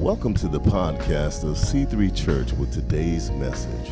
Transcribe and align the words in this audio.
Welcome 0.00 0.32
to 0.36 0.48
the 0.48 0.60
podcast 0.60 1.44
of 1.44 1.58
C3 1.58 2.16
Church 2.16 2.54
with 2.54 2.72
today's 2.72 3.30
message. 3.32 3.90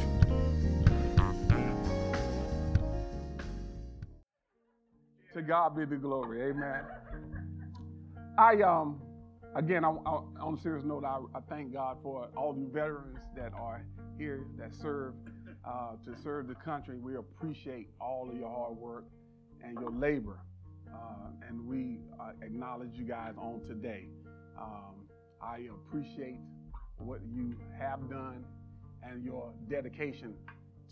To 5.35 5.43
God 5.43 5.77
be 5.77 5.85
the 5.85 5.97
glory. 5.97 6.49
Amen. 6.49 6.83
I 8.39 8.55
um 8.63 9.03
again 9.55 9.85
I, 9.85 9.91
I, 9.91 10.23
on 10.41 10.57
a 10.59 10.63
serious 10.63 10.83
note, 10.83 11.05
I, 11.05 11.19
I, 11.37 11.41
thank 11.51 11.75
God 11.75 11.99
for 12.03 12.31
all 12.35 12.57
you 12.57 12.71
veterans 12.73 13.19
that 13.37 13.53
are 13.53 13.85
here 14.17 14.47
that 14.57 14.75
serve 14.75 15.13
uh, 15.67 15.97
to 16.07 16.19
serve 16.23 16.49
the 16.49 16.55
country. 16.55 16.97
We 16.97 17.17
appreciate 17.17 17.91
all 18.01 18.31
of 18.31 18.35
your 18.35 18.49
hard 18.49 18.79
work 18.79 19.05
and 19.63 19.79
your 19.79 19.91
labor, 19.91 20.39
uh, 20.91 21.47
and 21.47 21.67
we 21.67 21.99
uh, 22.19 22.31
acknowledge 22.41 22.95
you 22.95 23.05
guys 23.05 23.35
on 23.37 23.61
today. 23.69 24.07
Um, 24.59 24.98
I 25.43 25.69
appreciate 25.71 26.41
what 26.99 27.21
you 27.33 27.55
have 27.79 28.09
done 28.11 28.45
and 29.03 29.25
your 29.25 29.53
dedication 29.69 30.35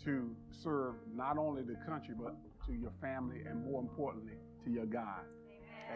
to 0.03 0.29
serve 0.51 0.95
not 1.13 1.37
only 1.37 1.63
the 1.63 1.75
country 1.85 2.15
but 2.17 2.35
to 2.65 2.73
your 2.73 2.91
family 3.01 3.41
and 3.47 3.63
more 3.65 3.81
importantly 3.81 4.33
to 4.63 4.71
your 4.71 4.85
God. 4.85 5.21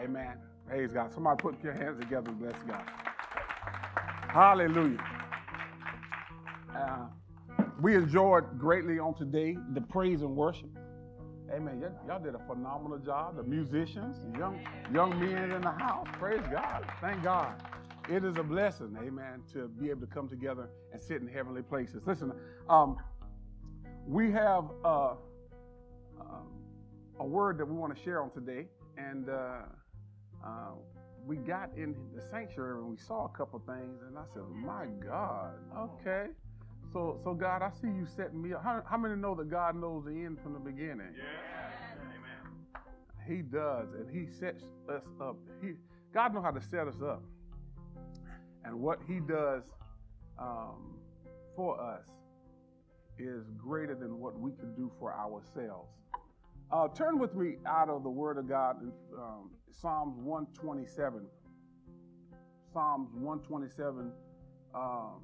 Amen. 0.02 0.26
Amen. 0.26 0.38
Praise 0.66 0.90
God. 0.92 1.12
Somebody 1.12 1.40
put 1.40 1.62
your 1.62 1.72
hands 1.72 1.98
together 1.98 2.30
and 2.30 2.38
bless 2.38 2.62
God. 2.62 2.84
Hallelujah. 4.28 4.98
Uh, 6.74 7.06
we 7.80 7.94
enjoyed 7.94 8.58
greatly 8.58 8.98
on 8.98 9.14
today 9.14 9.56
the 9.74 9.80
praise 9.80 10.22
and 10.22 10.36
worship. 10.36 10.70
Amen. 11.52 11.80
Y'all, 11.80 11.92
y'all 12.06 12.22
did 12.22 12.34
a 12.34 12.38
phenomenal 12.46 12.98
job. 12.98 13.36
The 13.36 13.42
musicians, 13.42 14.16
the 14.32 14.38
young 14.38 14.58
young 14.92 15.20
men 15.20 15.50
in 15.50 15.60
the 15.60 15.70
house. 15.70 16.06
Praise 16.18 16.40
God. 16.50 16.86
Thank 17.00 17.22
God. 17.22 17.62
It 18.08 18.24
is 18.24 18.36
a 18.36 18.42
blessing, 18.42 18.96
amen, 19.00 19.42
to 19.52 19.68
be 19.68 19.90
able 19.90 20.00
to 20.00 20.06
come 20.06 20.28
together 20.28 20.68
and 20.92 21.00
sit 21.00 21.22
in 21.22 21.28
heavenly 21.28 21.62
places. 21.62 22.02
Listen, 22.04 22.32
um, 22.68 22.96
we 24.06 24.32
have 24.32 24.64
uh, 24.84 25.14
uh, 26.20 26.24
a 27.20 27.24
word 27.24 27.58
that 27.58 27.64
we 27.64 27.74
want 27.74 27.96
to 27.96 28.02
share 28.02 28.22
on 28.22 28.30
today, 28.30 28.66
and 28.98 29.28
uh, 29.28 29.62
uh, 30.44 30.72
we 31.24 31.36
got 31.36 31.70
in 31.76 31.94
the 32.14 32.20
sanctuary 32.20 32.80
and 32.80 32.90
we 32.90 32.96
saw 32.96 33.26
a 33.26 33.28
couple 33.28 33.60
things, 33.60 34.00
and 34.06 34.18
I 34.18 34.24
said, 34.34 34.42
"My 34.52 34.86
God, 35.04 35.54
okay." 35.78 36.26
So, 36.92 37.20
so 37.24 37.32
God, 37.32 37.62
I 37.62 37.70
see 37.70 37.86
you 37.86 38.06
setting 38.16 38.42
me 38.42 38.52
up. 38.52 38.62
How, 38.62 38.82
how 38.84 38.98
many 38.98 39.14
know 39.16 39.34
that 39.36 39.48
God 39.48 39.76
knows 39.76 40.04
the 40.04 40.10
end 40.10 40.38
from 40.42 40.52
the 40.52 40.58
beginning? 40.58 41.14
Yeah. 41.16 42.02
Amen. 42.02 42.86
He 43.26 43.42
does, 43.42 43.94
and 43.94 44.10
He 44.10 44.30
sets 44.30 44.64
us 44.90 45.04
up. 45.20 45.36
He, 45.62 45.74
God 46.12 46.34
knows 46.34 46.42
how 46.44 46.50
to 46.50 46.60
set 46.60 46.88
us 46.88 47.00
up. 47.02 47.22
And 48.64 48.80
what 48.80 48.98
He 49.06 49.20
does 49.20 49.62
um, 50.38 50.98
for 51.56 51.80
us 51.80 52.04
is 53.18 53.44
greater 53.58 53.94
than 53.94 54.18
what 54.18 54.38
we 54.38 54.52
can 54.52 54.74
do 54.74 54.90
for 54.98 55.12
ourselves. 55.14 55.90
Uh, 56.72 56.88
turn 56.88 57.18
with 57.18 57.34
me 57.34 57.56
out 57.66 57.88
of 57.88 58.02
the 58.02 58.10
Word 58.10 58.38
of 58.38 58.48
God 58.48 58.80
in 58.82 58.92
um, 59.18 59.50
Psalms 59.70 60.16
127. 60.18 61.26
Psalms 62.72 63.10
127, 63.12 64.10
um, 64.74 65.20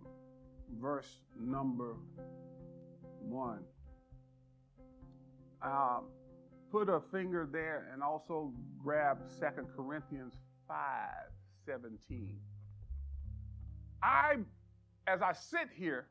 verse 0.79 1.21
number 1.41 1.97
1. 3.21 3.61
Uh, 5.63 6.01
put 6.71 6.91
a 6.91 7.01
finger 7.11 7.49
there 7.51 7.89
and 7.95 8.03
also 8.03 8.53
grab 8.83 9.19
2 9.41 9.47
Corinthians 9.75 10.35
5 10.69 10.77
17. 11.65 12.37
I, 14.03 14.37
as 15.07 15.23
I 15.23 15.33
sit 15.33 15.69
here 15.75 16.07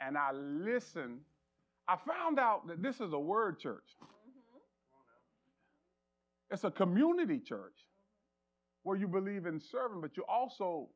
and 0.00 0.16
I 0.16 0.32
listen, 0.32 1.20
I 1.88 1.96
found 2.06 2.38
out 2.38 2.66
that 2.68 2.82
this 2.82 3.00
is 3.00 3.12
a 3.12 3.18
word 3.18 3.58
church. 3.58 3.96
Mm-hmm. 4.02 4.58
It's 6.54 6.64
a 6.64 6.70
community 6.70 7.38
church 7.38 7.86
where 8.82 8.96
you 8.96 9.08
believe 9.08 9.46
in 9.46 9.60
serving, 9.60 10.00
but 10.00 10.16
you 10.16 10.24
also 10.28 10.88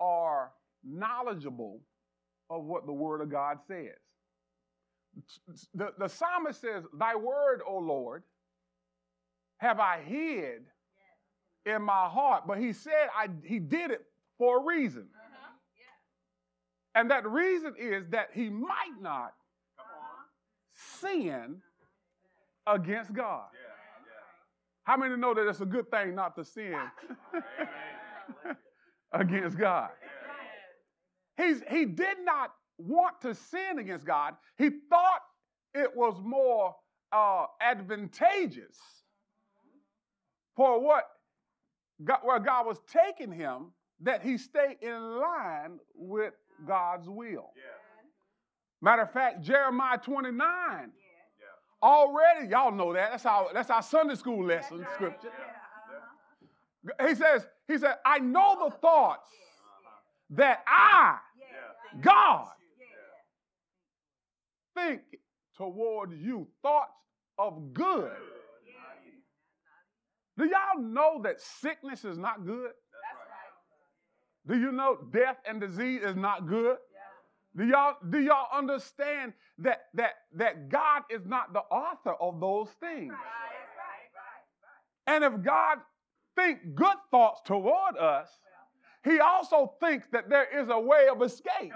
are 0.00 0.52
knowledgeable 0.84 1.80
of 2.48 2.64
what 2.64 2.86
the 2.86 2.92
Word 2.92 3.20
of 3.20 3.30
God 3.30 3.58
says. 3.66 3.96
The, 5.74 5.92
the 5.98 6.08
psalmist 6.08 6.60
says, 6.60 6.84
Thy 6.98 7.16
word, 7.16 7.62
O 7.66 7.78
Lord, 7.78 8.22
have 9.58 9.80
I 9.80 10.00
hid 10.02 10.62
in 11.66 11.82
my 11.82 12.08
heart. 12.08 12.44
But 12.46 12.58
he 12.58 12.72
said 12.72 13.08
I, 13.16 13.28
he 13.44 13.58
did 13.58 13.90
it 13.90 14.02
for 14.38 14.60
a 14.60 14.64
reason. 14.64 15.08
And 16.94 17.10
that 17.10 17.28
reason 17.28 17.74
is 17.78 18.08
that 18.10 18.30
he 18.34 18.48
might 18.48 19.00
not 19.00 19.32
sin 20.74 21.60
against 22.66 23.12
God. 23.12 23.46
How 24.84 24.96
many 24.96 25.16
know 25.16 25.34
that 25.34 25.46
it's 25.46 25.60
a 25.60 25.66
good 25.66 25.90
thing 25.90 26.14
not 26.14 26.34
to 26.36 26.44
sin 26.44 26.74
against 29.12 29.56
God? 29.56 29.90
He's, 31.36 31.62
he 31.70 31.84
did 31.84 32.18
not 32.24 32.50
want 32.78 33.20
to 33.22 33.34
sin 33.34 33.78
against 33.78 34.04
God. 34.06 34.34
He 34.58 34.70
thought 34.88 35.20
it 35.74 35.94
was 35.94 36.20
more 36.22 36.74
uh, 37.12 37.46
advantageous 37.60 38.76
for 40.56 40.80
what 40.80 41.04
God, 42.04 42.18
where 42.22 42.40
God 42.40 42.66
was 42.66 42.80
taking 42.92 43.32
him 43.32 43.72
that 44.00 44.22
he 44.22 44.38
stay 44.38 44.76
in 44.80 45.18
line 45.18 45.78
with 45.94 46.32
God's 46.66 47.08
will. 47.08 47.50
Yeah. 47.56 47.62
Matter 48.82 49.02
of 49.02 49.12
fact, 49.12 49.42
Jeremiah 49.42 49.98
29. 49.98 50.92
Already, 51.82 52.48
y'all 52.48 52.72
know 52.72 52.92
that. 52.92 53.10
That's 53.12 53.26
our 53.26 53.48
that's 53.54 53.70
our 53.70 53.82
Sunday 53.82 54.14
school 54.14 54.44
lesson 54.44 54.86
scripture. 54.94 55.28
Uh-huh. 55.28 57.08
He 57.08 57.14
says, 57.14 57.46
he 57.68 57.78
said, 57.78 57.94
I 58.04 58.18
know 58.18 58.68
the 58.68 58.76
thoughts 58.76 59.28
that 60.30 60.62
I, 60.66 61.18
God, 62.00 62.48
think 64.74 65.00
toward 65.56 66.12
you. 66.12 66.48
Thoughts 66.62 66.92
of 67.38 67.72
good. 67.72 68.12
Do 70.38 70.46
y'all 70.46 70.82
know 70.82 71.20
that 71.22 71.40
sickness 71.40 72.04
is 72.04 72.16
not 72.16 72.46
good? 72.46 72.70
Do 74.46 74.58
you 74.58 74.72
know 74.72 74.98
death 75.12 75.36
and 75.46 75.60
disease 75.60 76.02
is 76.02 76.16
not 76.16 76.46
good? 76.46 76.76
Do 77.56 77.64
y'all 77.66 77.96
do 78.08 78.20
y'all 78.20 78.46
understand 78.56 79.32
that 79.58 79.86
that 79.94 80.12
that 80.34 80.68
God 80.68 81.02
is 81.10 81.26
not 81.26 81.52
the 81.52 81.60
author 81.60 82.12
of 82.20 82.40
those 82.40 82.68
things? 82.80 83.12
And 85.06 85.24
if 85.24 85.42
God 85.42 85.78
think 86.36 86.74
good 86.74 86.96
thoughts 87.10 87.40
toward 87.44 87.96
us, 87.96 88.28
he 89.02 89.18
also 89.18 89.74
thinks 89.80 90.06
that 90.12 90.28
there 90.28 90.46
is 90.62 90.68
a 90.70 90.78
way 90.78 91.08
of 91.10 91.20
escape. 91.22 91.72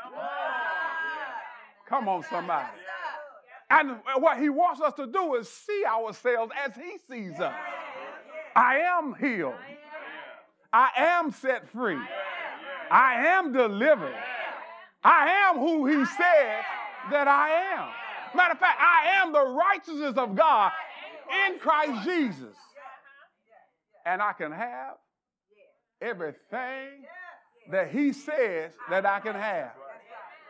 Come 1.89 2.09
on, 2.09 2.23
somebody. 2.31 2.69
And 3.71 3.97
what 4.19 4.39
he 4.39 4.49
wants 4.51 4.81
us 4.81 4.95
to 4.95 5.07
do 5.07 5.35
is 5.35 5.49
see 5.51 5.85
ourselves 5.85 6.53
as 6.65 6.77
he 6.77 6.97
sees 7.11 7.41
us. 7.41 7.55
I 8.55 8.79
am 8.79 9.17
healed. 9.19 9.55
I 10.73 10.91
am 10.97 11.33
set 11.33 11.69
free. 11.69 11.99
I 12.91 13.27
am 13.27 13.53
delivered. 13.53 14.15
I 15.03 15.49
am 15.49 15.59
who 15.59 15.87
he 15.87 16.05
said 16.05 16.63
that 17.11 17.29
I 17.29 17.51
am. 17.77 17.89
Matter 18.37 18.53
of 18.53 18.59
fact, 18.59 18.81
I 18.81 19.23
am 19.23 19.33
the 19.33 19.45
righteousness 19.45 20.15
of 20.17 20.35
God 20.35 20.73
in 21.47 21.59
Christ 21.59 22.05
Jesus. 22.05 22.57
And 24.07 24.21
I 24.21 24.33
can 24.33 24.53
have 24.53 24.95
everything 26.01 27.05
that 27.71 27.91
he 27.91 28.13
says 28.13 28.73
that 28.91 29.07
I 29.07 29.21
can 29.21 29.35
have. 29.35 29.73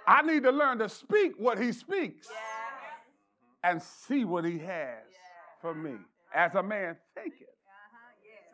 I 0.06 0.22
need 0.22 0.42
to 0.42 0.50
learn 0.50 0.78
to 0.78 0.88
speak 0.88 1.32
what 1.38 1.58
he 1.58 1.72
speaks 1.72 2.28
and 3.62 3.80
see 3.82 4.24
what 4.24 4.44
he 4.44 4.58
has 4.58 5.04
for 5.60 5.74
me 5.74 5.94
as 6.34 6.54
a 6.54 6.62
man 6.62 6.96
thinketh. 7.14 7.48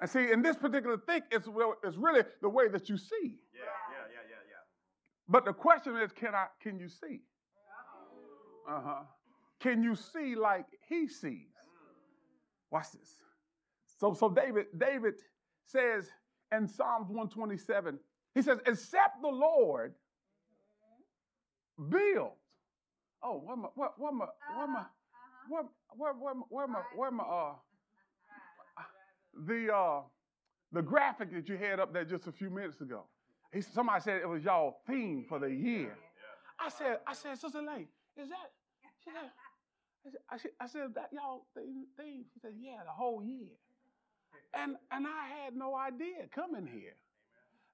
And 0.00 0.08
see, 0.08 0.30
in 0.32 0.40
this 0.40 0.56
particular 0.56 0.96
think, 0.96 1.24
it's, 1.30 1.46
it's 1.84 1.96
really 1.96 2.22
the 2.40 2.48
way 2.48 2.68
that 2.68 2.88
you 2.88 2.96
see. 2.96 3.36
Yeah, 3.52 3.60
yeah, 3.90 4.06
yeah, 4.08 4.24
yeah, 4.30 4.42
yeah. 4.48 4.64
But 5.30 5.44
the 5.44 5.52
question 5.52 5.96
is, 5.96 6.10
can 6.10 6.34
I 6.34 6.46
can 6.60 6.78
you 6.78 6.88
see? 6.88 7.20
Uh-huh. 8.68 9.04
Can 9.60 9.82
you 9.82 9.94
see 9.94 10.34
like 10.34 10.66
he 10.88 11.06
sees? 11.06 11.46
Watch 12.70 12.92
this. 12.92 13.14
So, 13.98 14.12
so 14.14 14.28
David, 14.28 14.66
David 14.76 15.14
says 15.66 16.08
in 16.52 16.66
Psalms 16.66 17.08
127, 17.08 17.98
he 18.34 18.42
says, 18.42 18.58
except 18.66 19.22
the 19.22 19.28
Lord 19.28 19.94
build. 21.88 22.32
Oh, 23.22 23.38
where 23.44 23.56
my 23.56 23.68
where, 23.74 23.90
where 23.98 24.12
my 24.12 24.26
where 24.56 24.66
my 24.66 24.84
where 25.48 25.64
where 25.96 26.12
where 26.14 26.34
where 26.48 26.66
my 26.66 26.80
where 26.96 27.10
my 27.10 27.24
uh 27.24 27.52
the 29.46 29.72
uh 29.72 30.00
the 30.72 30.82
graphic 30.82 31.32
that 31.32 31.48
you 31.48 31.56
had 31.56 31.78
up 31.78 31.92
there 31.92 32.04
just 32.04 32.26
a 32.26 32.32
few 32.32 32.48
minutes 32.50 32.80
ago. 32.80 33.04
He, 33.52 33.60
somebody 33.60 34.00
said 34.02 34.20
it 34.22 34.28
was 34.28 34.44
y'all 34.44 34.78
theme 34.86 35.24
for 35.28 35.38
the 35.38 35.50
year. 35.50 35.96
I 36.58 36.68
said, 36.68 36.98
I 37.06 37.14
said, 37.14 37.38
Sister 37.38 37.62
Lane, 37.62 37.88
is 38.16 38.28
that? 38.28 38.50
She 39.02 39.10
said, 39.10 40.14
I 40.30 40.36
said, 40.36 40.50
I 40.60 40.66
said, 40.66 40.94
that 40.94 41.08
y'all 41.12 41.46
theme. 41.56 42.24
She 42.32 42.40
said, 42.40 42.52
yeah, 42.60 42.78
the 42.84 42.92
whole 42.92 43.22
year. 43.22 43.56
And 44.54 44.76
and 44.90 45.06
I 45.06 45.44
had 45.44 45.56
no 45.56 45.74
idea 45.76 46.26
coming 46.34 46.66
here 46.66 46.94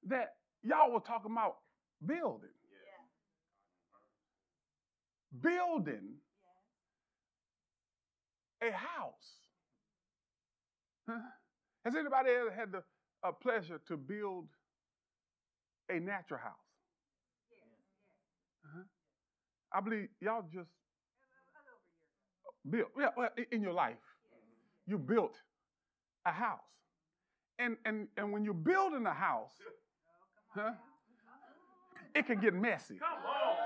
that 0.08 0.34
y'all 0.62 0.92
were 0.92 1.00
talking 1.00 1.32
about 1.32 1.56
building. 2.04 2.50
Building 5.40 6.14
a 8.62 8.70
house. 8.70 9.40
Huh? 11.08 11.18
Has 11.84 11.94
anybody 11.94 12.30
ever 12.30 12.50
had 12.50 12.72
the 12.72 12.82
pleasure 13.42 13.80
to 13.86 13.96
build 13.96 14.48
a 15.90 16.00
natural 16.00 16.40
house? 16.40 16.52
Uh-huh. 18.64 18.82
I 19.72 19.80
believe 19.80 20.08
y'all 20.20 20.44
just 20.52 20.70
built, 22.68 22.88
yeah, 22.98 23.08
well, 23.16 23.28
in 23.52 23.62
your 23.62 23.72
life, 23.72 23.96
you 24.86 24.98
built 24.98 25.36
a 26.24 26.32
house. 26.32 26.60
And, 27.58 27.76
and, 27.84 28.08
and 28.16 28.32
when 28.32 28.44
you're 28.44 28.54
building 28.54 29.06
a 29.06 29.14
house, 29.14 29.54
huh, 30.48 30.72
it 32.14 32.26
can 32.26 32.40
get 32.40 32.54
messy. 32.54 32.96
Come 32.98 33.08
on. 33.08 33.56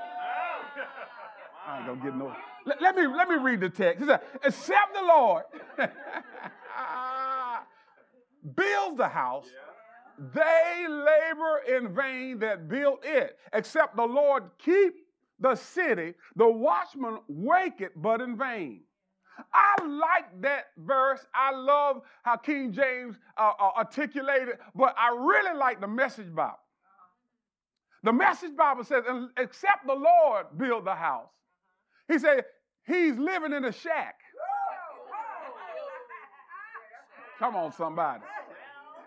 I 1.66 1.78
ain't 1.78 1.86
gonna 1.86 2.02
get 2.02 2.16
no. 2.16 2.34
Let, 2.66 2.82
let 2.82 2.96
me 2.96 3.06
let 3.06 3.28
me 3.28 3.36
read 3.36 3.60
the 3.60 3.68
text. 3.68 4.02
It 4.02 4.06
says, 4.06 4.20
"Except 4.44 4.94
the 4.94 5.02
Lord 5.02 5.44
builds 8.56 8.96
the 8.96 9.08
house, 9.08 9.46
they 10.34 10.86
labor 10.88 11.62
in 11.66 11.94
vain 11.94 12.38
that 12.40 12.68
build 12.68 12.98
it. 13.02 13.38
Except 13.52 13.96
the 13.96 14.04
Lord 14.04 14.44
keep 14.58 14.94
the 15.38 15.54
city, 15.54 16.14
the 16.36 16.48
watchman 16.48 17.18
wake 17.28 17.80
it, 17.80 17.92
but 17.96 18.20
in 18.20 18.36
vain." 18.36 18.82
I 19.54 19.82
like 19.82 20.42
that 20.42 20.66
verse. 20.76 21.24
I 21.34 21.52
love 21.52 22.02
how 22.22 22.36
King 22.36 22.72
James 22.72 23.16
uh, 23.38 23.52
uh, 23.58 23.70
articulated, 23.78 24.58
but 24.74 24.94
I 24.98 25.14
really 25.16 25.56
like 25.56 25.80
the 25.80 25.88
Message 25.88 26.34
Bible. 26.34 26.58
The 28.02 28.12
Message 28.12 28.56
Bible 28.56 28.84
says, 28.84 29.04
"Except 29.36 29.86
the 29.86 29.94
Lord 29.94 30.46
build 30.56 30.84
the 30.84 30.94
house." 30.94 31.30
He 32.08 32.18
said 32.18 32.44
he's 32.86 33.16
living 33.16 33.52
in 33.52 33.64
a 33.64 33.72
shack. 33.72 34.16
Come 37.38 37.56
on, 37.56 37.72
somebody. 37.72 38.22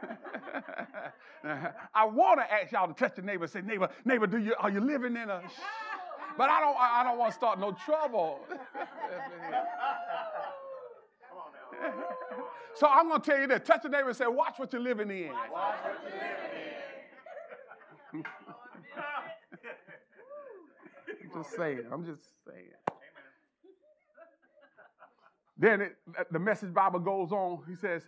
I 1.93 2.05
want 2.05 2.39
to 2.39 2.51
ask 2.51 2.71
y'all 2.71 2.87
to 2.87 2.93
touch 2.93 3.17
your 3.17 3.25
neighbor 3.25 3.43
and 3.43 3.51
say, 3.51 3.61
neighbor, 3.61 3.89
neighbor, 4.05 4.27
do 4.27 4.37
you 4.37 4.55
are 4.59 4.69
you 4.69 4.79
living 4.79 5.15
in 5.15 5.29
a 5.29 5.41
sh-? 5.47 5.59
but 6.37 6.49
I 6.49 6.59
don't 6.59 6.75
I 6.79 7.03
don't 7.03 7.17
want 7.17 7.31
to 7.31 7.37
start 7.37 7.59
no 7.59 7.75
trouble. 7.85 8.39
so 12.75 12.87
I'm 12.87 13.09
gonna 13.09 13.21
tell 13.21 13.39
you 13.39 13.47
that. 13.47 13.65
Touch 13.65 13.83
your 13.83 13.91
neighbor 13.91 14.07
and 14.09 14.17
say, 14.17 14.27
watch 14.27 14.57
what 14.57 14.71
you're 14.73 14.81
living 14.81 15.09
in. 15.09 15.31
I'm 21.35 21.43
just 21.43 21.55
saying. 21.55 21.85
I'm 21.91 22.05
just 22.05 22.21
saying. 22.47 22.69
Then 25.57 25.81
it, 25.81 25.97
the 26.31 26.39
message 26.39 26.73
Bible 26.73 26.99
goes 26.99 27.31
on. 27.31 27.63
He 27.67 27.75
says, 27.75 28.03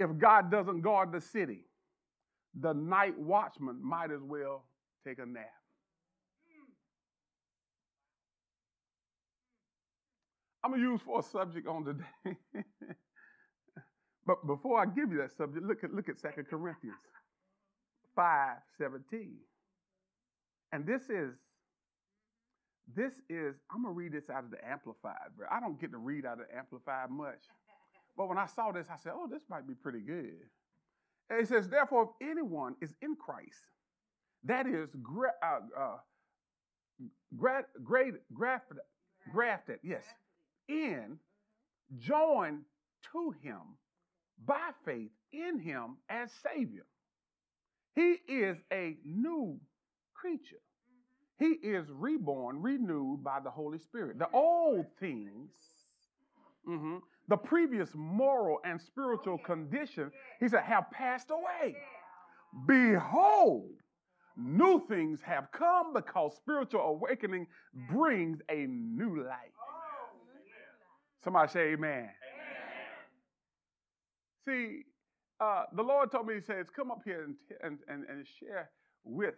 if 0.00 0.18
God 0.18 0.50
doesn't 0.50 0.80
guard 0.80 1.12
the 1.12 1.20
city, 1.20 1.60
the 2.58 2.72
night 2.72 3.16
watchman 3.18 3.78
might 3.82 4.10
as 4.10 4.22
well 4.22 4.64
take 5.06 5.18
a 5.18 5.26
nap. 5.26 5.44
I'm 10.64 10.72
going 10.72 10.82
to 10.82 10.90
use 10.90 11.00
for 11.00 11.20
a 11.20 11.22
subject 11.22 11.66
on 11.66 11.84
today. 11.84 12.36
but 14.26 14.46
before 14.46 14.78
I 14.80 14.86
give 14.86 15.10
you 15.10 15.18
that 15.18 15.36
subject, 15.36 15.64
look 15.64 15.84
at, 15.84 15.94
look 15.94 16.08
at 16.08 16.20
2 16.20 16.42
Corinthians 16.50 16.96
5 18.16 18.56
17. 18.78 19.36
And 20.72 20.86
this 20.86 21.02
is 21.08 21.34
this 22.94 23.12
is, 23.28 23.54
I'm 23.70 23.82
going 23.82 23.94
to 23.94 23.98
read 23.98 24.12
this 24.12 24.28
out 24.30 24.44
of 24.44 24.50
the 24.50 24.58
Amplified, 24.66 25.30
bro. 25.36 25.46
I 25.50 25.60
don't 25.60 25.80
get 25.80 25.92
to 25.92 25.98
read 25.98 26.26
out 26.26 26.40
of 26.40 26.46
the 26.48 26.58
Amplified 26.58 27.10
much. 27.10 27.38
But 28.16 28.28
when 28.28 28.38
I 28.38 28.46
saw 28.46 28.72
this, 28.72 28.86
I 28.90 28.96
said, 28.96 29.12
oh, 29.14 29.28
this 29.30 29.42
might 29.48 29.66
be 29.66 29.74
pretty 29.74 30.00
good. 30.00 30.48
And 31.30 31.40
it 31.40 31.48
says, 31.48 31.68
therefore, 31.68 32.10
if 32.20 32.28
anyone 32.28 32.74
is 32.80 32.94
in 33.02 33.16
Christ, 33.16 33.64
that 34.44 34.66
is 34.66 34.90
gra- 35.02 35.34
uh, 35.42 35.80
uh, 35.80 35.96
gra- 37.36 37.66
grafted, 37.82 38.78
grafted, 39.32 39.78
yes, 39.82 40.04
in, 40.68 41.18
joined 41.98 42.62
to 43.12 43.34
him 43.42 43.60
by 44.44 44.70
faith 44.84 45.10
in 45.32 45.58
him 45.58 45.96
as 46.08 46.30
Savior. 46.42 46.86
He 47.94 48.16
is 48.28 48.56
a 48.72 48.96
new 49.04 49.58
creature. 50.14 50.60
He 51.38 51.52
is 51.62 51.86
reborn, 51.90 52.60
renewed 52.60 53.24
by 53.24 53.40
the 53.40 53.50
Holy 53.50 53.78
Spirit. 53.78 54.18
The 54.18 54.28
old 54.32 54.86
things, 54.98 55.50
mm-hmm, 56.68 56.98
the 57.30 57.36
previous 57.36 57.90
moral 57.94 58.58
and 58.64 58.80
spiritual 58.80 59.38
condition, 59.38 60.10
he 60.40 60.48
said, 60.48 60.64
have 60.64 60.90
passed 60.90 61.30
away. 61.30 61.76
Behold, 62.66 63.70
new 64.36 64.84
things 64.88 65.20
have 65.22 65.46
come 65.52 65.94
because 65.94 66.34
spiritual 66.36 66.80
awakening 66.80 67.46
brings 67.88 68.40
a 68.50 68.66
new 68.66 69.22
light. 69.22 69.52
Somebody 71.22 71.52
say 71.52 71.60
amen. 71.72 72.08
amen. 72.08 72.10
See, 74.48 74.82
uh, 75.38 75.64
the 75.76 75.82
Lord 75.82 76.10
told 76.10 76.26
me, 76.26 76.34
He 76.34 76.40
says, 76.40 76.66
come 76.74 76.90
up 76.90 77.02
here 77.04 77.22
and, 77.24 77.36
and, 77.62 77.78
and, 77.86 78.04
and 78.08 78.26
share 78.26 78.70
with 79.04 79.34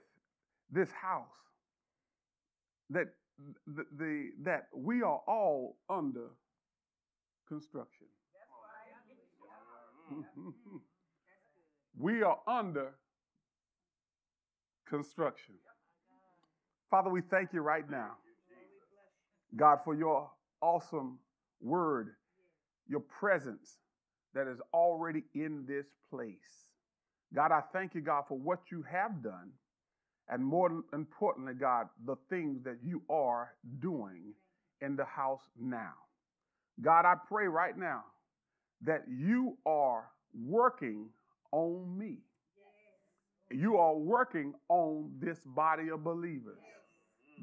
this 0.70 0.90
house 0.92 1.26
that 2.88 3.08
the, 3.66 3.84
the, 3.98 4.30
that 4.44 4.68
we 4.74 5.02
are 5.02 5.20
all 5.26 5.76
under 5.90 6.30
construction. 7.52 8.06
we 11.98 12.22
are 12.22 12.38
under 12.46 12.94
construction. 14.88 15.54
Father, 16.90 17.10
we 17.10 17.20
thank 17.20 17.52
you 17.52 17.60
right 17.60 17.88
now, 17.90 18.12
God, 19.54 19.80
for 19.84 19.94
your 19.94 20.30
awesome 20.62 21.18
word, 21.60 22.14
your 22.88 23.00
presence 23.00 23.76
that 24.34 24.46
is 24.46 24.58
already 24.72 25.24
in 25.34 25.66
this 25.68 25.86
place. 26.08 26.70
God, 27.34 27.52
I 27.52 27.60
thank 27.72 27.94
you, 27.94 28.00
God, 28.00 28.24
for 28.28 28.38
what 28.38 28.60
you 28.70 28.82
have 28.90 29.22
done 29.22 29.50
and 30.28 30.42
more 30.42 30.70
importantly, 30.94 31.52
God, 31.54 31.88
the 32.06 32.16
things 32.30 32.62
that 32.64 32.78
you 32.82 33.02
are 33.10 33.52
doing 33.80 34.32
in 34.80 34.96
the 34.96 35.04
house 35.04 35.42
now. 35.60 35.92
God, 36.80 37.04
I 37.04 37.14
pray 37.28 37.46
right 37.46 37.76
now 37.76 38.04
that 38.82 39.04
you 39.08 39.56
are 39.66 40.04
working 40.34 41.08
on 41.52 41.96
me. 41.96 42.18
You 43.50 43.76
are 43.76 43.94
working 43.94 44.54
on 44.68 45.12
this 45.18 45.38
body 45.44 45.90
of 45.90 46.02
believers. 46.02 46.58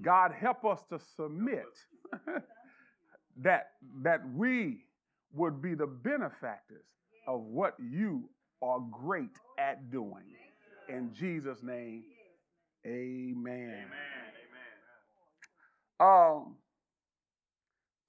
God, 0.02 0.32
help 0.32 0.66
us 0.66 0.82
to 0.90 1.00
submit 1.16 1.66
that, 3.38 3.72
that 4.02 4.22
we 4.34 4.86
would 5.34 5.62
be 5.62 5.76
the 5.76 5.86
benefactors 5.86 6.86
of 7.28 7.42
what 7.42 7.76
you 7.80 8.30
are 8.62 8.80
great 8.92 9.38
at 9.60 9.92
doing. 9.92 10.24
In 10.88 11.14
Jesus' 11.14 11.62
name, 11.62 12.04
Amen. 12.86 13.36
Amen. 13.46 13.86
amen. 16.00 16.00
Um, 16.00 16.56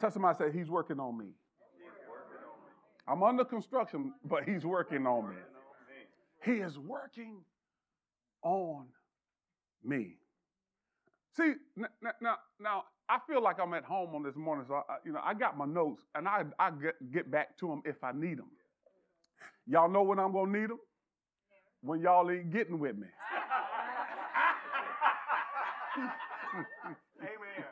tell 0.00 0.10
somebody 0.10 0.38
say 0.38 0.50
he's 0.56 0.70
working 0.70 0.98
on 0.98 1.16
me. 1.16 1.26
I'm 3.06 3.22
under 3.22 3.44
construction, 3.44 4.12
but 4.24 4.44
he's 4.44 4.64
working 4.64 5.06
on 5.06 5.30
me. 5.30 5.36
He 6.44 6.52
is 6.52 6.78
working 6.78 7.38
on 8.42 8.86
me. 9.84 10.16
See, 11.36 11.54
now, 11.76 11.88
now, 12.20 12.36
now, 12.58 12.84
I 13.08 13.18
feel 13.28 13.42
like 13.42 13.58
I'm 13.60 13.74
at 13.74 13.84
home 13.84 14.14
on 14.14 14.22
this 14.22 14.36
morning, 14.36 14.64
so 14.68 14.74
I, 14.74 14.96
you 15.04 15.12
know 15.12 15.20
I 15.24 15.34
got 15.34 15.56
my 15.58 15.66
notes, 15.66 16.04
and 16.14 16.28
I 16.28 16.44
I 16.58 16.70
get, 16.70 17.12
get 17.12 17.30
back 17.30 17.58
to 17.58 17.68
them 17.68 17.82
if 17.84 18.02
I 18.04 18.12
need 18.12 18.38
them. 18.38 18.50
Y'all 19.66 19.88
know 19.90 20.02
when 20.02 20.18
I'm 20.18 20.32
gonna 20.32 20.58
need 20.58 20.70
them? 20.70 20.78
When 21.82 22.00
y'all 22.00 22.30
ain't 22.30 22.52
getting 22.52 22.78
with 22.78 22.96
me. 22.96 23.06
Amen. 27.20 27.64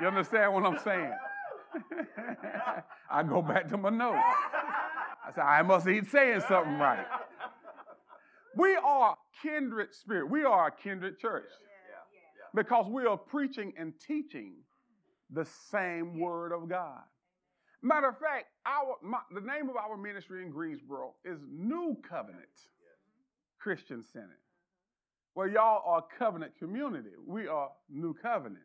You 0.00 0.06
understand 0.06 0.54
what 0.54 0.64
I'm 0.64 0.78
saying? 0.78 1.12
I 3.10 3.22
go 3.22 3.42
back 3.42 3.68
to 3.68 3.76
my 3.76 3.90
notes. 3.90 4.18
I 5.26 5.32
said, 5.34 5.42
I 5.42 5.62
must 5.62 5.86
be 5.86 6.02
saying 6.04 6.42
something 6.48 6.78
right. 6.78 7.06
We 8.56 8.76
are 8.76 9.16
kindred 9.42 9.94
spirit. 9.94 10.30
We 10.30 10.44
are 10.44 10.68
a 10.68 10.72
kindred 10.72 11.18
church 11.18 11.50
because 12.54 12.86
we 12.88 13.06
are 13.06 13.16
preaching 13.16 13.72
and 13.78 13.92
teaching 14.04 14.54
the 15.30 15.46
same 15.70 16.18
word 16.18 16.52
of 16.52 16.68
God. 16.68 17.02
Matter 17.82 18.08
of 18.08 18.18
fact, 18.18 18.46
our 18.66 18.96
my, 19.02 19.18
the 19.32 19.40
name 19.40 19.68
of 19.68 19.76
our 19.76 19.96
ministry 19.96 20.42
in 20.42 20.50
Greensboro 20.50 21.14
is 21.24 21.38
New 21.48 21.96
Covenant 22.08 22.46
Christian 23.60 24.02
Center. 24.12 24.38
Well, 25.34 25.48
y'all 25.48 25.82
are 25.86 25.98
a 25.98 26.18
covenant 26.18 26.52
community. 26.58 27.10
We 27.24 27.46
are 27.46 27.70
New 27.88 28.14
Covenant. 28.14 28.64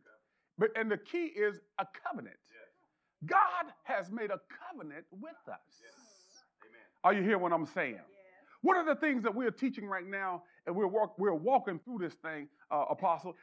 But 0.57 0.69
and 0.75 0.89
the 0.89 0.97
key 0.97 1.25
is 1.25 1.59
a 1.77 1.85
covenant. 2.07 2.37
God 3.25 3.65
has 3.83 4.11
made 4.11 4.31
a 4.31 4.39
covenant 4.71 5.05
with 5.11 5.33
us. 5.47 5.59
Are 7.03 7.13
you 7.13 7.21
hearing 7.21 7.41
what 7.41 7.51
I'm 7.51 7.65
saying? 7.65 7.99
One 8.61 8.77
of 8.77 8.85
the 8.85 8.95
things 8.95 9.23
that 9.23 9.35
we're 9.35 9.51
teaching 9.51 9.85
right 9.85 10.07
now, 10.07 10.43
and 10.65 10.75
we're, 10.75 10.87
walk, 10.87 11.19
we're 11.19 11.33
walking 11.33 11.79
through 11.83 11.99
this 11.99 12.13
thing, 12.13 12.47
uh, 12.71 12.85
Apostle, 12.89 13.35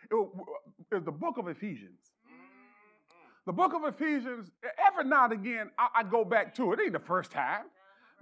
is 0.90 1.04
the 1.04 1.12
book 1.12 1.36
of 1.36 1.46
Ephesians. 1.48 2.12
The 3.46 3.52
book 3.52 3.74
of 3.74 3.84
Ephesians, 3.84 4.50
every 4.86 5.04
now 5.04 5.24
and 5.24 5.32
again, 5.32 5.70
I, 5.78 5.88
I, 5.96 6.02
go 6.04 6.24
back 6.24 6.54
to 6.56 6.72
it. 6.72 6.78
It 6.78 6.84
ain't 6.84 6.92
the 6.92 6.98
first 6.98 7.30
time. 7.30 7.64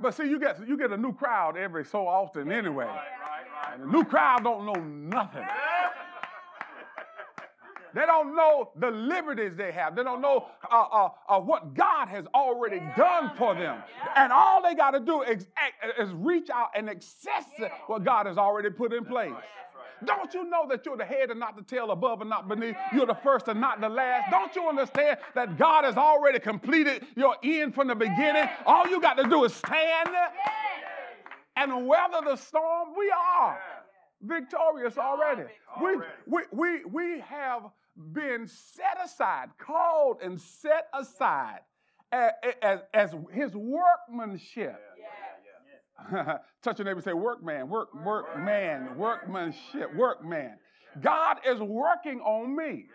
But 0.00 0.14
see, 0.14 0.24
you 0.24 0.38
get, 0.40 0.66
you 0.66 0.76
get 0.76 0.92
a 0.92 0.96
new 0.96 1.12
crowd 1.12 1.56
every 1.56 1.84
so 1.84 2.06
often 2.06 2.50
anyway. 2.50 2.86
Right, 2.86 2.94
right, 2.94 3.44
right. 3.66 3.74
And 3.74 3.82
the 3.82 3.86
new 3.86 4.04
crowd 4.04 4.44
don't 4.44 4.64
know 4.64 4.80
nothing. 4.80 5.44
They 7.98 8.06
don't 8.06 8.36
know 8.36 8.70
the 8.76 8.92
liberties 8.92 9.56
they 9.56 9.72
have. 9.72 9.96
They 9.96 10.04
don't 10.04 10.20
know 10.20 10.46
uh, 10.70 10.84
uh, 10.92 11.08
uh, 11.28 11.40
what 11.40 11.74
God 11.74 12.06
has 12.06 12.26
already 12.32 12.80
done 12.96 13.32
for 13.36 13.56
them. 13.56 13.82
And 14.14 14.32
all 14.32 14.62
they 14.62 14.76
got 14.76 14.92
to 14.92 15.00
do 15.00 15.22
is, 15.22 15.48
is 15.98 16.12
reach 16.12 16.48
out 16.48 16.68
and 16.76 16.88
access 16.88 17.44
what 17.88 18.04
God 18.04 18.26
has 18.26 18.38
already 18.38 18.70
put 18.70 18.92
in 18.92 19.04
place. 19.04 19.32
Don't 20.04 20.32
you 20.32 20.48
know 20.48 20.64
that 20.68 20.86
you're 20.86 20.96
the 20.96 21.04
head 21.04 21.32
and 21.32 21.40
not 21.40 21.56
the 21.56 21.62
tail, 21.62 21.90
above 21.90 22.20
and 22.20 22.30
not 22.30 22.46
beneath? 22.46 22.76
You're 22.94 23.04
the 23.04 23.16
first 23.16 23.48
and 23.48 23.60
not 23.60 23.80
the 23.80 23.88
last. 23.88 24.30
Don't 24.30 24.54
you 24.54 24.68
understand 24.68 25.18
that 25.34 25.58
God 25.58 25.82
has 25.82 25.96
already 25.96 26.38
completed 26.38 27.04
your 27.16 27.34
end 27.42 27.74
from 27.74 27.88
the 27.88 27.96
beginning? 27.96 28.48
All 28.64 28.86
you 28.86 29.00
got 29.00 29.14
to 29.14 29.24
do 29.24 29.42
is 29.42 29.52
stand 29.52 30.10
and 31.56 31.84
weather 31.88 32.20
the 32.24 32.36
storm. 32.36 32.90
We 32.96 33.10
are 33.10 33.58
victorious 34.22 34.96
already. 34.98 35.50
We, 35.82 35.96
we, 36.26 36.42
we, 36.52 36.84
we 36.84 37.20
have 37.20 37.62
been 37.98 38.46
set 38.46 38.98
aside, 39.04 39.50
called 39.58 40.18
and 40.22 40.40
set 40.40 40.88
aside 40.94 41.60
as, 42.12 42.32
as, 42.62 42.80
as 42.94 43.14
his 43.32 43.54
workmanship. 43.54 44.80
Touch 46.62 46.78
your 46.78 46.84
neighbor 46.84 46.98
and 46.98 47.04
say, 47.04 47.12
workman, 47.12 47.68
work, 47.68 47.88
workman, 48.04 48.96
workmanship, 48.96 49.94
workman. 49.96 50.54
God 51.00 51.38
is 51.46 51.60
working 51.60 52.20
on 52.20 52.56
me. 52.56 52.86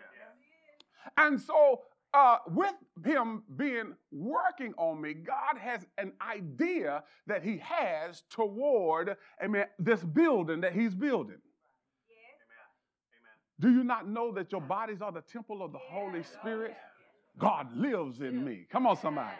And 1.16 1.40
so, 1.40 1.82
uh, 2.14 2.38
with 2.48 2.74
him 3.04 3.42
being 3.56 3.94
working 4.12 4.72
on 4.78 5.00
me, 5.00 5.14
God 5.14 5.58
has 5.58 5.84
an 5.98 6.12
idea 6.20 7.02
that 7.26 7.42
he 7.42 7.58
has 7.58 8.22
toward, 8.30 9.16
I 9.42 9.48
mean, 9.48 9.64
this 9.78 10.02
building 10.02 10.60
that 10.60 10.72
he's 10.72 10.94
building. 10.94 11.38
Do 13.60 13.70
you 13.70 13.84
not 13.84 14.08
know 14.08 14.32
that 14.32 14.50
your 14.50 14.60
bodies 14.60 15.00
are 15.00 15.12
the 15.12 15.20
temple 15.20 15.62
of 15.62 15.72
the 15.72 15.78
Holy 15.78 16.22
Spirit? 16.22 16.74
God 17.38 17.74
lives 17.76 18.20
in 18.20 18.44
me. 18.44 18.66
Come 18.70 18.86
on, 18.86 18.96
somebody. 18.96 19.36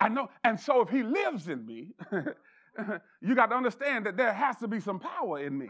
I 0.00 0.08
know. 0.08 0.28
And 0.42 0.58
so 0.58 0.80
if 0.82 0.90
he 0.90 1.02
lives 1.02 1.48
in 1.48 1.64
me, 1.64 1.92
you 3.20 3.34
got 3.34 3.46
to 3.46 3.56
understand 3.56 4.06
that 4.06 4.16
there 4.16 4.32
has 4.32 4.56
to 4.58 4.68
be 4.68 4.80
some 4.80 4.98
power 4.98 5.40
in 5.40 5.56
me. 5.56 5.68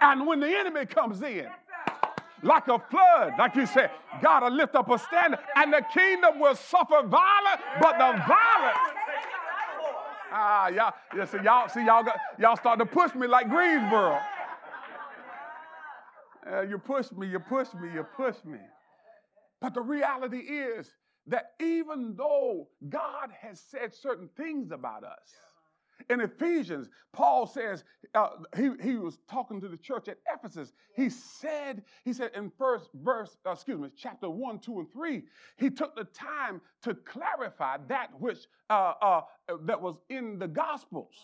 And 0.00 0.26
when 0.26 0.40
the 0.40 0.48
enemy 0.48 0.86
comes 0.86 1.22
in, 1.22 1.46
like 2.42 2.68
a 2.68 2.78
flood, 2.78 3.34
like 3.38 3.54
you 3.54 3.66
said, 3.66 3.90
will 4.22 4.50
lift 4.50 4.74
up 4.74 4.90
a 4.90 4.98
standard, 4.98 5.38
and 5.56 5.72
the 5.72 5.84
kingdom 5.94 6.40
will 6.40 6.56
suffer 6.56 7.02
violence, 7.06 7.62
but 7.80 7.92
the 7.92 8.22
violence. 8.26 8.78
Ah, 10.34 10.68
y'all, 10.68 10.92
yeah, 11.14 11.24
see, 11.26 11.38
y'all, 11.44 11.68
see, 11.68 11.84
y'all, 11.84 12.02
got, 12.02 12.18
y'all 12.38 12.56
start 12.56 12.78
to 12.78 12.86
push 12.86 13.14
me 13.14 13.26
like 13.26 13.48
Greensboro. 13.50 14.18
Uh, 16.50 16.62
you 16.62 16.78
push 16.78 17.12
me, 17.12 17.28
you 17.28 17.38
push 17.38 17.68
me, 17.74 17.88
you 17.92 18.04
push 18.16 18.36
me. 18.44 18.58
But 19.60 19.74
the 19.74 19.80
reality 19.80 20.38
is 20.38 20.92
that 21.28 21.52
even 21.60 22.14
though 22.16 22.68
God 22.88 23.30
has 23.40 23.60
said 23.60 23.94
certain 23.94 24.28
things 24.36 24.72
about 24.72 25.04
us, 25.04 25.36
in 26.10 26.20
Ephesians, 26.20 26.88
Paul 27.12 27.46
says, 27.46 27.84
uh, 28.14 28.30
he, 28.56 28.70
he 28.82 28.96
was 28.96 29.18
talking 29.30 29.60
to 29.60 29.68
the 29.68 29.76
church 29.76 30.08
at 30.08 30.18
Ephesus. 30.32 30.72
He 30.96 31.08
said, 31.10 31.82
he 32.04 32.12
said 32.12 32.32
in 32.34 32.50
first 32.58 32.90
verse, 33.02 33.36
uh, 33.46 33.52
excuse 33.52 33.78
me, 33.78 33.88
chapter 33.96 34.28
one, 34.28 34.58
two, 34.58 34.80
and 34.80 34.90
three, 34.92 35.22
he 35.56 35.70
took 35.70 35.94
the 35.94 36.04
time 36.04 36.60
to 36.82 36.94
clarify 36.94 37.76
that 37.88 38.08
which 38.18 38.46
uh, 38.70 38.94
uh 39.00 39.20
that 39.62 39.80
was 39.80 39.96
in 40.08 40.38
the 40.38 40.48
Gospels. 40.48 41.14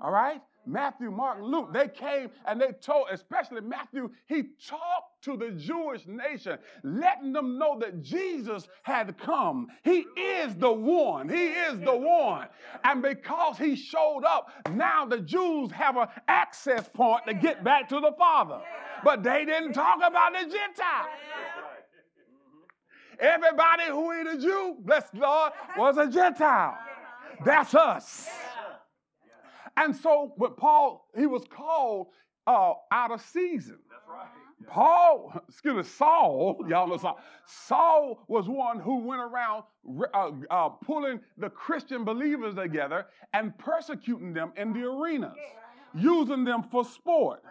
All 0.00 0.12
right? 0.12 0.42
Matthew, 0.66 1.10
Mark, 1.10 1.38
Luke, 1.40 1.72
they 1.72 1.88
came 1.88 2.30
and 2.46 2.60
they 2.60 2.72
told, 2.72 3.06
especially 3.10 3.60
Matthew, 3.60 4.10
he 4.26 4.44
talked 4.66 5.22
to 5.22 5.36
the 5.36 5.50
Jewish 5.52 6.06
nation, 6.06 6.58
letting 6.82 7.32
them 7.32 7.58
know 7.58 7.78
that 7.78 8.02
Jesus 8.02 8.68
had 8.82 9.16
come. 9.18 9.68
He 9.84 10.06
is 10.18 10.54
the 10.56 10.72
one. 10.72 11.28
He 11.28 11.46
is 11.46 11.78
the 11.80 11.96
one. 11.96 12.48
And 12.84 13.00
because 13.02 13.58
he 13.58 13.76
showed 13.76 14.24
up, 14.24 14.50
now 14.72 15.06
the 15.06 15.20
Jews 15.20 15.70
have 15.70 15.96
an 15.96 16.08
access 16.28 16.88
point 16.88 17.26
to 17.26 17.34
get 17.34 17.62
back 17.62 17.88
to 17.90 18.00
the 18.00 18.12
Father. 18.18 18.60
But 19.04 19.22
they 19.22 19.44
didn't 19.44 19.72
talk 19.72 19.98
about 19.98 20.32
the 20.32 20.50
Gentiles. 20.50 21.08
Everybody 23.18 23.84
who 23.88 24.12
ain't 24.12 24.28
a 24.28 24.38
Jew, 24.38 24.76
bless 24.80 25.08
Lord, 25.14 25.52
was 25.76 25.96
a 25.96 26.06
Gentile. 26.08 26.76
That's 27.44 27.74
us. 27.74 28.28
And 29.76 29.94
so, 29.94 30.32
but 30.38 30.56
Paul, 30.56 31.08
he 31.16 31.26
was 31.26 31.44
called 31.48 32.08
uh, 32.46 32.74
out 32.90 33.10
of 33.10 33.20
season. 33.20 33.78
That's 33.90 34.02
right. 34.08 34.26
Paul, 34.68 35.32
excuse 35.48 35.74
me, 35.74 35.82
Saul, 35.82 36.58
y'all 36.68 36.88
know 36.88 36.96
Saul. 36.96 37.18
Saul 37.44 38.24
was 38.28 38.48
one 38.48 38.80
who 38.80 38.98
went 38.98 39.20
around 39.20 39.64
uh, 40.14 40.30
uh, 40.50 40.68
pulling 40.68 41.20
the 41.36 41.50
Christian 41.50 42.04
believers 42.04 42.54
together 42.54 43.06
and 43.32 43.56
persecuting 43.58 44.32
them 44.32 44.52
in 44.56 44.72
the 44.72 44.84
arenas, 44.84 45.36
using 45.94 46.44
them 46.44 46.62
for 46.62 46.84
sport. 46.84 47.42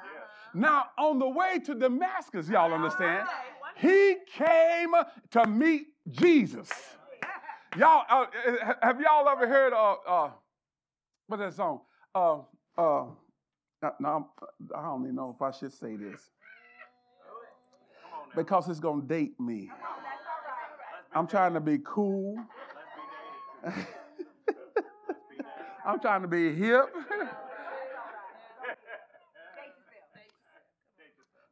Now, 0.53 0.85
on 0.97 1.19
the 1.19 1.27
way 1.27 1.59
to 1.65 1.75
Damascus, 1.75 2.47
y'all 2.47 2.73
understand, 2.73 3.27
he 3.75 4.15
came 4.33 4.93
to 5.31 5.45
meet 5.47 5.87
Jesus. 6.09 6.69
Y'all, 7.77 8.05
uh, 8.09 8.25
have 8.81 9.01
y'all 9.01 9.27
ever 9.27 9.47
heard 9.47 9.73
of, 9.73 9.97
uh, 10.07 10.29
what's 11.27 11.41
that 11.41 11.53
song? 11.53 11.81
Uh, 12.15 12.37
uh, 12.77 13.05
now, 13.99 14.29
I 14.73 14.81
don't 14.83 15.03
even 15.03 15.15
know 15.15 15.35
if 15.35 15.41
I 15.41 15.51
should 15.51 15.73
say 15.73 15.97
this 15.97 16.31
because 18.33 18.69
it's 18.69 18.79
going 18.79 19.01
to 19.01 19.07
date 19.07 19.37
me. 19.37 19.69
I'm 21.13 21.27
trying 21.27 21.53
to 21.55 21.59
be 21.59 21.79
cool. 21.83 22.37
I'm 25.85 25.99
trying 25.99 26.21
to 26.21 26.27
be 26.29 26.55
hip. 26.55 26.85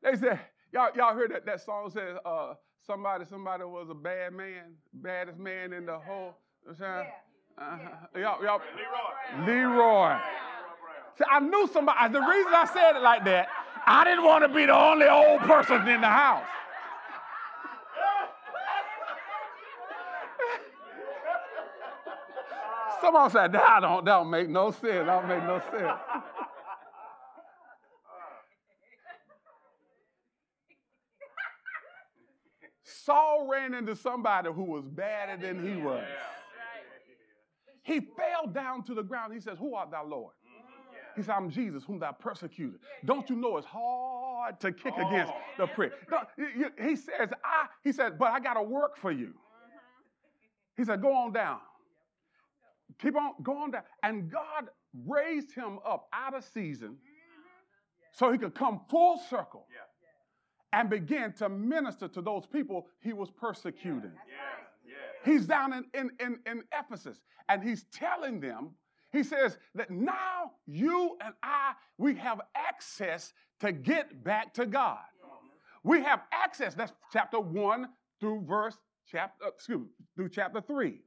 they 0.01 0.15
said, 0.15 0.39
y'all, 0.71 0.89
y'all 0.95 1.13
heard 1.13 1.31
that, 1.33 1.45
that 1.45 1.61
song 1.61 1.91
says, 1.93 2.17
uh, 2.25 2.53
somebody, 2.87 3.25
somebody 3.25 3.65
was 3.65 3.89
a 3.89 3.93
bad 3.93 4.31
man, 4.33 4.75
baddest 4.93 5.39
man 5.39 5.73
in 5.73 5.85
the 5.85 5.99
whole. 5.99 6.37
Uh, 6.69 7.03
y'all, 8.15 8.43
y'all, 8.43 8.61
Leroy. 9.45 9.45
Leroy. 9.45 10.19
See, 11.17 11.23
I 11.29 11.39
knew 11.39 11.67
somebody. 11.71 12.11
The 12.11 12.19
reason 12.19 12.53
I 12.53 12.65
said 12.73 12.95
it 12.95 13.01
like 13.01 13.23
that, 13.25 13.47
I 13.85 14.03
didn't 14.03 14.23
want 14.23 14.43
to 14.43 14.49
be 14.49 14.65
the 14.65 14.75
only 14.75 15.07
old 15.07 15.41
person 15.41 15.87
in 15.87 16.01
the 16.01 16.07
house. 16.07 16.45
Someone 23.01 23.29
said, 23.29 23.51
that 23.51 23.79
don't, 23.81 24.05
that 24.05 24.11
don't 24.11 24.29
make 24.29 24.49
no 24.49 24.71
sense. 24.71 24.83
That 24.83 25.05
don't 25.05 25.27
make 25.27 25.43
no 25.43 25.61
sense. 25.71 25.99
Saul 32.83 33.47
ran 33.51 33.73
into 33.73 33.95
somebody 33.95 34.49
who 34.53 34.63
was 34.63 34.85
badder 34.85 35.41
than 35.45 35.67
he 35.67 35.81
was. 35.81 36.05
He 37.83 37.99
fell 37.99 38.47
down 38.47 38.83
to 38.83 38.93
the 38.93 39.03
ground. 39.03 39.33
He 39.33 39.41
says, 39.41 39.57
Who 39.59 39.75
art 39.75 39.91
thou, 39.91 40.05
Lord? 40.05 40.33
He 41.15 41.21
said, 41.21 41.33
I'm 41.35 41.49
Jesus, 41.49 41.83
whom 41.83 41.99
thou 41.99 42.11
persecuted. 42.11 42.79
Don't 43.05 43.29
you 43.29 43.35
know 43.35 43.57
it's 43.57 43.67
hard 43.67 44.59
to 44.61 44.71
kick 44.71 44.93
oh. 44.97 45.07
against 45.07 45.33
the 45.57 45.67
prick? 45.67 45.93
he 46.81 46.95
says, 46.95 47.29
I, 47.43 47.67
he 47.83 47.91
said, 47.91 48.17
but 48.17 48.31
I 48.31 48.39
got 48.39 48.55
to 48.55 48.63
work 48.63 48.97
for 48.97 49.11
you. 49.11 49.27
Uh-huh. 49.27 49.79
He 50.75 50.83
said, 50.83 51.01
go 51.01 51.13
on 51.13 51.33
down. 51.33 51.59
keep 52.99 53.15
on 53.15 53.33
going 53.43 53.71
down. 53.71 53.83
And 54.01 54.31
God 54.31 54.69
raised 55.07 55.53
him 55.53 55.79
up 55.85 56.07
out 56.13 56.33
of 56.33 56.43
season 56.43 56.89
mm-hmm. 56.89 58.11
so 58.11 58.31
he 58.31 58.37
could 58.37 58.55
come 58.55 58.81
full 58.89 59.19
circle 59.29 59.67
and 60.73 60.89
begin 60.89 61.31
to 61.33 61.47
minister 61.49 62.07
to 62.07 62.21
those 62.21 62.45
people 62.45 62.87
he 62.99 63.13
was 63.13 63.29
persecuting. 63.29 64.11
He's 65.23 65.45
down 65.45 65.71
in, 65.71 65.85
in, 65.93 66.11
in, 66.19 66.39
in 66.45 66.63
Ephesus 66.77 67.21
and 67.47 67.63
he's 67.63 67.85
telling 67.93 68.39
them, 68.39 68.71
he 69.13 69.23
says 69.23 69.57
that 69.75 69.89
now 69.91 70.51
you 70.65 71.17
and 71.23 71.33
I, 71.41 71.73
we 71.97 72.15
have 72.15 72.41
access 72.55 73.31
to 73.61 73.71
get 73.71 74.23
back 74.23 74.53
to 74.55 74.65
God. 74.65 74.99
We 75.83 76.01
have 76.01 76.21
access. 76.33 76.73
That's 76.73 76.91
chapter 77.11 77.39
one 77.39 77.87
through 78.19 78.43
verse 78.45 78.75
chapter, 79.09 79.45
uh, 79.45 79.49
excuse 79.49 79.79
me, 79.79 79.87
through 80.15 80.29
chapter 80.29 80.59
three. 80.59 81.01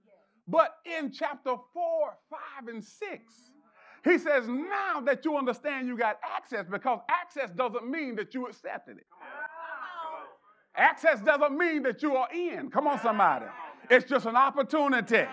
But 0.48 0.76
in 0.84 1.10
chapter 1.10 1.56
four, 1.74 2.16
five, 2.30 2.68
and 2.68 2.82
six, 2.82 3.34
he 4.04 4.18
says, 4.18 4.46
now 4.46 5.00
that 5.04 5.24
you 5.24 5.36
understand 5.36 5.88
you 5.88 5.98
got 5.98 6.20
access, 6.22 6.66
because 6.70 7.00
access 7.10 7.50
doesn't 7.50 7.90
mean 7.90 8.14
that 8.16 8.32
you 8.34 8.46
accepted 8.46 8.98
it. 8.98 9.06
Access 10.76 11.20
doesn't 11.22 11.58
mean 11.58 11.82
that 11.82 12.02
you 12.02 12.14
are 12.14 12.28
in. 12.32 12.70
Come 12.70 12.86
on, 12.86 13.00
somebody. 13.00 13.46
It's 13.90 14.08
just 14.08 14.26
an 14.26 14.36
opportunity. 14.36 15.24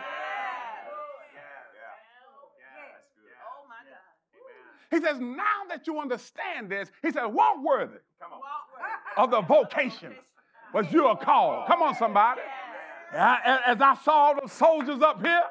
He 4.93 5.01
says, 5.01 5.19
now 5.19 5.65
that 5.69 5.87
you 5.87 5.99
understand 5.99 6.69
this, 6.69 6.91
he 7.01 7.09
said, 7.09 7.25
walk 7.25 7.63
worthy 7.63 7.97
of 9.17 9.31
the 9.31 9.41
vocation 9.41 10.13
was 10.71 10.85
you 10.91 11.07
are 11.07 11.17
called. 11.17 11.65
Come 11.65 11.81
on, 11.81 11.95
somebody. 11.95 12.41
As 13.11 13.81
I 13.81 13.97
saw 14.03 14.33
the 14.33 14.47
soldiers 14.47 15.01
up 15.01 15.19
here, 15.19 15.41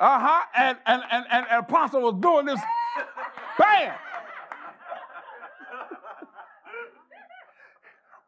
uh-huh, 0.00 0.42
and, 0.56 0.78
and, 0.84 1.02
and, 1.12 1.24
and, 1.30 1.46
and 1.48 1.60
Apostle 1.60 2.00
was 2.00 2.14
doing 2.20 2.46
this, 2.46 2.60
bam. 3.58 3.94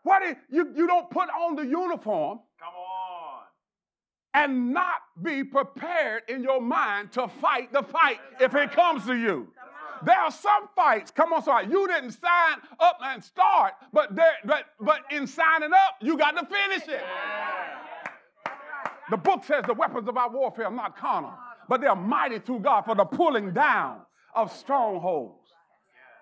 What 0.05 0.23
is, 0.23 0.37
you, 0.51 0.73
you 0.77 0.87
don't 0.87 1.11
put 1.11 1.29
on 1.31 1.57
the 1.57 1.67
uniform 1.67 2.39
Come 2.61 2.69
on. 2.69 3.41
and 4.35 4.73
not 4.73 5.03
be 5.21 5.43
prepared 5.43 6.23
in 6.29 6.45
your 6.45 6.61
mind 6.61 7.11
to 7.13 7.27
fight 7.27 7.73
the 7.73 7.83
fight 7.83 8.21
if 8.41 8.55
it 8.55 8.71
comes 8.71 9.05
to 9.07 9.17
you. 9.17 9.49
There 10.05 10.19
are 10.19 10.31
some 10.31 10.69
fights, 10.75 11.11
come 11.11 11.33
on, 11.33 11.43
sorry, 11.43 11.67
you 11.67 11.87
didn't 11.87 12.13
sign 12.13 12.59
up 12.79 12.99
and 13.03 13.23
start, 13.23 13.75
but 13.93 14.15
there, 14.15 14.33
but 14.45 14.65
but 14.81 15.01
in 15.11 15.27
signing 15.27 15.73
up, 15.73 15.97
you 16.01 16.17
got 16.17 16.33
to 16.33 16.47
finish 16.47 16.89
it. 16.89 17.03
The 19.11 19.17
book 19.17 19.45
says 19.45 19.65
the 19.67 19.75
weapons 19.75 20.09
of 20.09 20.17
our 20.17 20.31
warfare 20.31 20.67
are 20.67 20.71
not 20.71 20.97
carnal, 20.97 21.33
but 21.69 21.81
they 21.81 21.87
are 21.87 21.97
mighty 21.97 22.39
through 22.39 22.61
God 22.61 22.83
for 22.83 22.95
the 22.95 23.05
pulling 23.05 23.53
down 23.53 24.03
of 24.35 24.55
strongholds. 24.55 25.49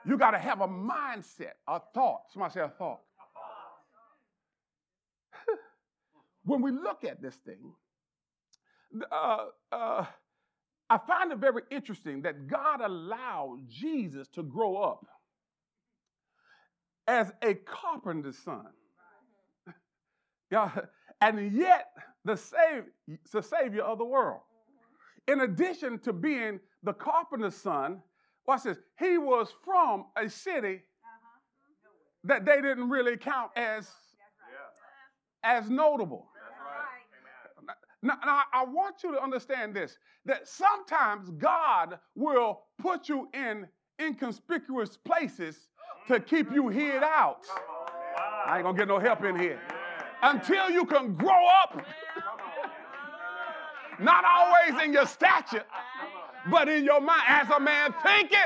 You 0.06 0.16
got 0.16 0.30
to 0.30 0.38
have 0.38 0.60
a 0.60 0.68
mindset, 0.68 1.54
a 1.66 1.80
thought. 1.92 2.20
Somebody 2.32 2.54
say 2.54 2.60
a 2.60 2.68
thought. 2.68 3.00
when 6.44 6.62
we 6.62 6.70
look 6.70 7.02
at 7.02 7.20
this 7.20 7.34
thing, 7.44 7.72
uh, 9.10 9.46
uh, 9.72 10.04
I 10.88 10.98
find 10.98 11.32
it 11.32 11.38
very 11.38 11.62
interesting 11.70 12.22
that 12.22 12.46
God 12.46 12.80
allowed 12.80 13.58
Jesus 13.68 14.28
to 14.28 14.42
grow 14.42 14.76
up 14.76 15.04
as 17.08 17.32
a 17.42 17.54
carpenter's 17.54 18.38
son. 18.38 18.66
yeah, 20.50 20.70
and 21.20 21.52
yet 21.52 21.88
the, 22.24 22.36
save, 22.36 22.84
the 23.32 23.42
savior 23.42 23.82
of 23.82 23.98
the 23.98 24.04
world. 24.04 24.40
In 25.26 25.40
addition 25.40 25.98
to 26.00 26.12
being 26.12 26.60
the 26.84 26.92
carpenter's 26.92 27.56
son, 27.56 28.00
watch 28.46 28.62
this, 28.62 28.78
he 28.98 29.18
was 29.18 29.52
from 29.64 30.06
a 30.16 30.28
city 30.28 30.82
uh-huh. 31.02 31.38
that 32.24 32.44
they 32.44 32.60
didn't 32.60 32.88
really 32.88 33.16
count 33.16 33.50
as, 33.56 33.90
as 35.42 35.68
notable. 35.68 36.28
Now, 38.02 38.18
now, 38.24 38.42
I 38.52 38.64
want 38.64 39.02
you 39.02 39.12
to 39.12 39.22
understand 39.22 39.74
this 39.74 39.98
that 40.24 40.46
sometimes 40.46 41.30
God 41.38 41.98
will 42.14 42.62
put 42.78 43.08
you 43.08 43.28
in 43.32 43.66
inconspicuous 44.00 44.96
places 44.96 45.68
to 46.08 46.20
keep 46.20 46.52
you 46.52 46.68
hid 46.68 47.02
out. 47.02 47.46
I 48.46 48.56
ain't 48.56 48.64
gonna 48.64 48.76
get 48.76 48.88
no 48.88 48.98
help 48.98 49.24
in 49.24 49.38
here. 49.38 49.60
Until 50.22 50.70
you 50.70 50.84
can 50.84 51.14
grow 51.14 51.46
up, 51.62 51.84
not 53.98 54.24
always 54.24 54.82
in 54.84 54.92
your 54.92 55.06
stature, 55.06 55.64
but 56.50 56.68
in 56.68 56.84
your 56.84 57.00
mind. 57.00 57.22
As 57.26 57.48
a 57.50 57.60
man 57.60 57.94
thinketh, 58.02 58.38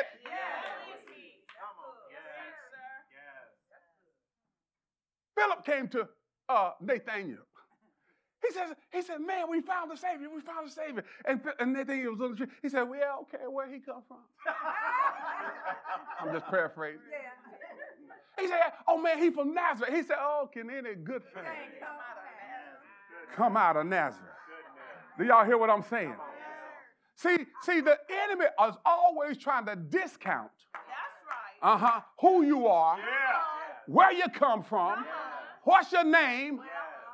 Philip 5.36 5.64
came 5.64 5.88
to 5.88 6.08
uh, 6.48 6.72
Nathaniel. 6.80 7.38
He 8.46 8.52
says, 8.54 8.70
he 8.92 9.02
said, 9.02 9.20
man, 9.20 9.50
we 9.50 9.60
found 9.60 9.90
the 9.90 9.96
Savior. 9.96 10.28
We 10.34 10.40
found 10.40 10.68
the 10.68 10.72
Savior. 10.72 11.04
And, 11.26 11.40
and 11.58 11.72
Nathaniel 11.72 12.12
was 12.12 12.20
on 12.20 12.30
the 12.30 12.36
tree. 12.36 12.46
He 12.62 12.68
said, 12.68 12.82
well, 12.82 13.20
okay, 13.22 13.44
where 13.48 13.70
he 13.70 13.80
come 13.80 14.02
from? 14.08 14.18
I'm 16.20 16.32
just 16.32 16.46
paraphrasing. 16.46 17.00
He 18.38 18.48
said, 18.48 18.60
oh 18.88 18.98
man, 18.98 19.18
he 19.18 19.30
from 19.30 19.52
Nazareth. 19.52 19.92
He 19.92 20.02
said, 20.02 20.16
oh, 20.18 20.48
can 20.52 20.70
any 20.70 20.94
good 20.94 21.22
thing 21.34 21.44
come 23.36 23.56
out 23.56 23.76
of 23.76 23.86
Nazareth? 23.86 24.24
Do 25.18 25.24
y'all 25.24 25.44
hear 25.44 25.58
what 25.58 25.68
I'm 25.68 25.82
saying? 25.82 26.14
See, 27.16 27.36
see, 27.62 27.80
the 27.80 27.98
enemy 28.24 28.46
is 28.46 28.74
always 28.86 29.36
trying 29.36 29.66
to 29.66 29.76
discount 29.76 30.50
uh-huh, 31.62 32.00
who 32.20 32.42
you 32.42 32.66
are, 32.66 32.96
yeah. 32.96 33.04
where 33.86 34.12
you 34.12 34.24
come 34.32 34.62
from, 34.62 35.04
what's 35.64 35.92
your 35.92 36.04
name, 36.04 36.60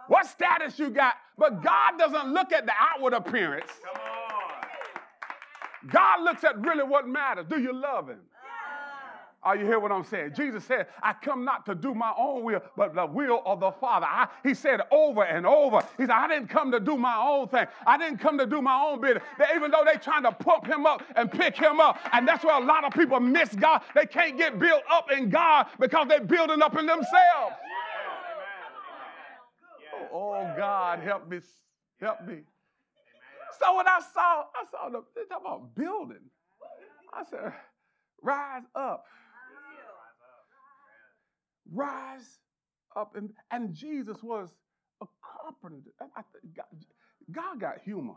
what 0.08 0.26
status 0.26 0.78
you 0.78 0.90
got. 0.90 1.14
But 1.38 1.62
God 1.62 1.98
doesn't 1.98 2.32
look 2.32 2.52
at 2.52 2.66
the 2.66 2.72
outward 2.78 3.12
appearance. 3.12 3.70
Come 3.84 4.00
on. 4.00 5.90
God 5.90 6.22
looks 6.22 6.44
at 6.44 6.58
really 6.60 6.84
what 6.84 7.06
matters. 7.06 7.46
Do 7.48 7.60
you 7.60 7.72
love 7.72 8.08
him? 8.08 8.18
Are 9.46 9.54
you 9.54 9.64
hear 9.64 9.78
what 9.78 9.92
I'm 9.92 10.02
saying? 10.02 10.32
Jesus 10.36 10.64
said, 10.64 10.88
I 11.00 11.12
come 11.12 11.44
not 11.44 11.64
to 11.66 11.76
do 11.76 11.94
my 11.94 12.12
own 12.18 12.42
will, 12.42 12.60
but 12.76 12.96
the 12.96 13.06
will 13.06 13.42
of 13.46 13.60
the 13.60 13.70
Father. 13.70 14.04
I, 14.04 14.26
he 14.42 14.54
said 14.54 14.80
over 14.90 15.22
and 15.22 15.46
over. 15.46 15.82
He 15.96 16.02
said, 16.02 16.10
I 16.10 16.26
didn't 16.26 16.48
come 16.48 16.72
to 16.72 16.80
do 16.80 16.96
my 16.96 17.16
own 17.16 17.46
thing. 17.46 17.64
I 17.86 17.96
didn't 17.96 18.18
come 18.18 18.38
to 18.38 18.46
do 18.46 18.60
my 18.60 18.74
own 18.74 19.00
bit. 19.00 19.22
That 19.38 19.54
even 19.54 19.70
though 19.70 19.82
they're 19.84 20.00
trying 20.00 20.24
to 20.24 20.32
pump 20.32 20.66
him 20.66 20.84
up 20.84 21.04
and 21.14 21.30
pick 21.30 21.56
him 21.56 21.78
up, 21.78 22.00
and 22.12 22.26
that's 22.26 22.44
where 22.44 22.60
a 22.60 22.64
lot 22.64 22.82
of 22.82 22.92
people 22.92 23.20
miss 23.20 23.54
God. 23.54 23.82
They 23.94 24.06
can't 24.06 24.36
get 24.36 24.58
built 24.58 24.82
up 24.90 25.12
in 25.12 25.30
God 25.30 25.68
because 25.78 26.08
they're 26.08 26.18
building 26.20 26.60
up 26.60 26.76
in 26.76 26.86
themselves. 26.86 27.54
Oh, 30.18 30.55
God, 30.57 31.00
help 31.00 31.29
me. 31.29 31.40
Help 32.00 32.26
me. 32.26 32.38
So 33.61 33.76
when 33.76 33.87
I 33.87 34.00
saw, 34.14 34.44
I 34.55 34.64
saw 34.70 34.88
the, 34.88 35.02
they 35.14 35.22
talk 35.29 35.42
about 35.42 35.74
building. 35.74 36.31
I 37.12 37.22
said, 37.31 37.52
rise 38.22 38.62
up. 38.74 39.05
Rise 41.70 42.38
up. 42.96 43.14
And, 43.14 43.31
and 43.50 43.74
Jesus 43.74 44.22
was 44.22 44.55
a 45.02 45.07
carpenter. 45.22 45.83
I, 46.00 46.22
God, 46.57 46.66
God 47.31 47.61
got 47.61 47.74
humor. 47.85 48.14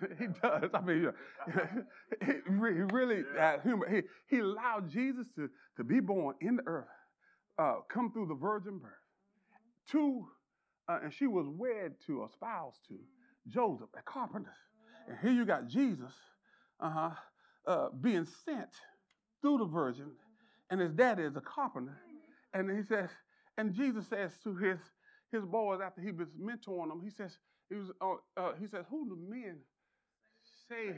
he 0.18 0.26
does. 0.42 0.70
I 0.74 0.80
mean, 0.80 1.12
he 2.26 2.32
really, 2.48 2.74
he 2.74 2.82
really 2.92 3.22
had 3.38 3.60
humor. 3.60 3.88
He, 3.88 4.02
he 4.34 4.40
allowed 4.40 4.90
Jesus 4.90 5.28
to, 5.36 5.48
to 5.76 5.84
be 5.84 6.00
born 6.00 6.34
in 6.40 6.56
the 6.56 6.62
earth, 6.66 6.88
uh, 7.56 7.76
come 7.88 8.10
through 8.10 8.26
the 8.26 8.34
virgin 8.34 8.78
birth. 8.78 9.03
To, 9.92 10.26
uh, 10.88 10.98
and 11.02 11.12
she 11.12 11.26
was 11.26 11.46
wed 11.48 11.94
to, 12.06 12.20
or 12.20 12.28
spouse 12.30 12.78
to, 12.88 12.94
Joseph, 13.48 13.88
a 13.96 14.02
carpenter. 14.02 14.54
And 15.08 15.18
here 15.20 15.32
you 15.32 15.44
got 15.44 15.66
Jesus 15.66 16.12
uh-huh, 16.80 17.10
uh, 17.66 17.88
being 18.00 18.26
sent 18.44 18.70
through 19.42 19.58
the 19.58 19.66
virgin, 19.66 20.12
and 20.70 20.80
his 20.80 20.92
daddy 20.92 21.22
is 21.22 21.36
a 21.36 21.40
carpenter. 21.40 22.00
And 22.54 22.70
he 22.70 22.82
says, 22.82 23.10
and 23.58 23.74
Jesus 23.74 24.06
says 24.08 24.32
to 24.44 24.54
his 24.54 24.78
his 25.34 25.44
boys 25.44 25.80
after 25.84 26.00
he 26.00 26.12
was 26.12 26.28
mentoring 26.40 26.88
them, 26.88 27.00
he 27.02 27.10
says, 27.10 27.36
he 27.68 27.74
was, 27.74 27.90
uh, 28.00 28.40
uh, 28.40 28.52
he 28.60 28.66
says, 28.66 28.84
who 28.88 29.08
do 29.08 29.18
men 29.28 29.56
say 30.68 30.94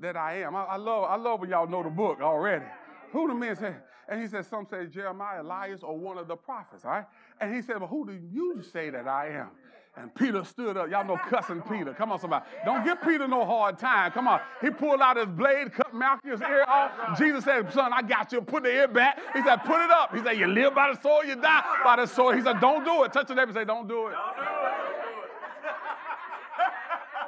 that 0.00 0.16
I 0.16 0.40
am? 0.40 0.56
I, 0.56 0.64
I 0.64 0.76
love, 0.76 1.04
I 1.04 1.16
love 1.16 1.40
when 1.40 1.50
y'all 1.50 1.68
know 1.68 1.82
the 1.82 1.90
book 1.90 2.20
already. 2.22 2.64
Who 3.12 3.28
the 3.28 3.34
men 3.34 3.56
say? 3.56 3.74
And 4.08 4.20
he 4.20 4.26
said, 4.26 4.44
some 4.46 4.66
say 4.68 4.86
Jeremiah, 4.86 5.42
Elias, 5.42 5.82
or 5.82 5.96
one 5.96 6.18
of 6.18 6.26
the 6.26 6.36
prophets, 6.36 6.84
all 6.84 6.90
right? 6.90 7.06
And 7.40 7.54
he 7.54 7.62
said, 7.62 7.78
well, 7.78 7.88
who 7.88 8.06
do 8.06 8.18
you 8.32 8.60
say 8.72 8.90
that 8.90 9.06
I 9.06 9.28
am? 9.28 9.50
And 9.96 10.14
Peter 10.14 10.44
stood 10.44 10.76
up. 10.76 10.88
Y'all 10.90 11.04
know 11.04 11.18
cussing 11.28 11.60
Peter. 11.62 11.92
Come 11.92 12.12
on, 12.12 12.20
somebody. 12.20 12.44
Don't 12.64 12.84
give 12.84 13.02
Peter 13.02 13.26
no 13.26 13.44
hard 13.44 13.78
time. 13.78 14.12
Come 14.12 14.28
on. 14.28 14.40
He 14.60 14.70
pulled 14.70 15.00
out 15.00 15.16
his 15.16 15.26
blade, 15.26 15.72
cut 15.72 15.92
Malchus' 15.92 16.40
ear 16.40 16.64
off. 16.66 17.18
Jesus 17.18 17.44
said, 17.44 17.72
Son, 17.72 17.92
I 17.92 18.00
got 18.02 18.32
you. 18.32 18.40
Put 18.40 18.62
the 18.62 18.70
ear 18.70 18.88
back. 18.88 19.18
He 19.34 19.42
said, 19.42 19.56
Put 19.58 19.84
it 19.84 19.90
up. 19.90 20.14
He 20.14 20.22
said, 20.22 20.38
You 20.38 20.46
live 20.46 20.74
by 20.74 20.92
the 20.92 21.00
sword, 21.02 21.26
you 21.26 21.34
die 21.34 21.64
by 21.84 21.96
the 21.96 22.06
sword. 22.06 22.36
He 22.36 22.42
said, 22.42 22.60
Don't 22.60 22.84
do 22.84 23.02
it. 23.02 23.12
Touch 23.12 23.26
the 23.26 23.34
neighbor 23.34 23.50
and 23.50 23.54
say, 23.54 23.64
Don't 23.64 23.88
do 23.88 24.06
it. 24.06 24.14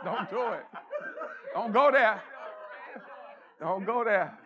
Don't 0.04 0.30
do 0.30 0.30
it, 0.30 0.30
Don't 0.30 0.30
do 0.30 0.52
it. 0.52 0.52
Don't 0.52 0.52
do 0.52 0.52
it. 0.52 0.64
Don't 1.54 1.72
go 1.72 1.90
there. 1.90 2.22
Don't 3.60 3.84
go 3.84 4.04
there. 4.04 4.38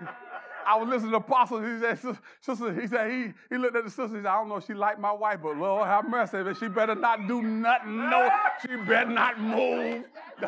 I 0.68 0.76
was 0.76 0.86
listening 0.90 1.12
to 1.12 1.16
Apostle. 1.16 1.62
He 1.62 1.80
said, 1.80 1.98
sister, 2.42 2.78
he 2.78 2.86
said, 2.86 3.10
he, 3.10 3.32
he 3.48 3.56
looked 3.56 3.74
at 3.74 3.84
the 3.84 3.90
sister. 3.90 4.08
He 4.08 4.22
said, 4.22 4.26
I 4.26 4.34
don't 4.34 4.50
know 4.50 4.56
if 4.56 4.66
she 4.66 4.74
like 4.74 5.00
my 5.00 5.12
wife, 5.12 5.38
but 5.42 5.56
Lord 5.56 5.86
have 5.86 6.06
mercy. 6.06 6.42
But 6.42 6.58
she 6.58 6.68
better 6.68 6.94
not 6.94 7.26
do 7.26 7.40
nothing. 7.40 7.96
No, 8.10 8.28
she 8.60 8.76
better 8.76 9.08
not 9.08 9.40
move. 9.40 10.04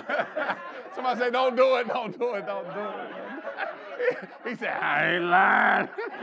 Somebody 0.95 1.21
say, 1.21 1.31
don't 1.31 1.57
do 1.57 1.77
it, 1.77 1.89
don't 1.89 2.19
do 2.19 2.35
it, 2.35 2.47
don't 2.47 2.67
do 2.75 2.81
it. 2.81 4.29
he 4.47 4.55
said, 4.57 4.75
I 4.75 5.15
ain't 5.15 5.25
lying. 5.25 5.89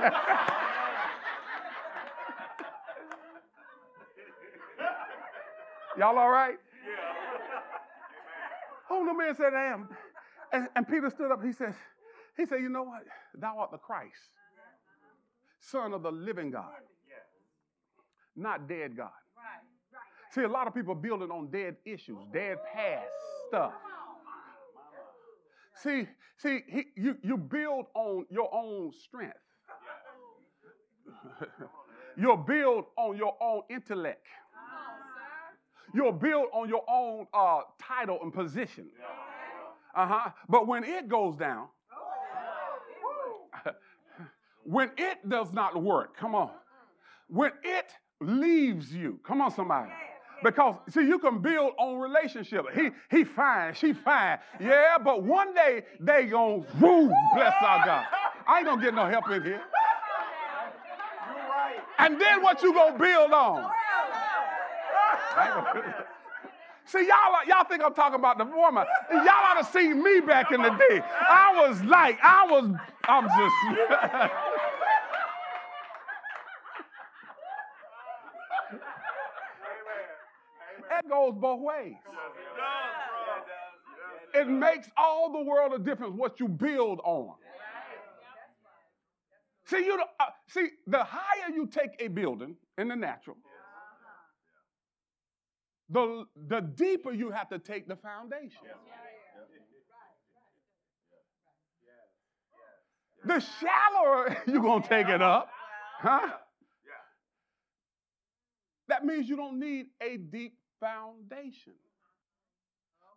Y'all 5.98 6.20
all 6.20 6.30
right? 6.30 6.60
Yeah. 6.86 7.62
Oh, 8.92 9.04
the 9.08 9.14
man 9.16 9.36
said, 9.36 9.56
I 9.56 9.66
am. 9.74 9.90
And, 10.54 10.70
and 10.76 10.88
Peter 10.88 11.10
stood 11.10 11.32
up. 11.32 11.44
He 11.44 11.52
says, 11.52 11.74
he 12.38 12.46
said, 12.46 12.62
You 12.62 12.70
know 12.70 12.84
what? 12.84 13.04
Thou 13.36 13.58
art 13.58 13.72
the 13.72 13.78
Christ, 13.78 14.32
Son 15.60 15.94
of 15.94 16.04
the 16.04 16.12
living 16.12 16.52
God, 16.52 16.72
not 18.36 18.68
dead 18.70 18.96
God. 18.96 19.10
See, 20.32 20.44
a 20.44 20.48
lot 20.48 20.68
of 20.68 20.76
people 20.76 20.94
building 20.94 21.32
on 21.32 21.50
dead 21.50 21.78
issues, 21.86 22.18
dead 22.32 22.58
past 22.74 23.08
stuff. 23.48 23.74
See, 25.82 26.08
see, 26.38 26.62
he, 26.68 26.86
you, 26.96 27.18
you 27.24 27.38
build 27.38 27.86
on 27.94 28.26
your 28.30 28.54
own 28.54 28.92
strength. 28.92 29.38
You'll 32.18 32.38
build 32.38 32.86
on 32.98 33.16
your 33.16 33.36
own 33.42 33.62
intellect. 33.70 34.26
You'll 35.94 36.12
build 36.12 36.48
on 36.52 36.68
your 36.68 36.84
own 36.90 37.28
uh, 37.34 37.62
title 37.80 38.20
and 38.22 38.34
position. 38.34 38.88
Uh 39.96 40.08
huh. 40.08 40.30
But 40.50 40.68
when 40.68 40.84
it 40.84 41.08
goes 41.08 41.36
down, 41.38 41.68
when 44.68 44.92
it 44.98 45.30
does 45.30 45.54
not 45.54 45.82
work, 45.82 46.18
come 46.18 46.36
on. 46.36 46.52
When 47.30 47.52
it 47.64 47.86
leaves 48.20 48.94
you, 48.94 49.18
come 49.26 49.42
on, 49.42 49.50
somebody. 49.50 49.90
Because 50.44 50.76
see, 50.90 51.08
you 51.08 51.20
can 51.20 51.40
build 51.42 51.72
on 51.80 51.98
relationship. 51.98 52.66
He 52.76 52.90
he 53.10 53.24
fine, 53.24 53.74
she 53.74 53.94
fine. 53.94 54.40
Yeah, 54.60 54.98
but 55.04 55.24
one 55.24 55.54
day 55.54 55.84
they 56.02 56.26
gonna 56.26 56.66
woo, 56.82 57.08
bless 57.34 57.54
our 57.62 57.86
God. 57.86 58.06
I 58.46 58.58
ain't 58.58 58.66
gonna 58.68 58.82
get 58.82 58.94
no 58.94 59.08
help 59.08 59.30
in 59.32 59.42
here. 59.42 59.62
And 61.98 62.20
then 62.20 62.44
what 62.44 62.62
you 62.62 62.74
gonna 62.74 63.00
build 63.00 63.32
on? 63.32 63.72
See, 66.86 67.08
y'all, 67.08 67.46
y'all 67.48 67.66
think 67.68 67.84
I'm 67.84 67.94
talking 67.94 68.20
about 68.20 68.38
the 68.38 68.46
former. 68.46 68.86
Y'all 69.12 69.28
ought 69.28 69.60
to 69.60 69.66
see 69.72 69.94
me 69.94 70.22
back 70.22 70.52
in 70.52 70.62
the 70.62 70.70
day. 70.70 71.02
I 71.30 71.68
was 71.68 71.82
like, 71.84 72.18
I 72.22 72.46
was, 72.50 72.76
I'm 73.08 73.28
just. 73.28 74.32
goes 81.32 81.40
both 81.40 81.62
ways. 81.62 81.96
It 84.34 84.48
makes 84.48 84.90
all 84.98 85.32
the 85.32 85.42
world 85.42 85.74
a 85.74 85.80
difference 85.80 86.14
what 86.16 86.40
you 86.40 86.48
build 86.48 87.00
on. 87.04 87.36
See, 89.66 89.84
you 89.86 90.00
uh, 90.20 90.26
see, 90.48 90.70
the 90.86 91.04
higher 91.04 91.54
you 91.54 91.68
take 91.68 91.92
a 92.00 92.08
building 92.08 92.56
in 92.78 92.88
the 92.88 92.96
natural, 92.96 93.36
the, 95.90 96.26
the 96.48 96.62
deeper 96.62 97.12
you 97.12 97.32
have 97.32 97.50
to 97.50 97.60
take 97.60 97.88
the 97.88 97.96
foundation. 97.96 98.62
The 103.26 103.44
shallower 103.60 104.38
you're 104.48 104.62
going 104.62 104.84
to 104.84 104.88
take 104.88 105.10
it 105.10 105.22
up, 105.22 105.50
huh? 106.00 106.30
That 108.88 109.06
means 109.06 109.28
you 109.28 109.36
don't 109.36 109.60
need 109.60 109.88
a 110.02 110.16
deep 110.16 110.54
foundation. 110.80 111.74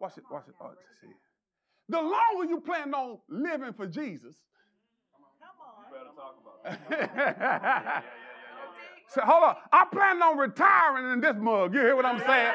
Watch 0.00 0.18
it, 0.18 0.24
watch 0.30 0.48
it. 0.48 0.54
Oh, 0.60 0.66
uh, 0.66 0.70
see. 1.00 1.08
The 1.88 2.00
longer 2.00 2.44
you 2.48 2.60
plan 2.60 2.94
on 2.94 3.18
living 3.28 3.72
for 3.72 3.86
Jesus, 3.86 4.36
Say, 9.08 9.22
hold 9.24 9.42
on. 9.42 9.56
I 9.72 9.86
plan 9.90 10.22
on 10.22 10.38
retiring 10.38 11.12
in 11.12 11.20
this 11.20 11.34
mug. 11.36 11.74
You 11.74 11.80
hear 11.80 11.96
what 11.96 12.04
I'm 12.04 12.20
saying? 12.20 12.52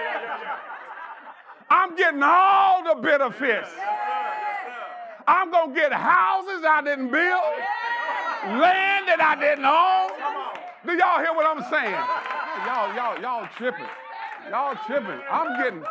I'm 1.69 1.95
getting 1.97 2.23
all 2.23 2.83
the 2.83 3.01
benefits. 3.01 3.69
I'm 5.27 5.51
going 5.51 5.73
to 5.73 5.75
get 5.75 5.91
houses 5.91 6.63
I 6.63 6.81
didn't 6.83 7.11
build, 7.11 7.43
land 8.61 9.07
that 9.09 9.19
I 9.19 9.35
didn't 9.35 9.65
own. 9.65 10.11
Do 10.85 10.93
y'all 10.93 11.19
hear 11.19 11.33
what 11.33 11.45
I'm 11.45 11.63
saying? 11.69 11.91
Y'all, 12.65 12.95
y'all, 12.95 13.21
y'all 13.21 13.49
tripping. 13.57 13.85
Y'all 14.49 14.75
tripping. 14.85 15.19
I'm 15.29 15.61
getting, 15.61 15.83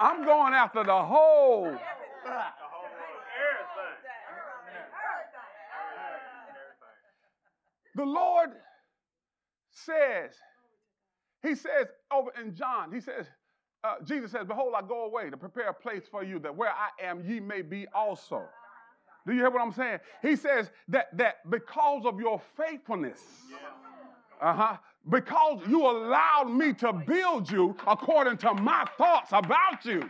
I'm 0.00 0.24
going 0.24 0.54
after 0.54 0.82
the 0.84 1.02
whole. 1.02 1.76
The 7.94 8.04
Lord 8.04 8.50
says, 9.70 10.32
He 11.42 11.54
says 11.54 11.88
over 12.10 12.30
in 12.40 12.54
John, 12.54 12.92
He 12.92 13.00
says, 13.00 13.26
uh, 13.84 13.96
Jesus 14.04 14.30
says, 14.30 14.46
Behold, 14.46 14.74
I 14.76 14.82
go 14.82 15.04
away 15.04 15.28
to 15.28 15.36
prepare 15.36 15.68
a 15.68 15.74
place 15.74 16.04
for 16.10 16.22
you 16.22 16.38
that 16.40 16.56
where 16.56 16.70
I 16.70 17.04
am, 17.04 17.22
ye 17.26 17.40
may 17.40 17.62
be 17.62 17.86
also. 17.94 18.42
Do 19.26 19.32
you 19.32 19.40
hear 19.40 19.50
what 19.50 19.62
I'm 19.62 19.72
saying? 19.72 19.98
He 20.20 20.36
says 20.36 20.70
that, 20.88 21.16
that 21.16 21.48
because 21.50 22.04
of 22.06 22.18
your 22.18 22.40
faithfulness, 22.56 23.20
uh 24.40 24.54
huh, 24.54 24.76
because 25.10 25.60
you 25.68 25.82
allowed 25.82 26.50
me 26.50 26.72
to 26.74 26.92
build 26.92 27.50
you 27.50 27.76
according 27.86 28.36
to 28.38 28.54
my 28.54 28.86
thoughts 28.96 29.30
about 29.32 29.84
you. 29.84 30.08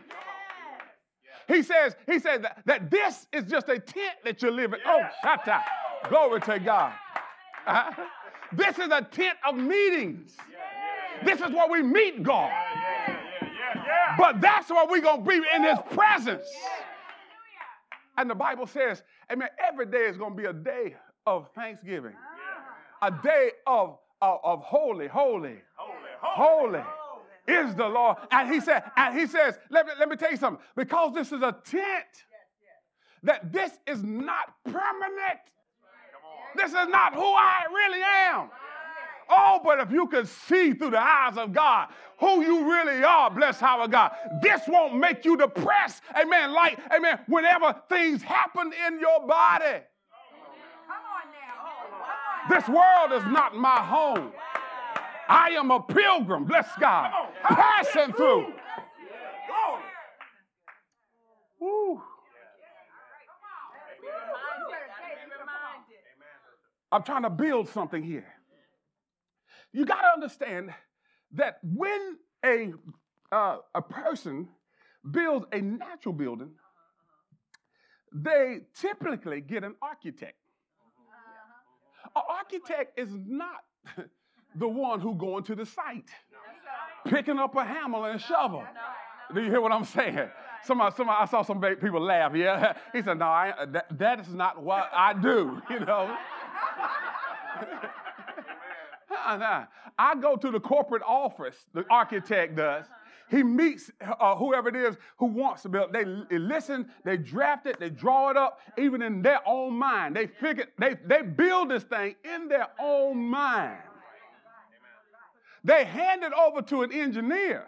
He 1.48 1.62
says, 1.62 1.96
he 2.06 2.18
says 2.18 2.42
that, 2.42 2.62
that 2.66 2.90
this 2.90 3.26
is 3.32 3.44
just 3.44 3.68
a 3.68 3.78
tent 3.78 4.16
that 4.24 4.42
you're 4.42 4.52
living. 4.52 4.80
Oh, 4.86 5.02
shut 5.22 5.46
up. 5.48 5.64
Glory 6.08 6.40
to 6.42 6.58
God. 6.58 6.92
Uh-huh. 7.66 8.04
This 8.52 8.78
is 8.78 8.88
a 8.90 9.02
tent 9.02 9.38
of 9.48 9.56
meetings. 9.56 10.36
This 11.24 11.40
is 11.40 11.50
where 11.50 11.68
we 11.68 11.82
meet 11.82 12.22
God. 12.22 12.52
But 14.18 14.40
that's 14.40 14.70
where 14.70 14.86
we're 14.86 15.00
going 15.00 15.24
to 15.24 15.28
be 15.28 15.42
in 15.54 15.64
His 15.64 15.78
presence. 15.90 16.46
And 18.18 18.28
the 18.28 18.34
Bible 18.34 18.66
says, 18.66 19.02
amen, 19.30 19.48
every 19.58 19.86
day 19.86 20.04
is 20.04 20.16
going 20.16 20.36
to 20.36 20.36
be 20.36 20.44
a 20.46 20.52
day 20.52 20.96
of 21.26 21.48
thanksgiving, 21.54 22.12
a 23.00 23.10
day 23.10 23.52
of, 23.66 23.98
of, 24.22 24.38
of 24.44 24.62
holy, 24.62 25.08
holy, 25.08 25.56
holy, 25.76 26.82
is 27.46 27.74
the 27.74 27.88
Lord. 27.88 28.16
And 28.30 28.50
he 28.50 28.60
said, 28.60 28.84
and 28.96 29.18
he 29.18 29.26
says, 29.26 29.58
let 29.68 29.84
me, 29.86 29.92
let 29.98 30.08
me 30.08 30.16
tell 30.16 30.30
you 30.30 30.36
something, 30.36 30.62
because 30.76 31.12
this 31.12 31.32
is 31.32 31.42
a 31.42 31.54
tent, 31.64 32.06
that 33.24 33.52
this 33.52 33.72
is 33.86 34.02
not 34.02 34.54
permanent. 34.64 35.40
This 36.54 36.70
is 36.70 36.88
not 36.88 37.14
who 37.14 37.22
I 37.22 37.64
really 37.72 38.02
am. 38.02 38.50
Oh, 39.28 39.60
but 39.64 39.80
if 39.80 39.90
you 39.90 40.06
could 40.06 40.28
see 40.28 40.74
through 40.74 40.90
the 40.90 41.00
eyes 41.00 41.36
of 41.38 41.52
God 41.52 41.88
who 42.18 42.42
you 42.42 42.70
really 42.70 43.02
are, 43.02 43.30
bless 43.30 43.62
our 43.62 43.88
God, 43.88 44.12
this 44.42 44.60
won't 44.68 44.96
make 44.96 45.24
you 45.24 45.36
depressed. 45.36 46.02
Amen. 46.20 46.52
Like, 46.52 46.78
amen, 46.94 47.20
whenever 47.26 47.74
things 47.88 48.22
happen 48.22 48.72
in 48.86 49.00
your 49.00 49.26
body. 49.26 49.78
This 52.52 52.68
world 52.68 53.12
is 53.14 53.24
not 53.24 53.56
my 53.56 53.78
home. 53.78 54.30
I 55.26 55.50
am 55.52 55.70
a 55.70 55.80
pilgrim, 55.80 56.44
bless 56.44 56.68
God, 56.78 57.10
passing 57.42 58.12
through. 58.12 58.52
Woo. 61.58 62.02
I'm 66.90 67.02
trying 67.04 67.22
to 67.22 67.30
build 67.30 67.70
something 67.70 68.02
here. 68.02 68.26
You 69.72 69.86
got 69.86 70.02
to 70.02 70.08
understand 70.08 70.74
that 71.32 71.58
when 71.62 72.18
a, 72.44 72.72
uh, 73.32 73.58
a 73.74 73.80
person 73.80 74.48
builds 75.10 75.46
a 75.52 75.62
natural 75.62 76.12
building, 76.12 76.50
they 78.12 78.58
typically 78.78 79.40
get 79.40 79.64
an 79.64 79.74
architect. 79.80 80.34
An 82.14 82.22
architect 82.28 82.98
is 82.98 83.10
not 83.26 83.64
the 84.56 84.68
one 84.68 85.00
who 85.00 85.14
going 85.14 85.44
to 85.44 85.54
the 85.54 85.66
site, 85.66 86.10
picking 87.06 87.38
up 87.38 87.56
a 87.56 87.64
hammer 87.64 88.10
and 88.10 88.20
a 88.20 88.22
shovel. 88.22 88.64
Do 89.34 89.40
you 89.42 89.48
hear 89.48 89.60
what 89.60 89.72
I'm 89.72 89.84
saying? 89.84 90.28
Somebody, 90.64 90.94
somebody, 90.96 91.18
I 91.20 91.24
saw 91.26 91.42
some 91.42 91.60
people 91.60 92.00
laugh. 92.00 92.32
Yeah, 92.34 92.74
he 92.92 93.02
said, 93.02 93.18
"No, 93.18 93.26
I, 93.26 93.66
that, 93.72 93.98
that 93.98 94.20
is 94.20 94.28
not 94.28 94.62
what 94.62 94.90
I 94.94 95.12
do." 95.14 95.60
You 95.70 95.80
know. 95.80 96.16
I 99.98 100.14
go 100.20 100.36
to 100.36 100.50
the 100.50 100.60
corporate 100.60 101.02
office, 101.06 101.56
the 101.74 101.84
architect 101.90 102.56
does. 102.56 102.86
He 103.32 103.42
meets 103.42 103.90
uh, 104.20 104.36
whoever 104.36 104.68
it 104.68 104.76
is 104.76 104.98
who 105.16 105.24
wants 105.24 105.62
to 105.62 105.70
build. 105.70 105.90
They, 105.90 106.04
listen, 106.04 106.86
they 107.02 107.16
draft 107.16 107.64
it, 107.64 107.80
they 107.80 107.88
draw 107.88 108.28
it 108.28 108.36
up, 108.36 108.60
even 108.76 109.00
in 109.00 109.22
their 109.22 109.40
own 109.48 109.72
mind. 109.72 110.14
They 110.14 110.26
figure, 110.26 110.66
they, 110.78 110.96
they 111.06 111.22
build 111.22 111.70
this 111.70 111.82
thing 111.82 112.14
in 112.22 112.48
their 112.48 112.68
own 112.78 113.16
mind. 113.16 113.78
They 115.64 115.86
hand 115.86 116.24
it 116.24 116.34
over 116.34 116.60
to 116.60 116.82
an 116.82 116.92
engineer. 116.92 117.64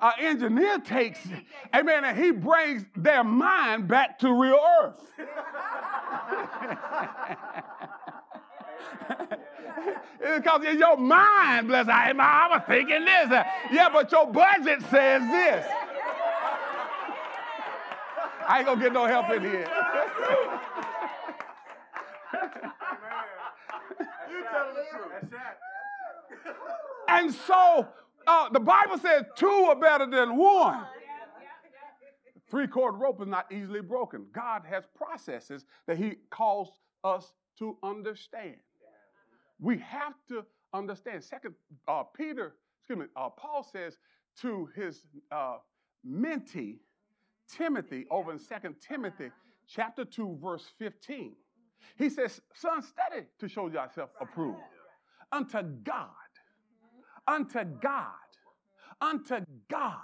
An 0.00 0.12
engineer 0.18 0.78
takes, 0.78 1.20
amen, 1.72 2.04
and 2.04 2.18
he 2.18 2.32
brings 2.32 2.84
their 2.96 3.22
mind 3.22 3.86
back 3.86 4.18
to 4.20 4.32
real 4.32 4.58
earth. 4.82 5.00
because 10.36 10.64
in 10.64 10.78
your 10.78 10.96
mind, 10.96 11.68
bless 11.68 11.88
I, 11.88 12.10
I 12.10 12.48
was 12.50 12.62
thinking 12.66 13.04
this. 13.04 13.30
Yeah, 13.72 13.88
but 13.92 14.10
your 14.12 14.26
budget 14.26 14.80
says 14.90 15.22
this. 15.22 15.66
I 18.48 18.58
ain't 18.58 18.66
gonna 18.66 18.80
get 18.80 18.92
no 18.92 19.06
help 19.06 19.30
in 19.30 19.42
here. 19.42 19.68
and 27.08 27.32
so 27.32 27.88
uh, 28.26 28.48
the 28.50 28.60
Bible 28.60 28.98
says 28.98 29.24
two 29.36 29.46
are 29.46 29.76
better 29.76 30.06
than 30.06 30.36
one. 30.36 30.84
Three 32.50 32.66
cord 32.66 32.96
rope 32.96 33.22
is 33.22 33.28
not 33.28 33.50
easily 33.52 33.80
broken. 33.80 34.26
God 34.32 34.62
has 34.68 34.84
processes 34.96 35.64
that 35.86 35.96
He 35.96 36.16
calls 36.30 36.68
us 37.04 37.32
to 37.58 37.78
understand. 37.82 38.56
We 39.60 39.78
have 39.78 40.14
to 40.28 40.44
understand. 40.72 41.22
Second, 41.22 41.54
uh, 41.86 42.04
Peter, 42.16 42.54
excuse 42.80 42.98
me, 42.98 43.06
uh, 43.16 43.28
Paul 43.28 43.66
says 43.70 43.98
to 44.40 44.68
his 44.74 45.06
uh, 45.30 45.58
mentee, 46.08 46.78
Timothy, 47.56 48.06
over 48.10 48.32
in 48.32 48.38
Second 48.38 48.76
Timothy 48.80 49.30
chapter 49.66 50.04
2, 50.04 50.38
verse 50.42 50.66
15. 50.78 51.32
He 51.96 52.08
says, 52.08 52.40
Son, 52.54 52.82
study 52.82 53.26
to 53.38 53.48
show 53.48 53.68
yourself 53.68 54.10
approved 54.20 54.58
unto 55.32 55.62
God. 55.62 56.08
Unto 57.26 57.64
God. 57.64 58.06
Unto 59.00 59.40
God. 59.68 59.96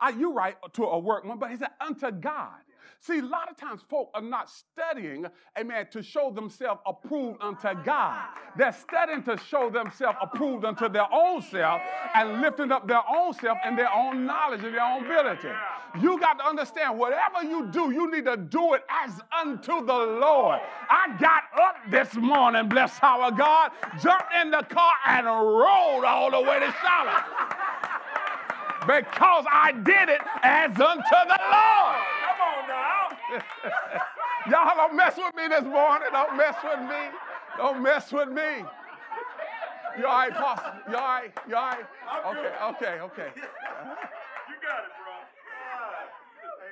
Are 0.00 0.12
you 0.12 0.32
right 0.32 0.56
to 0.74 0.84
a 0.84 0.98
workman? 0.98 1.38
But 1.38 1.50
he 1.50 1.56
said, 1.56 1.70
unto 1.80 2.10
God. 2.10 2.60
See, 3.06 3.18
a 3.18 3.22
lot 3.22 3.50
of 3.50 3.58
times 3.58 3.82
folk 3.90 4.08
are 4.14 4.22
not 4.22 4.48
studying, 4.48 5.26
amen, 5.58 5.88
to 5.90 6.02
show 6.02 6.30
themselves 6.30 6.80
approved 6.86 7.36
unto 7.42 7.74
God. 7.84 8.18
They're 8.56 8.72
studying 8.72 9.22
to 9.24 9.36
show 9.36 9.68
themselves 9.68 10.16
approved 10.22 10.64
unto 10.64 10.88
their 10.88 11.12
own 11.12 11.42
self 11.42 11.82
and 12.14 12.40
lifting 12.40 12.72
up 12.72 12.88
their 12.88 13.02
own 13.06 13.34
self 13.34 13.58
and 13.62 13.76
their 13.76 13.92
own 13.92 14.24
knowledge 14.24 14.64
and 14.64 14.72
their 14.72 14.82
own 14.82 15.04
ability. 15.04 15.50
You 16.00 16.18
got 16.18 16.38
to 16.38 16.46
understand, 16.46 16.98
whatever 16.98 17.42
you 17.42 17.66
do, 17.66 17.90
you 17.90 18.10
need 18.10 18.24
to 18.24 18.38
do 18.38 18.72
it 18.72 18.84
as 18.88 19.20
unto 19.38 19.84
the 19.84 19.92
Lord. 19.92 20.60
I 20.88 21.14
got 21.20 21.42
up 21.60 21.76
this 21.90 22.14
morning, 22.14 22.70
bless 22.70 22.98
our 23.02 23.30
God, 23.30 23.72
jumped 24.00 24.32
in 24.40 24.50
the 24.50 24.62
car 24.70 24.92
and 25.08 25.26
rolled 25.26 26.04
all 26.06 26.30
the 26.30 26.40
way 26.40 26.58
to 26.58 26.74
Charlotte 26.80 27.24
because 28.86 29.44
I 29.50 29.72
did 29.72 30.08
it 30.08 30.20
as 30.42 30.70
unto 30.70 31.18
the 31.28 31.40
Lord. 31.52 31.93
Y'all 34.50 34.76
don't 34.76 34.96
mess 34.96 35.16
with 35.16 35.34
me 35.34 35.48
this 35.48 35.64
morning. 35.64 36.08
Don't 36.12 36.36
mess 36.36 36.56
with 36.62 36.80
me. 36.80 37.10
Don't 37.56 37.82
mess 37.82 38.12
with 38.12 38.28
me. 38.28 38.64
You 39.98 40.06
all 40.06 40.12
right, 40.12 40.32
Pastor? 40.32 40.72
You 40.90 40.96
all 40.96 41.02
right? 41.02 41.32
You 41.48 41.56
all 41.56 41.62
right? 41.62 41.84
Okay, 42.26 42.52
okay, 42.62 43.00
okay. 43.00 43.28
You 44.48 44.56
got 44.60 44.84
it, 44.84 44.92
bro. 44.98 45.14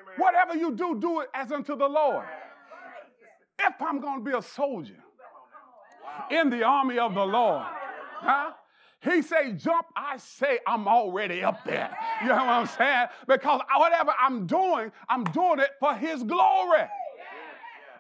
Amen. 0.03 0.15
Whatever 0.17 0.57
you 0.57 0.73
do, 0.73 0.99
do 0.99 1.21
it 1.21 1.29
as 1.35 1.53
unto 1.53 1.77
the 1.77 1.89
Lord. 1.89 2.27
If 3.59 3.75
I'm 3.81 4.01
going 4.01 4.25
to 4.25 4.31
be 4.31 4.37
a 4.37 4.43
soldier 4.43 4.99
in 6.31 6.51
the 6.51 6.63
army 6.65 6.99
of 6.99 7.15
the 7.15 7.25
Lord, 7.25 7.65
huh? 8.21 8.53
He 9.03 9.21
say 9.23 9.53
jump, 9.53 9.87
I 9.97 10.17
say 10.17 10.61
I'm 10.67 10.87
already 10.87 11.43
up 11.43 11.65
there. 11.65 11.97
You 12.21 12.29
know 12.29 12.37
what 12.37 12.49
I'm 12.49 12.67
saying? 12.67 13.09
Because 13.27 13.61
whatever 13.77 14.13
I'm 14.21 14.47
doing, 14.47 14.93
I'm 15.09 15.25
doing 15.25 15.59
it 15.59 15.71
for 15.81 15.95
his 15.95 16.23
glory. 16.23 16.85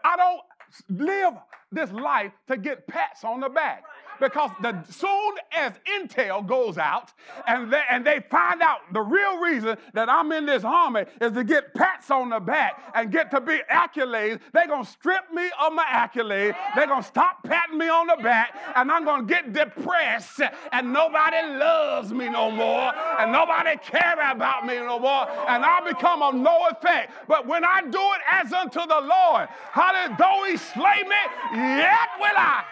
I 0.04 0.16
don't 0.16 0.40
live 0.88 1.34
this 1.72 1.90
life 1.90 2.32
to 2.48 2.56
get 2.56 2.86
pats 2.86 3.24
on 3.24 3.40
the 3.40 3.48
back. 3.48 3.82
Because 4.20 4.50
the 4.60 4.82
soon 4.88 5.34
as 5.52 5.72
intel 5.98 6.46
goes 6.46 6.78
out 6.78 7.12
and 7.46 7.72
they, 7.72 7.82
and 7.90 8.04
they 8.04 8.20
find 8.30 8.62
out 8.62 8.80
the 8.92 9.00
real 9.00 9.38
reason 9.38 9.76
that 9.94 10.08
I'm 10.08 10.32
in 10.32 10.46
this 10.46 10.64
army 10.64 11.04
is 11.20 11.32
to 11.32 11.44
get 11.44 11.74
pats 11.74 12.10
on 12.10 12.30
the 12.30 12.40
back 12.40 12.92
and 12.94 13.10
get 13.10 13.30
to 13.32 13.40
be 13.40 13.60
accolades, 13.70 14.40
they're 14.52 14.66
gonna 14.66 14.84
strip 14.84 15.32
me 15.32 15.50
of 15.60 15.72
my 15.72 15.84
accolades. 15.84 16.56
They're 16.74 16.86
gonna 16.86 17.02
stop 17.02 17.42
patting 17.42 17.78
me 17.78 17.88
on 17.88 18.06
the 18.06 18.22
back, 18.22 18.56
and 18.76 18.90
I'm 18.90 19.04
gonna 19.04 19.24
get 19.24 19.52
depressed, 19.52 20.40
and 20.72 20.92
nobody 20.92 21.36
loves 21.56 22.12
me 22.12 22.28
no 22.28 22.50
more, 22.50 22.92
and 23.18 23.32
nobody 23.32 23.76
care 23.78 24.18
about 24.30 24.66
me 24.66 24.76
no 24.76 24.98
more, 24.98 25.28
and 25.48 25.64
I 25.64 25.80
become 25.86 26.22
of 26.22 26.34
no 26.34 26.66
effect. 26.70 27.12
But 27.28 27.46
when 27.46 27.64
I 27.64 27.82
do 27.82 28.00
it 28.00 28.20
as 28.30 28.52
unto 28.52 28.80
the 28.80 29.00
Lord, 29.00 29.48
hallelujah, 29.72 30.16
though 30.18 30.44
he 30.48 30.56
slay 30.56 31.02
me, 31.02 31.16
yet 31.52 32.08
will 32.18 32.36
I. 32.36 32.64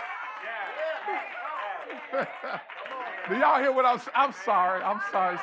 Do 3.29 3.37
y'all 3.37 3.61
hear 3.61 3.73
what 3.73 3.85
I'm 3.85 3.99
saying? 3.99 4.11
I'm 4.15 4.33
sorry. 4.45 4.83
I'm 4.83 5.01
sorry. 5.11 5.39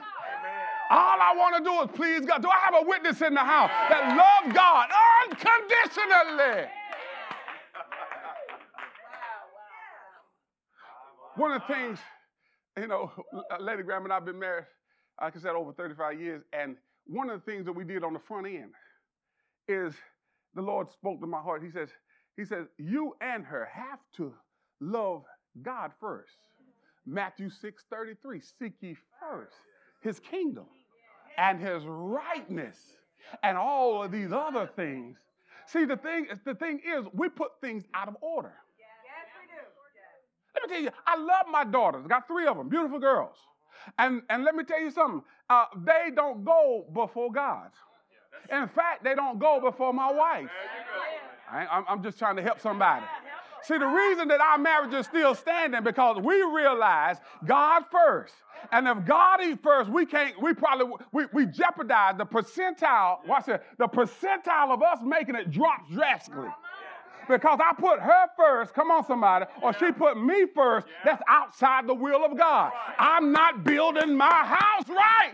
All 0.90 1.18
I 1.20 1.34
want 1.36 1.56
to 1.56 1.64
do 1.64 1.82
is 1.82 1.88
please 1.96 2.26
God. 2.26 2.42
Do 2.42 2.48
I 2.48 2.58
have 2.64 2.74
a 2.80 2.86
witness 2.86 3.20
in 3.22 3.34
the 3.34 3.40
house 3.40 3.70
that 3.88 4.16
love 4.16 4.54
God 4.54 4.88
unconditionally? 5.24 6.68
One 11.36 11.52
of 11.52 11.62
the 11.66 11.74
things, 11.74 11.98
you 12.78 12.86
know, 12.86 13.10
Lady 13.60 13.82
Graham 13.82 14.04
and 14.04 14.12
I 14.12 14.16
have 14.16 14.24
been 14.24 14.38
married, 14.38 14.64
like 15.20 15.36
I 15.36 15.40
said, 15.40 15.50
over 15.50 15.72
35 15.72 16.20
years, 16.20 16.42
and 16.52 16.76
one 17.06 17.28
of 17.30 17.44
the 17.44 17.50
things 17.50 17.66
that 17.66 17.72
we 17.72 17.84
did 17.84 18.04
on 18.04 18.12
the 18.12 18.20
front 18.20 18.46
end 18.46 18.72
is 19.68 19.94
the 20.54 20.62
Lord 20.62 20.90
spoke 20.90 21.20
to 21.20 21.26
my 21.26 21.40
heart. 21.40 21.62
He 21.62 21.70
says, 21.70 21.90
He 22.36 22.44
says, 22.44 22.66
you 22.78 23.16
and 23.20 23.44
her 23.44 23.68
have 23.72 24.00
to 24.16 24.34
love 24.80 25.24
God 25.62 25.92
first. 26.00 26.36
Matthew 27.06 27.48
6 27.50 27.84
33, 27.90 28.40
seek 28.58 28.72
ye 28.80 28.96
first 29.20 29.54
his 30.00 30.20
kingdom 30.20 30.66
and 31.38 31.60
his 31.60 31.82
rightness 31.86 32.76
and 33.42 33.56
all 33.56 34.02
of 34.02 34.12
these 34.12 34.32
other 34.32 34.68
things. 34.76 35.18
See, 35.66 35.84
the 35.84 35.96
thing, 35.96 36.28
the 36.44 36.54
thing 36.54 36.80
is, 36.86 37.06
we 37.12 37.28
put 37.28 37.52
things 37.60 37.84
out 37.94 38.08
of 38.08 38.16
order. 38.20 38.54
Let 40.54 40.62
me 40.62 40.74
tell 40.74 40.84
you, 40.84 40.90
I 41.06 41.16
love 41.16 41.46
my 41.50 41.64
daughters. 41.64 42.02
I 42.04 42.08
got 42.08 42.26
three 42.26 42.46
of 42.46 42.56
them, 42.56 42.68
beautiful 42.68 42.98
girls. 42.98 43.36
And, 43.98 44.22
and 44.30 44.44
let 44.44 44.54
me 44.54 44.64
tell 44.64 44.80
you 44.80 44.90
something, 44.90 45.22
uh, 45.50 45.66
they 45.84 46.10
don't 46.14 46.44
go 46.44 46.86
before 46.94 47.30
God. 47.30 47.70
In 48.50 48.68
fact, 48.68 49.04
they 49.04 49.14
don't 49.14 49.38
go 49.38 49.60
before 49.60 49.92
my 49.92 50.10
wife. 50.10 50.48
I, 51.50 51.66
I'm, 51.66 51.84
I'm 51.88 52.02
just 52.02 52.18
trying 52.18 52.36
to 52.36 52.42
help 52.42 52.60
somebody. 52.60 53.04
See, 53.62 53.78
the 53.78 53.86
reason 53.86 54.28
that 54.28 54.40
our 54.40 54.58
marriage 54.58 54.94
is 54.94 55.06
still 55.06 55.34
standing 55.34 55.82
because 55.82 56.18
we 56.22 56.40
realize 56.42 57.16
God 57.44 57.84
first. 57.90 58.34
And 58.70 58.86
if 58.86 59.04
God 59.04 59.42
is 59.42 59.56
first, 59.62 59.90
we 59.90 60.06
can't, 60.06 60.40
we 60.40 60.54
probably, 60.54 60.86
we, 61.12 61.24
we 61.32 61.46
jeopardize 61.46 62.16
the 62.16 62.26
percentile, 62.26 63.26
watch 63.26 63.48
it, 63.48 63.62
the 63.78 63.88
percentile 63.88 64.70
of 64.70 64.82
us 64.82 64.98
making 65.04 65.34
it 65.34 65.50
drops 65.50 65.90
drastically. 65.90 66.48
Because 67.28 67.58
I 67.60 67.72
put 67.74 67.98
her 67.98 68.26
first, 68.36 68.72
come 68.72 68.92
on 68.92 69.04
somebody, 69.04 69.46
or 69.60 69.72
she 69.72 69.90
put 69.90 70.16
me 70.16 70.46
first, 70.54 70.86
that's 71.04 71.22
outside 71.28 71.88
the 71.88 71.94
will 71.94 72.24
of 72.24 72.38
God. 72.38 72.70
I'm 72.98 73.32
not 73.32 73.64
building 73.64 74.16
my 74.16 74.30
house 74.30 74.88
right. 74.88 75.32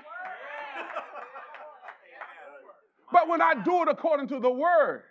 But 3.12 3.28
when 3.28 3.42
I 3.42 3.54
do 3.62 3.82
it 3.82 3.88
according 3.88 4.28
to 4.28 4.40
the 4.40 4.50
word, 4.50 5.02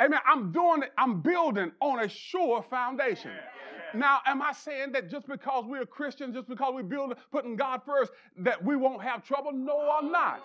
Amen. 0.00 0.20
I'm 0.26 0.52
doing 0.52 0.82
it, 0.82 0.92
I'm 0.98 1.20
building 1.20 1.72
on 1.80 2.00
a 2.04 2.08
sure 2.08 2.62
foundation. 2.62 3.32
Now, 3.94 4.20
am 4.26 4.42
I 4.42 4.52
saying 4.52 4.92
that 4.92 5.08
just 5.08 5.26
because 5.26 5.64
we're 5.64 5.86
Christians, 5.86 6.34
just 6.34 6.48
because 6.48 6.74
we 6.74 6.82
build 6.82 7.14
putting 7.32 7.56
God 7.56 7.80
first, 7.86 8.12
that 8.38 8.62
we 8.62 8.76
won't 8.76 9.02
have 9.02 9.24
trouble? 9.24 9.52
No, 9.52 9.90
I'm 9.90 10.10
not. 10.12 10.42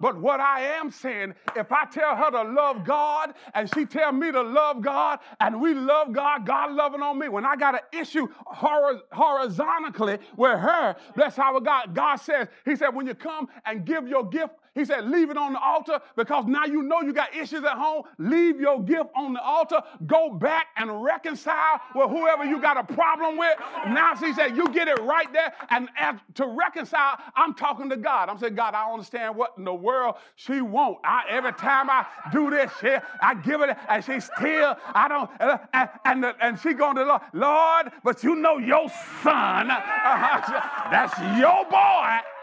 But 0.00 0.18
what 0.20 0.40
I 0.40 0.62
am 0.78 0.90
saying, 0.90 1.34
if 1.54 1.70
I 1.70 1.84
tell 1.84 2.16
her 2.16 2.30
to 2.30 2.42
love 2.42 2.84
God 2.84 3.34
and 3.54 3.72
she 3.74 3.84
tell 3.84 4.12
me 4.12 4.32
to 4.32 4.42
love 4.42 4.80
God 4.80 5.20
and 5.40 5.60
we 5.60 5.74
love 5.74 6.12
God, 6.12 6.46
God 6.46 6.72
loving 6.72 7.02
on 7.02 7.18
me, 7.18 7.28
when 7.28 7.44
I 7.44 7.56
got 7.56 7.74
an 7.74 8.00
issue 8.00 8.26
horizontally 8.46 10.18
with 10.36 10.58
her, 10.58 10.96
that's 11.14 11.36
how 11.36 11.58
God, 11.60 11.94
God 11.94 12.16
says, 12.16 12.48
He 12.64 12.74
said, 12.76 12.88
when 12.88 13.06
you 13.06 13.14
come 13.14 13.48
and 13.66 13.84
give 13.84 14.08
your 14.08 14.24
gift, 14.24 14.54
He 14.74 14.84
said, 14.84 15.08
leave 15.08 15.30
it 15.30 15.36
on 15.36 15.52
the 15.52 15.60
altar 15.60 16.00
because 16.16 16.46
now 16.46 16.64
you 16.64 16.82
know 16.82 17.00
you 17.00 17.12
got 17.12 17.34
issues 17.34 17.64
at 17.64 17.76
home. 17.78 18.02
Leave 18.18 18.60
your 18.60 18.82
gift 18.82 19.10
on 19.16 19.32
the 19.32 19.42
altar. 19.42 19.80
Go 20.06 20.30
back 20.30 20.68
and 20.76 21.02
reconcile 21.02 21.80
with 21.94 22.10
whoever 22.10 22.44
you 22.44 22.60
got 22.60 22.76
a 22.76 22.94
problem 22.94 23.36
with. 23.38 23.56
Now, 23.88 24.16
he 24.16 24.32
said, 24.32 24.56
you 24.56 24.68
get 24.72 24.88
it 24.88 25.00
right 25.02 25.32
there. 25.32 25.52
And 25.70 25.88
to 26.34 26.46
reconcile, 26.46 27.18
I'm 27.36 27.54
talking 27.54 27.88
to 27.90 27.96
God. 27.96 28.28
I'm 28.28 28.38
saying, 28.38 28.54
God, 28.54 28.74
I 28.74 28.90
understand 28.90 29.36
what 29.36 29.54
in 29.58 29.64
the 29.64 29.74
world 29.74 30.16
she 30.36 30.60
wants. 30.60 31.00
I, 31.04 31.24
every 31.28 31.52
time 31.52 31.88
I 31.88 32.06
do 32.32 32.50
this 32.50 32.70
shit, 32.80 33.02
I 33.20 33.34
give 33.34 33.60
it, 33.60 33.76
and 33.88 34.04
she 34.04 34.20
still, 34.20 34.76
I 34.94 35.08
don't, 35.08 35.30
and, 35.72 35.90
and, 36.04 36.34
and 36.40 36.60
she 36.60 36.74
going 36.74 36.96
to 36.96 37.04
Lord, 37.04 37.22
Lord, 37.32 37.92
but 38.02 38.22
you 38.24 38.34
know 38.36 38.58
your 38.58 38.88
son, 39.22 39.70
uh-huh, 39.70 40.88
that's 40.90 41.18
your 41.38 41.64
boy. 41.70 42.33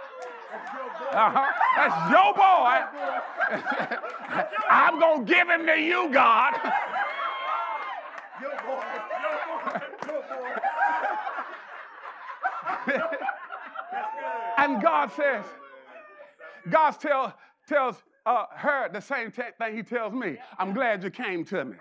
Uh-huh. 1.14 1.48
That's 1.76 2.12
your 2.12 2.34
boy. 2.34 2.78
I'm 4.70 5.00
going 5.00 5.26
to 5.26 5.34
give 5.34 5.50
him 5.50 5.66
to 5.66 5.80
you, 5.80 6.10
God. 6.12 6.54
And 14.58 14.82
God 14.82 15.12
says, 15.12 15.44
God 16.70 16.92
tell, 16.92 17.36
tells 17.68 17.98
uh, 18.26 18.46
her 18.56 18.90
the 18.90 19.02
same 19.02 19.32
thing 19.32 19.76
he 19.76 19.84
tells 19.84 20.14
me. 20.14 20.38
I'm 20.58 20.74
glad 20.74 21.04
you 21.04 21.10
came 21.10 21.44
to 21.46 21.66
me. 21.66 21.76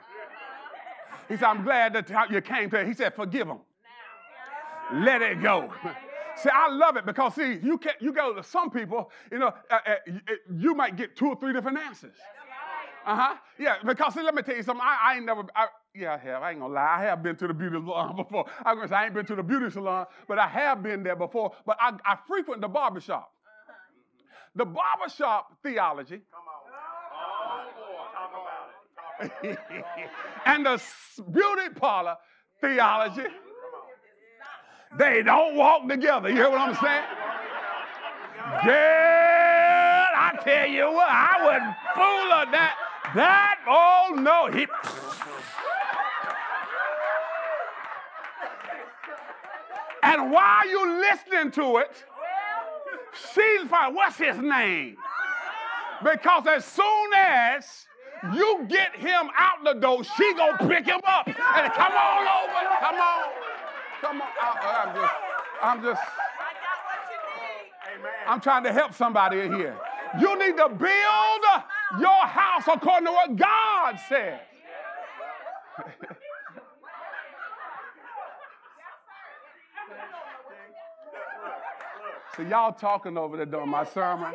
He 1.29 1.37
said, 1.37 1.45
I'm 1.45 1.63
glad 1.63 1.93
that 1.93 2.31
you 2.31 2.41
came 2.41 2.71
to 2.71 2.83
me. 2.83 2.89
He 2.89 2.95
said, 2.95 3.15
forgive 3.15 3.47
him. 3.47 3.59
Let 4.93 5.23
it 5.23 5.41
go. 5.43 5.73
See, 6.43 6.51
I 6.53 6.69
love 6.71 6.97
it 6.97 7.07
because 7.07 7.35
see, 7.35 7.59
you 7.63 7.79
can 7.79 7.93
you 8.01 8.13
go 8.13 8.35
to 8.35 8.43
some 8.43 8.71
people, 8.71 9.11
you 9.31 9.39
know, 9.39 9.53
uh, 9.71 9.79
uh, 9.87 9.95
you 10.57 10.75
might 10.75 10.97
get 10.97 11.17
two 11.17 11.29
or 11.29 11.37
three 11.37 11.53
different 11.53 11.79
answers. 11.79 12.17
Uh 13.07 13.17
huh. 13.17 13.35
Yeah, 13.59 13.77
because 13.85 14.15
see, 14.15 14.23
let 14.23 14.35
me 14.35 14.43
tell 14.43 14.57
you 14.57 14.63
something. 14.63 14.85
I, 14.85 15.13
I 15.13 15.17
ain't 15.17 15.27
never. 15.27 15.45
I, 15.57 15.67
yeah, 15.95 16.15
I 16.15 16.19
have. 16.19 16.43
I 16.43 16.51
ain't 16.51 16.61
gonna 16.61 16.73
lie. 16.75 16.97
I 16.99 17.03
have 17.05 17.23
been 17.23 17.37
to 17.37 17.47
the 17.49 17.55
beauty 17.55 17.77
salon 17.77 18.17
before. 18.19 18.45
I'm 18.65 18.77
gonna 18.77 18.89
say 18.89 18.95
I 18.97 19.05
ain't 19.07 19.15
been 19.15 19.27
to 19.27 19.37
the 19.37 19.43
beauty 19.43 19.71
salon, 19.71 20.07
but 20.29 20.39
I 20.39 20.47
have 20.47 20.83
been 20.83 21.03
there 21.03 21.17
before. 21.17 21.53
But 21.67 21.77
I, 21.81 21.93
I 22.05 22.17
frequent 22.27 22.61
the 22.61 22.69
barbershop. 22.69 23.31
The 24.55 24.65
barbershop 24.65 25.57
theology. 25.63 26.21
Come 26.33 26.43
on. 26.47 26.61
Oh, 27.15 27.71
boy. 27.77 29.29
Talk 29.29 29.41
about 29.43 29.45
it. 29.45 29.85
and 30.47 30.67
the 30.67 30.83
beauty 31.31 31.75
parlor 31.75 32.17
theology 32.61 33.27
they 34.97 35.23
don't 35.23 35.57
walk 35.57 35.89
together. 35.89 36.29
You 36.29 36.37
hear 36.37 36.51
what 36.51 36.61
I'm 36.61 36.75
saying? 36.75 37.05
Girl, 38.65 38.75
I 38.75 40.39
tell 40.43 40.67
you 40.67 40.93
what, 40.93 41.09
I 41.09 41.37
wouldn't 41.45 41.77
fool 41.95 42.37
her 42.37 42.51
that. 42.53 42.77
That, 43.15 43.59
oh 43.67 44.15
no, 44.17 44.47
he. 44.57 44.67
And 50.03 50.31
while 50.33 50.69
you 50.69 51.01
listening 51.01 51.51
to 51.53 51.79
it, 51.79 52.05
she's 53.35 53.69
fine. 53.69 53.95
What's 53.95 54.17
his 54.17 54.39
name? 54.39 54.97
Because 56.03 56.47
as 56.47 56.65
soon 56.65 57.13
as 57.17 57.87
you 58.35 58.67
get 58.69 58.97
him 58.97 59.31
out 59.37 59.65
the 59.65 59.75
door, 59.75 60.03
she 60.05 60.35
gonna 60.35 60.59
pick 60.69 60.87
him 60.87 61.01
up 61.07 61.27
and 61.27 61.73
come 61.73 61.93
on 61.93 62.27
over, 62.27 62.81
come 62.81 62.95
on. 62.97 63.50
Come 64.01 64.23
on. 64.23 64.29
I, 64.41 64.83
am 64.83 64.95
just, 64.95 65.15
I'm 65.63 65.83
just, 65.83 66.03
I'm 68.27 68.41
trying 68.41 68.65
to 68.65 68.73
help 68.73 68.95
somebody 68.95 69.41
in 69.41 69.53
here. 69.55 69.77
You 70.19 70.39
need 70.39 70.57
to 70.57 70.69
build 70.69 71.45
your 72.01 72.27
house 72.27 72.65
according 72.67 73.07
to 73.07 73.13
what 73.13 73.37
God 73.37 73.99
said. 74.09 74.41
so 82.37 82.43
y'all 82.43 82.73
talking 82.73 83.19
over 83.19 83.37
there 83.37 83.47
during 83.47 83.69
my 83.69 83.85
sermon. 83.85 84.35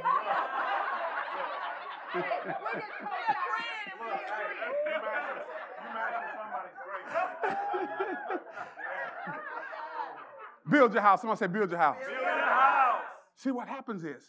Build 10.70 10.94
your 10.94 11.02
house. 11.02 11.22
Someone 11.22 11.38
say, 11.38 11.48
build 11.48 11.70
your 11.70 11.80
house. 11.80 11.98
Build 12.00 12.12
your 12.22 12.30
house. 12.30 13.04
See, 13.36 13.52
what 13.52 13.68
happens 13.68 14.04
is 14.04 14.24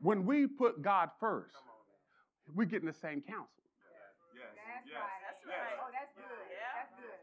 when 0.00 0.24
we 0.24 0.46
put 0.46 0.80
God 0.82 1.10
first, 1.20 1.56
we 2.54 2.64
get 2.66 2.80
in 2.80 2.86
the 2.86 2.92
same 2.92 3.20
counsel. 3.20 3.62
Yes. 4.34 4.44
That's 4.56 4.88
yes. 4.88 4.96
right. 4.96 5.20
That's 5.26 5.44
right. 5.46 5.78
Oh, 5.80 5.90
that's 5.92 6.12
good. 6.16 6.24
That's 6.76 6.92
good. 6.96 7.18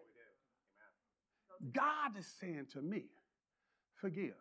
God 1.74 2.18
is 2.18 2.28
saying 2.40 2.68
to 2.74 2.82
me, 2.82 3.06
forgive. 3.96 4.36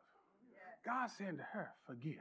God's 0.84 1.12
saying 1.18 1.38
to 1.38 1.42
her, 1.52 1.70
forgive. 1.86 2.14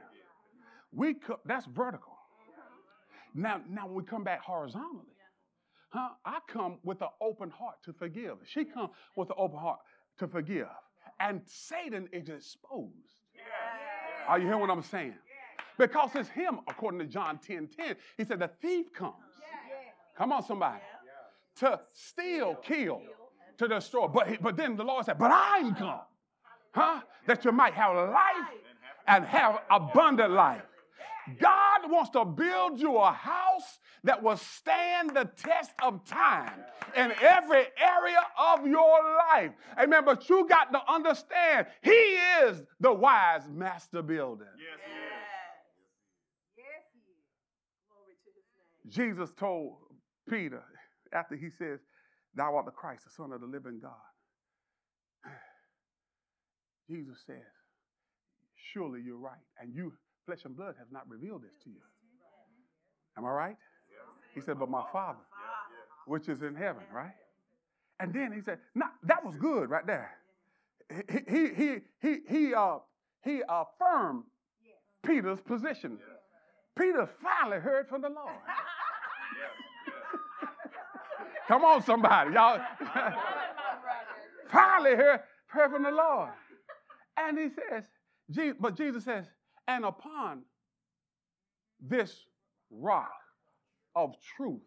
We 0.92 1.14
co- 1.14 1.38
that's 1.44 1.66
vertical. 1.66 2.12
Mm-hmm. 2.12 3.42
Now, 3.42 3.60
now 3.68 3.86
when 3.86 3.94
we 3.94 4.02
come 4.02 4.24
back 4.24 4.42
horizontally, 4.42 5.14
huh? 5.90 6.08
I 6.24 6.40
come 6.48 6.78
with 6.82 7.00
an 7.00 7.10
open 7.20 7.50
heart 7.50 7.76
to 7.84 7.92
forgive. 7.92 8.38
She 8.44 8.64
come 8.64 8.90
with 9.16 9.30
an 9.30 9.36
open 9.38 9.58
heart 9.58 9.78
to 10.18 10.26
forgive 10.26 10.66
and 11.20 11.40
Satan 11.46 12.08
is 12.12 12.28
exposed. 12.28 12.92
Are 14.26 14.38
you 14.38 14.46
hearing 14.46 14.60
what 14.60 14.70
I'm 14.70 14.82
saying? 14.82 15.14
Because 15.78 16.10
it's 16.14 16.28
him, 16.28 16.60
according 16.66 17.00
to 17.00 17.06
John 17.06 17.38
10 17.38 17.68
10. 17.68 17.96
He 18.16 18.24
said, 18.24 18.40
The 18.40 18.50
thief 18.60 18.92
comes. 18.92 19.14
Come 20.16 20.32
on, 20.32 20.44
somebody. 20.44 20.80
To 21.56 21.80
steal, 21.92 22.56
kill, 22.56 23.00
to 23.58 23.68
destroy. 23.68 24.08
But, 24.08 24.42
but 24.42 24.56
then 24.56 24.76
the 24.76 24.84
Lord 24.84 25.06
said, 25.06 25.18
But 25.18 25.30
I'm 25.32 25.74
come. 25.74 26.00
Huh? 26.72 27.00
That 27.26 27.44
you 27.44 27.52
might 27.52 27.74
have 27.74 27.94
life 27.96 28.50
and 29.06 29.24
have 29.24 29.60
abundant 29.70 30.32
life. 30.32 30.62
God 31.40 31.90
wants 31.90 32.10
to 32.10 32.24
build 32.24 32.80
you 32.80 32.96
a 32.96 33.12
house 33.12 33.78
that 34.08 34.22
will 34.22 34.36
stand 34.36 35.10
the 35.10 35.30
test 35.36 35.72
of 35.82 36.04
time 36.04 36.64
in 36.96 37.12
every 37.20 37.64
area 37.78 38.20
of 38.38 38.66
your 38.66 38.98
life. 39.30 39.52
Amen. 39.78 40.02
But 40.04 40.28
you 40.28 40.48
got 40.48 40.72
to 40.72 40.80
understand, 40.92 41.66
He 41.82 41.90
is 41.90 42.62
the 42.80 42.92
wise 42.92 43.42
master 43.48 44.02
builder. 44.02 44.48
Yes, 44.58 44.80
He 44.84 44.92
is. 44.92 45.04
Yes, 46.56 46.82
He 46.92 47.00
is. 47.00 47.20
Glory 47.90 48.14
to 48.24 48.30
His 48.34 48.96
name. 48.96 49.14
Jesus 49.14 49.34
told 49.38 49.76
Peter, 50.28 50.64
after 51.12 51.36
he 51.36 51.50
says, 51.50 51.80
Thou 52.34 52.56
art 52.56 52.66
the 52.66 52.72
Christ, 52.72 53.04
the 53.04 53.10
Son 53.10 53.32
of 53.32 53.40
the 53.40 53.46
living 53.46 53.78
God. 53.80 53.92
Jesus 56.90 57.18
says, 57.26 57.36
Surely 58.72 59.00
you're 59.04 59.16
right. 59.16 59.44
And 59.60 59.74
you 59.74 59.92
Flesh 60.28 60.44
and 60.44 60.54
blood 60.54 60.74
has 60.78 60.88
not 60.92 61.08
revealed 61.08 61.40
this 61.40 61.56
to 61.64 61.70
you. 61.70 61.80
Am 63.16 63.24
I 63.24 63.30
right? 63.30 63.56
He 64.38 64.44
said, 64.44 64.58
But 64.58 64.70
my 64.70 64.84
Father, 64.92 65.18
which 66.06 66.28
is 66.28 66.42
in 66.42 66.54
heaven, 66.54 66.84
right? 66.94 67.14
And 67.98 68.14
then 68.14 68.32
he 68.32 68.40
said, 68.40 68.60
"No, 68.76 68.86
that 69.02 69.24
was 69.24 69.34
good 69.34 69.68
right 69.68 69.84
there." 69.84 70.12
He 70.88 71.18
he 71.28 71.54
he 71.54 71.76
he 72.00 72.18
he 72.28 72.54
uh 72.54 72.78
he 73.24 73.42
affirmed 73.48 74.22
Peter's 75.04 75.40
position. 75.40 75.98
Peter 76.78 77.08
finally 77.20 77.58
heard 77.58 77.88
from 77.88 78.02
the 78.02 78.08
Lord. 78.08 78.30
Come 81.48 81.64
on, 81.64 81.82
somebody, 81.82 82.34
y'all. 82.34 82.60
finally 84.52 84.94
heard, 84.94 85.20
heard 85.46 85.72
from 85.72 85.82
the 85.82 85.90
Lord, 85.90 86.28
and 87.16 87.36
he 87.36 87.48
says, 87.48 87.82
but 88.60 88.76
Jesus 88.76 89.04
says, 89.04 89.24
and 89.66 89.84
upon 89.84 90.42
this 91.80 92.26
rock 92.70 93.10
of 93.98 94.14
truth, 94.36 94.62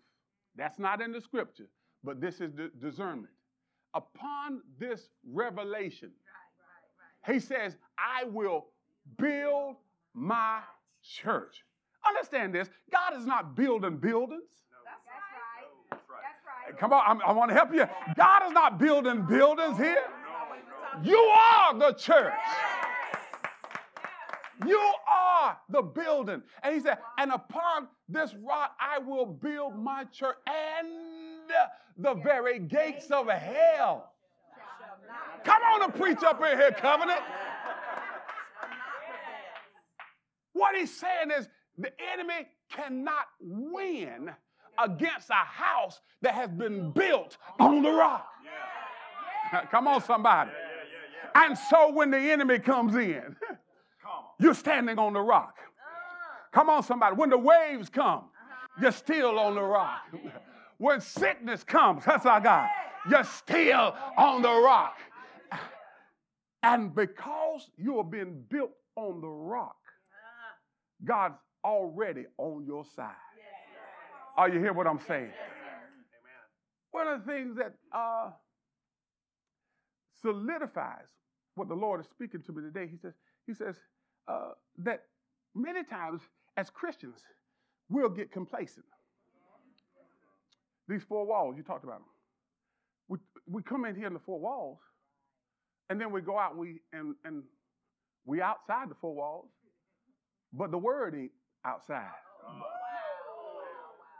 that's 0.57 0.77
not 0.77 1.01
in 1.01 1.13
the 1.13 1.21
scripture, 1.21 1.67
but 2.03 2.19
this 2.19 2.41
is 2.41 2.51
the 2.53 2.69
discernment. 2.79 3.33
Upon 3.93 4.61
this 4.77 5.07
revelation, 5.31 6.11
he 7.25 7.39
says, 7.39 7.77
I 7.97 8.25
will 8.25 8.67
build 9.17 9.77
my 10.13 10.59
church. 11.01 11.63
Understand 12.05 12.53
this 12.53 12.69
God 12.91 13.17
is 13.17 13.25
not 13.25 13.55
building 13.55 13.97
buildings. 13.97 14.49
That's 14.85 14.99
right. 15.07 15.99
That's 16.11 16.71
right. 16.71 16.77
Come 16.77 16.91
on, 16.93 17.03
I'm, 17.07 17.21
i 17.21 17.31
want 17.31 17.49
to 17.49 17.55
help 17.55 17.73
you. 17.73 17.85
God 18.17 18.47
is 18.47 18.51
not 18.51 18.79
building 18.79 19.25
buildings 19.25 19.77
here. 19.77 20.03
You 21.03 21.17
are 21.17 21.77
the 21.77 21.93
church. 21.93 22.33
You 24.67 24.77
are 24.77 25.20
the 25.69 25.81
building. 25.81 26.41
And 26.63 26.73
he 26.73 26.81
said, 26.81 26.97
and 27.17 27.31
upon 27.31 27.87
this 28.09 28.33
rock 28.43 28.75
I 28.79 28.99
will 28.99 29.25
build 29.25 29.77
my 29.77 30.05
church, 30.05 30.35
and 30.47 30.87
the 31.97 32.15
very 32.15 32.59
gates 32.59 33.11
of 33.11 33.27
hell. 33.29 34.11
Come 35.43 35.61
on 35.73 35.83
and 35.83 35.95
preach 35.95 36.23
up 36.23 36.41
in 36.41 36.57
here, 36.57 36.71
covenant. 36.71 37.21
What 40.53 40.75
he's 40.75 40.95
saying 40.95 41.31
is 41.37 41.47
the 41.77 41.91
enemy 42.13 42.47
cannot 42.71 43.25
win 43.39 44.31
against 44.83 45.29
a 45.29 45.33
house 45.33 45.99
that 46.21 46.33
has 46.33 46.49
been 46.49 46.91
built 46.91 47.37
on 47.59 47.81
the 47.81 47.91
rock. 47.91 48.27
Come 49.69 49.87
on, 49.87 50.01
somebody. 50.03 50.51
And 51.35 51.57
so 51.57 51.91
when 51.91 52.11
the 52.11 52.19
enemy 52.19 52.59
comes 52.59 52.95
in, 52.95 53.35
you're 54.41 54.53
standing 54.53 54.97
on 54.97 55.13
the 55.13 55.21
rock. 55.21 55.57
Ah. 55.59 56.47
Come 56.51 56.69
on, 56.69 56.83
somebody. 56.83 57.15
When 57.15 57.29
the 57.29 57.37
waves 57.37 57.89
come, 57.89 58.25
uh-huh. 58.25 58.81
you're 58.81 58.91
still 58.91 59.39
on 59.39 59.55
the 59.55 59.63
rock. 59.63 60.01
When 60.77 60.99
sickness 60.99 61.63
comes, 61.63 62.05
that's 62.05 62.25
our 62.25 62.41
God, 62.41 62.67
you're 63.07 63.23
still 63.23 63.95
on 64.17 64.41
the 64.41 64.49
rock. 64.49 64.97
Uh-huh. 65.51 65.59
And 66.63 66.95
because 66.95 67.69
you 67.77 67.99
are 67.99 68.03
being 68.03 68.43
built 68.49 68.71
on 68.95 69.21
the 69.21 69.27
rock, 69.27 69.75
uh-huh. 69.85 70.55
God's 71.05 71.35
already 71.63 72.25
on 72.39 72.65
your 72.65 72.83
side. 72.95 73.13
Are 74.37 74.49
you 74.49 74.59
hear 74.59 74.73
what 74.73 74.87
I'm 74.87 74.99
saying? 75.07 75.29
One 76.89 77.07
of 77.07 77.23
the 77.23 77.31
things 77.31 77.57
that 77.57 77.73
uh, 77.95 78.31
solidifies 80.21 81.07
what 81.55 81.67
the 81.67 81.75
Lord 81.75 81.99
is 81.99 82.07
speaking 82.07 82.41
to 82.43 82.51
me 82.51 82.63
today, 82.63 82.87
He 82.89 82.97
says, 82.97 83.13
He 83.45 83.53
says 83.53 83.75
uh, 84.27 84.51
that 84.79 85.03
many 85.55 85.83
times 85.83 86.21
as 86.57 86.69
Christians 86.69 87.21
we'll 87.91 88.09
get 88.09 88.31
complacent. 88.31 88.85
These 90.87 91.03
four 91.03 91.25
walls, 91.27 91.55
you 91.57 91.63
talked 91.63 91.83
about 91.83 91.99
them. 91.99 92.07
We, 93.07 93.17
we 93.47 93.61
come 93.61 93.85
in 93.85 93.95
here 93.95 94.07
in 94.07 94.13
the 94.13 94.19
four 94.19 94.39
walls, 94.39 94.79
and 95.89 95.99
then 95.99 96.11
we 96.11 96.21
go 96.21 96.39
out 96.39 96.51
and 96.51 96.59
we 96.59 96.79
and, 96.93 97.15
and 97.25 97.43
we 98.25 98.41
outside 98.41 98.89
the 98.89 98.95
four 98.99 99.13
walls, 99.13 99.49
but 100.53 100.71
the 100.71 100.77
word 100.77 101.13
ain't 101.15 101.31
outside. 101.65 102.07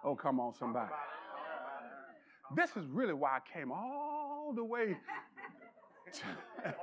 Oh, 0.04 0.16
come 0.16 0.39
on, 0.39 0.54
somebody. 0.54 0.91
This 2.56 2.72
is 2.76 2.86
really 2.88 3.14
why 3.14 3.38
I 3.38 3.58
came 3.58 3.72
all 3.72 4.52
the 4.56 4.64
way. 4.64 4.97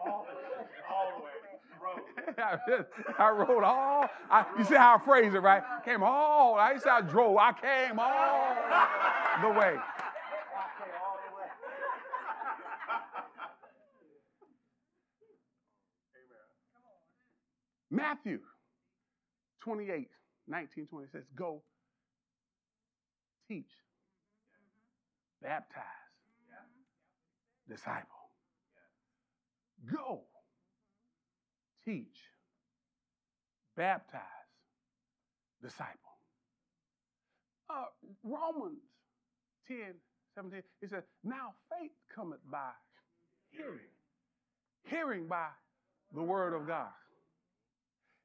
all, 0.07 0.27
all 0.91 1.19
the 1.19 1.25
way. 1.25 1.38
I, 3.19 3.31
rode 3.31 3.65
all. 3.65 4.09
I, 4.31 4.45
you 4.59 4.65
see 4.65 4.75
how 4.75 4.97
I 4.97 5.05
phrase 5.05 5.35
it, 5.35 5.39
right? 5.39 5.63
Came 5.85 6.03
all. 6.03 6.55
I 6.57 6.73
used 6.73 6.85
to 6.85 6.93
I 6.93 7.01
drove. 7.01 7.37
I 7.37 7.53
came 7.53 7.99
all 7.99 8.55
the 9.43 9.49
way. 9.59 9.67
I 9.67 9.77
came 10.79 10.95
all 11.03 11.19
the 11.29 11.37
way. 11.37 11.49
Matthew 17.91 18.41
28, 19.61 20.09
19, 20.47 20.87
20 20.87 21.07
says, 21.13 21.25
Go 21.35 21.63
teach, 23.49 23.71
baptize, 25.43 25.83
disciple. 27.69 28.09
Go 29.93 30.23
teach, 31.89 32.19
baptize, 33.77 34.21
disciple. 35.63 35.95
Uh, 37.71 37.85
Romans 38.23 38.83
10, 39.69 39.79
17, 40.35 40.63
it 40.83 40.91
says, 40.91 41.05
Now 41.25 41.55
faith 41.71 41.93
cometh 42.15 42.41
by 42.51 42.71
hearing, 43.51 43.93
hearing 44.85 45.27
by 45.29 45.49
the 46.15 46.23
word 46.23 46.55
of 46.55 46.67
God. 46.67 46.89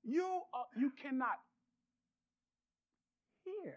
You, 0.03 0.41
uh, 0.53 0.63
you 0.77 0.91
cannot 1.01 1.39
hear 3.45 3.75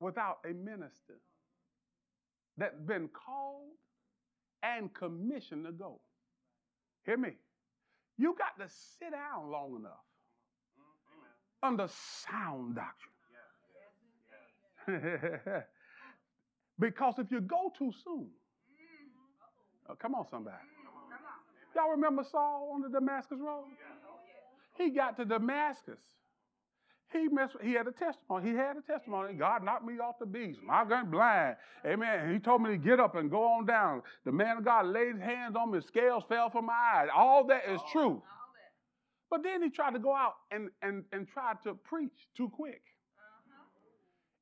without 0.00 0.38
a 0.44 0.52
minister 0.52 1.20
that's 2.56 2.80
been 2.86 3.08
called 3.08 3.70
and 4.64 4.92
commissioned 4.94 5.66
to 5.66 5.72
go. 5.72 6.00
Hear 7.04 7.16
me. 7.16 7.34
You 8.18 8.34
got 8.38 8.58
to 8.64 8.68
sit 8.98 9.10
down 9.12 9.50
long 9.50 9.76
enough 9.76 10.04
mm-hmm. 10.78 11.68
under 11.68 11.88
sound 11.88 12.76
doctrine. 12.76 13.12
because 16.78 17.14
if 17.18 17.30
you 17.30 17.40
go 17.40 17.72
too 17.76 17.92
soon, 18.04 18.28
oh, 19.88 19.94
come 20.00 20.14
on, 20.14 20.26
somebody. 20.30 20.56
Mm-hmm. 20.56 20.76
Y'all 21.78 21.90
remember 21.90 22.24
Saul 22.24 22.70
on 22.74 22.82
the 22.82 22.88
Damascus 22.88 23.38
Road? 23.40 23.64
He 24.78 24.90
got 24.90 25.16
to 25.16 25.24
Damascus. 25.24 25.98
He 27.12 27.28
messed, 27.28 27.56
he 27.62 27.72
had 27.72 27.86
a 27.86 27.92
testimony. 27.92 28.50
He 28.50 28.56
had 28.56 28.76
a 28.76 28.80
testimony. 28.80 29.34
God 29.34 29.62
knocked 29.62 29.84
me 29.84 29.94
off 29.98 30.18
the 30.18 30.26
beast. 30.26 30.58
I 30.68 30.84
got 30.84 31.10
blind. 31.10 31.56
Amen. 31.86 32.32
He 32.32 32.40
told 32.40 32.62
me 32.62 32.70
to 32.70 32.76
get 32.76 32.98
up 32.98 33.14
and 33.14 33.30
go 33.30 33.44
on 33.44 33.64
down. 33.64 34.02
The 34.24 34.32
man 34.32 34.58
of 34.58 34.64
God 34.64 34.86
laid 34.86 35.14
his 35.14 35.22
hands 35.22 35.54
on 35.56 35.70
me. 35.70 35.80
Scales 35.80 36.24
fell 36.28 36.50
from 36.50 36.66
my 36.66 36.74
eyes. 36.96 37.08
All 37.14 37.46
that 37.46 37.62
is 37.68 37.80
true. 37.92 38.22
But 39.30 39.42
then 39.42 39.62
he 39.62 39.70
tried 39.70 39.92
to 39.92 39.98
go 39.98 40.14
out 40.14 40.34
and, 40.50 40.68
and, 40.82 41.04
and 41.12 41.28
try 41.28 41.54
to 41.64 41.74
preach 41.74 42.28
too 42.36 42.48
quick. 42.48 42.82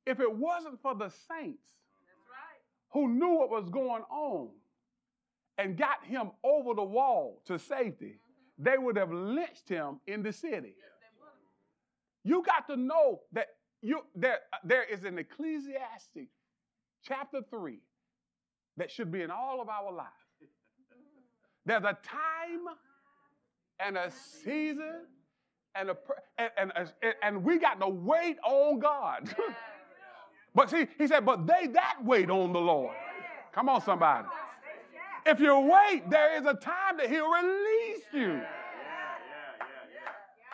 If 0.05 0.19
it 0.19 0.31
wasn't 0.31 0.81
for 0.81 0.93
the 0.95 1.09
saints 1.09 1.67
who 2.91 3.09
knew 3.09 3.39
what 3.39 3.49
was 3.49 3.69
going 3.69 4.03
on 4.03 4.49
and 5.57 5.77
got 5.77 6.03
him 6.05 6.31
over 6.43 6.73
the 6.73 6.83
wall 6.83 7.41
to 7.45 7.57
safety, 7.57 8.19
they 8.57 8.77
would 8.77 8.97
have 8.97 9.11
lynched 9.11 9.67
him 9.67 9.99
in 10.07 10.23
the 10.23 10.31
city. 10.31 10.75
You 12.25 12.43
got 12.43 12.67
to 12.67 12.75
know 12.75 13.21
that 13.33 13.47
you 13.81 14.01
there, 14.15 14.39
uh, 14.51 14.57
there 14.63 14.83
is 14.83 15.03
an 15.03 15.19
Ecclesiastic 15.19 16.27
chapter 17.03 17.41
3 17.51 17.77
that 18.77 18.89
should 18.89 19.11
be 19.11 19.21
in 19.21 19.29
all 19.29 19.61
of 19.61 19.69
our 19.69 19.93
lives. 19.93 20.09
There's 21.67 21.83
a 21.83 21.97
time 22.03 22.65
and 23.79 23.95
a 23.95 24.11
season 24.11 25.05
and 25.75 25.91
a 25.91 25.97
and, 26.57 26.71
and, 26.75 26.89
and 27.21 27.43
we 27.43 27.59
got 27.59 27.79
to 27.79 27.87
wait 27.87 28.37
on 28.43 28.79
God. 28.79 29.33
but 30.55 30.71
see, 30.71 30.87
he 30.97 31.05
said, 31.05 31.25
but 31.27 31.45
they 31.45 31.67
that 31.67 31.97
wait 32.03 32.31
on 32.31 32.53
the 32.53 32.59
Lord. 32.59 32.95
Come 33.53 33.69
on, 33.69 33.83
somebody. 33.83 34.27
If 35.27 35.39
you 35.39 35.59
wait, 35.59 36.09
there 36.09 36.35
is 36.37 36.45
a 36.45 36.55
time 36.55 36.97
that 36.97 37.09
he'll 37.09 37.29
release 37.29 38.03
you. 38.13 38.41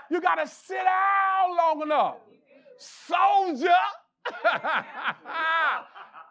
You 0.09 0.19
got 0.19 0.35
to 0.35 0.47
sit 0.47 0.85
long 1.55 1.81
enough, 1.81 2.17
soldier, 2.77 3.75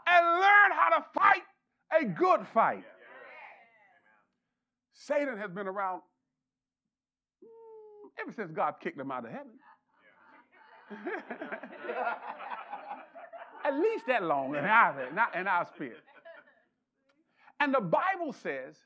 and 0.06 0.26
learn 0.40 0.70
how 0.72 0.98
to 0.98 1.04
fight 1.14 1.42
a 2.00 2.04
good 2.04 2.46
fight. 2.52 2.84
Satan 4.92 5.38
has 5.38 5.50
been 5.50 5.66
around 5.66 6.02
mm, 7.42 8.22
ever 8.22 8.32
since 8.32 8.52
God 8.52 8.74
kicked 8.80 8.98
him 9.00 9.10
out 9.10 9.24
of 9.24 9.30
heaven. 9.32 9.52
At 13.64 13.74
least 13.74 14.06
that 14.08 14.22
long 14.22 14.54
in 14.56 14.64
our, 14.64 15.08
in 15.38 15.46
our 15.46 15.66
spirit. 15.66 16.02
And 17.60 17.74
the 17.74 17.80
Bible 17.80 18.32
says 18.32 18.76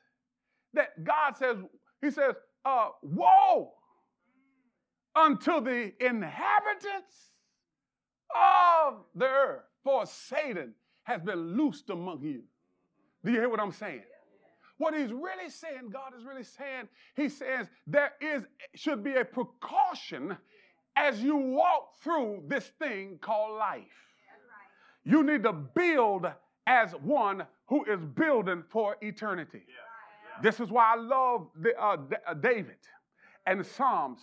that 0.73 1.03
God 1.03 1.37
says, 1.37 1.57
He 2.01 2.11
says, 2.11 2.35
uh, 2.65 2.89
woe 3.01 3.71
unto 5.15 5.61
the 5.61 5.93
inhabitants 5.99 7.31
of 8.35 9.05
the 9.15 9.25
earth, 9.25 9.63
for 9.83 10.05
Satan 10.05 10.73
has 11.03 11.21
been 11.21 11.55
loosed 11.55 11.89
among 11.89 12.21
you. 12.23 12.43
Do 13.23 13.31
you 13.31 13.39
hear 13.39 13.49
what 13.49 13.59
I'm 13.59 13.71
saying? 13.71 14.03
What 14.77 14.93
he's 14.93 15.13
really 15.13 15.49
saying, 15.49 15.89
God 15.91 16.11
is 16.17 16.25
really 16.25 16.43
saying, 16.43 16.89
he 17.15 17.29
says 17.29 17.67
there 17.87 18.11
is 18.19 18.43
should 18.75 19.03
be 19.03 19.15
a 19.15 19.23
precaution 19.23 20.35
as 20.97 21.21
you 21.21 21.35
walk 21.37 21.95
through 22.03 22.43
this 22.47 22.71
thing 22.79 23.17
called 23.21 23.57
life. 23.57 23.83
You 25.05 25.23
need 25.23 25.43
to 25.43 25.53
build 25.53 26.27
as 26.67 26.91
one 26.93 27.45
who 27.67 27.85
is 27.85 27.99
building 28.03 28.63
for 28.69 28.97
eternity. 29.01 29.63
This 30.41 30.59
is 30.59 30.69
why 30.69 30.93
I 30.93 30.95
love 30.95 31.47
the, 31.61 31.79
uh, 31.81 31.97
uh 32.27 32.33
David 32.33 32.77
and 33.45 33.65
Psalms 33.65 34.21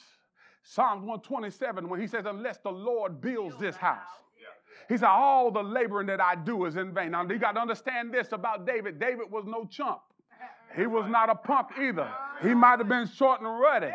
Psalms 0.63 1.01
127, 1.01 1.89
when 1.89 2.01
he 2.01 2.07
says, 2.07 2.25
Unless 2.27 2.59
the 2.59 2.71
Lord 2.71 3.21
builds 3.21 3.57
this 3.59 3.77
house. 3.77 4.07
He 4.89 4.97
said, 4.97 5.09
All 5.09 5.51
the 5.51 5.63
laboring 5.63 6.07
that 6.09 6.21
I 6.21 6.35
do 6.35 6.65
is 6.67 6.77
in 6.77 6.93
vain. 6.93 7.13
Now, 7.13 7.27
you 7.27 7.39
got 7.39 7.53
to 7.53 7.61
understand 7.61 8.13
this 8.13 8.33
about 8.33 8.67
David. 8.67 8.99
David 8.99 9.31
was 9.31 9.45
no 9.47 9.65
chump. 9.67 10.01
He 10.77 10.87
was 10.87 11.05
not 11.11 11.29
a 11.29 11.35
punk 11.35 11.69
either. 11.79 12.11
He 12.41 12.55
might 12.55 12.79
have 12.79 12.89
been 12.89 13.07
short 13.07 13.43
and 13.43 13.61
ruddy. 13.61 13.93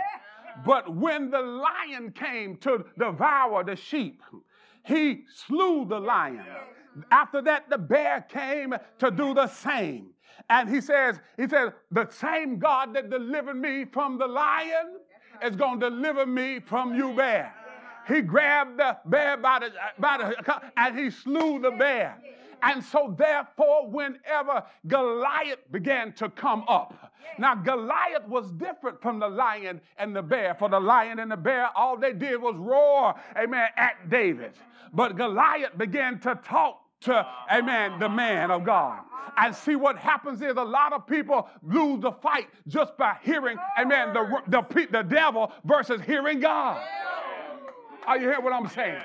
But 0.63 0.95
when 0.95 1.31
the 1.31 1.41
lion 1.41 2.11
came 2.11 2.55
to 2.57 2.85
devour 2.99 3.63
the 3.63 3.75
sheep, 3.75 4.21
he 4.83 5.23
slew 5.47 5.85
the 5.85 5.99
lion. 5.99 6.45
After 7.11 7.41
that, 7.43 7.69
the 7.69 7.77
bear 7.77 8.21
came 8.29 8.75
to 8.99 9.11
do 9.11 9.33
the 9.33 9.47
same. 9.47 10.11
And 10.49 10.69
he 10.69 10.81
says, 10.81 11.19
he 11.35 11.47
says, 11.47 11.71
the 11.91 12.07
same 12.09 12.59
God 12.59 12.93
that 12.93 13.09
delivered 13.09 13.55
me 13.55 13.85
from 13.85 14.17
the 14.17 14.27
lion 14.27 14.99
is 15.43 15.55
going 15.55 15.79
to 15.79 15.89
deliver 15.89 16.25
me 16.25 16.59
from 16.59 16.95
you 16.95 17.13
bear. 17.13 17.53
He 18.07 18.21
grabbed 18.21 18.79
the 18.79 18.97
bear 19.05 19.37
by 19.37 19.59
the, 19.59 19.71
by 19.99 20.17
the 20.17 20.61
and 20.77 20.97
he 20.97 21.09
slew 21.09 21.59
the 21.59 21.71
bear. 21.71 22.17
And 22.63 22.83
so, 22.83 23.13
therefore, 23.17 23.87
whenever 23.89 24.63
Goliath 24.87 25.59
began 25.71 26.13
to 26.13 26.29
come 26.29 26.63
up, 26.67 27.13
now 27.37 27.53
Goliath 27.53 28.27
was 28.27 28.51
different 28.53 29.01
from 29.01 29.19
the 29.19 29.27
lion 29.27 29.79
and 29.97 30.15
the 30.15 30.23
bear. 30.23 30.55
For 30.55 30.69
the 30.69 30.79
lion 30.79 31.19
and 31.19 31.29
the 31.29 31.37
bear, 31.37 31.69
all 31.75 31.97
they 31.97 32.13
did 32.13 32.41
was 32.41 32.55
roar, 32.55 33.13
amen, 33.37 33.67
at 33.75 34.09
David. 34.09 34.53
But 34.93 35.17
Goliath 35.17 35.77
began 35.77 36.19
to 36.21 36.39
talk 36.43 36.81
to, 37.01 37.25
amen, 37.51 37.99
the 37.99 38.09
man 38.09 38.51
of 38.51 38.63
God. 38.63 39.01
And 39.37 39.55
see 39.55 39.75
what 39.75 39.97
happens 39.97 40.41
is 40.41 40.57
a 40.57 40.63
lot 40.63 40.93
of 40.93 41.05
people 41.05 41.47
lose 41.61 42.01
the 42.01 42.11
fight 42.11 42.47
just 42.67 42.97
by 42.97 43.17
hearing, 43.21 43.57
amen, 43.79 44.13
the, 44.13 44.41
the, 44.47 44.87
the 44.91 45.03
devil 45.03 45.51
versus 45.63 46.01
hearing 46.01 46.39
God. 46.39 46.81
Are 48.07 48.17
you 48.17 48.23
hearing 48.23 48.43
what 48.43 48.53
I'm 48.53 48.67
saying? 48.69 49.01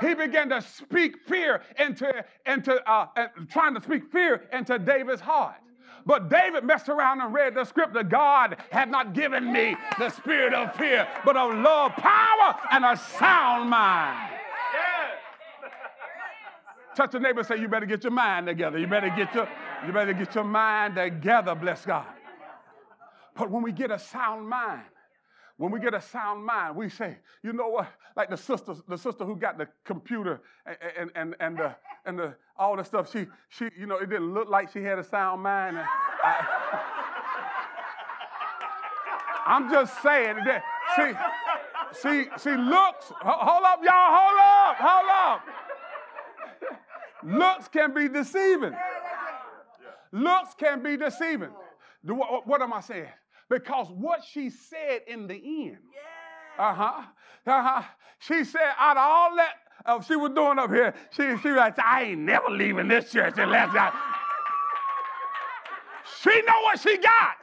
He 0.00 0.14
began 0.14 0.48
to 0.50 0.60
speak 0.60 1.16
fear 1.26 1.62
into, 1.78 2.12
into 2.44 2.90
uh, 2.90 3.06
uh, 3.16 3.28
trying 3.50 3.74
to 3.74 3.82
speak 3.82 4.10
fear 4.10 4.48
into 4.52 4.78
David's 4.78 5.20
heart. 5.20 5.56
But 6.04 6.28
David 6.28 6.64
messed 6.64 6.88
around 6.88 7.20
and 7.20 7.32
read 7.32 7.54
the 7.54 7.64
scripture. 7.64 8.02
God 8.02 8.56
had 8.70 8.90
not 8.90 9.14
given 9.14 9.52
me 9.52 9.76
the 9.98 10.10
spirit 10.10 10.52
of 10.52 10.74
fear, 10.74 11.06
but 11.24 11.36
of 11.36 11.54
love, 11.54 11.92
power, 11.92 12.58
and 12.72 12.84
a 12.84 12.96
sound 12.96 13.70
mind. 13.70 14.31
Touch 16.94 17.14
a 17.14 17.18
neighbor 17.18 17.40
and 17.40 17.48
say, 17.48 17.58
You 17.58 17.68
better 17.68 17.86
get 17.86 18.04
your 18.04 18.12
mind 18.12 18.46
together. 18.46 18.78
You 18.78 18.86
better 18.86 19.12
get 19.16 19.34
your, 19.34 19.48
you 19.86 19.92
better 19.92 20.12
get 20.12 20.34
your 20.34 20.44
mind 20.44 20.96
together, 20.96 21.54
bless 21.54 21.84
God. 21.86 22.06
But 23.34 23.50
when 23.50 23.62
we 23.62 23.72
get 23.72 23.90
a 23.90 23.98
sound 23.98 24.48
mind, 24.48 24.82
when 25.56 25.70
we 25.70 25.80
get 25.80 25.94
a 25.94 26.00
sound 26.00 26.44
mind, 26.44 26.76
we 26.76 26.88
say, 26.88 27.18
you 27.42 27.52
know 27.52 27.68
what? 27.68 27.88
Like 28.16 28.30
the 28.30 28.36
sister, 28.36 28.74
the 28.88 28.98
sister 28.98 29.24
who 29.24 29.36
got 29.36 29.58
the 29.58 29.68
computer 29.84 30.40
and 30.66 31.10
and 31.14 31.36
and, 31.40 31.56
the 31.56 31.74
and 32.04 32.18
the 32.18 32.34
all 32.58 32.76
the 32.76 32.82
stuff. 32.82 33.10
She 33.12 33.26
she 33.48 33.68
you 33.78 33.86
know 33.86 33.96
it 33.96 34.10
didn't 34.10 34.34
look 34.34 34.48
like 34.48 34.72
she 34.72 34.82
had 34.82 34.98
a 34.98 35.04
sound 35.04 35.42
mind. 35.42 35.78
I, 35.78 36.82
I'm 39.46 39.70
just 39.70 40.02
saying 40.02 40.36
that. 40.44 40.62
See, 40.96 41.12
see, 42.00 42.26
see. 42.38 42.56
Looks. 42.56 43.12
Hold 43.20 43.64
up, 43.64 43.80
y'all. 43.82 44.16
Hold 44.16 44.40
up. 44.40 44.76
Hold 44.76 45.10
up. 45.10 45.61
Looks 47.24 47.68
can 47.68 47.94
be 47.94 48.08
deceiving. 48.08 48.74
Looks 50.12 50.54
can 50.54 50.82
be 50.82 50.96
deceiving. 50.96 51.50
What, 52.04 52.46
what 52.46 52.62
am 52.62 52.72
I 52.72 52.80
saying? 52.80 53.08
Because 53.48 53.88
what 53.90 54.24
she 54.24 54.50
said 54.50 55.02
in 55.06 55.26
the 55.26 55.34
end, 55.34 55.78
uh 56.58 56.74
huh, 56.74 57.02
uh 57.46 57.62
huh, 57.62 57.82
she 58.18 58.44
said, 58.44 58.72
out 58.78 58.96
of 58.96 59.02
all 59.02 59.36
that 59.36 59.54
uh, 59.84 60.00
she 60.00 60.16
was 60.16 60.32
doing 60.32 60.58
up 60.58 60.70
here, 60.70 60.94
she, 61.10 61.22
she 61.42 61.48
was 61.48 61.56
like, 61.56 61.78
I 61.78 62.04
ain't 62.04 62.20
never 62.20 62.50
leaving 62.50 62.88
this 62.88 63.10
church 63.10 63.34
unless 63.36 63.70
I. 63.72 63.92
She 66.20 66.30
know 66.42 66.60
what 66.62 66.80
she 66.80 66.98
got. 66.98 67.36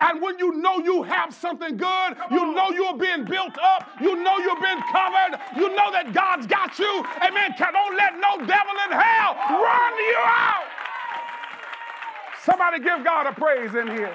And 0.00 0.22
when 0.22 0.38
you 0.38 0.56
know 0.56 0.78
you 0.78 1.02
have 1.02 1.34
something 1.34 1.76
good, 1.76 2.16
you 2.30 2.54
know 2.54 2.70
you're 2.70 2.96
being 2.96 3.24
built 3.24 3.56
up, 3.58 3.86
you 4.00 4.16
know 4.16 4.38
you're 4.38 4.60
being 4.60 4.80
covered, 4.92 5.38
you 5.56 5.68
know 5.74 5.92
that 5.92 6.12
God's 6.12 6.46
got 6.46 6.78
you. 6.78 7.04
Amen. 7.22 7.54
Don't 7.58 7.96
let 7.96 8.14
no 8.14 8.38
devil 8.46 8.74
in 8.86 8.92
hell 8.92 9.34
run 9.50 9.92
you 9.98 10.16
out. 10.24 10.64
Somebody 12.42 12.80
give 12.80 13.04
God 13.04 13.26
a 13.26 13.32
praise 13.32 13.74
in 13.74 13.88
here. 13.88 14.14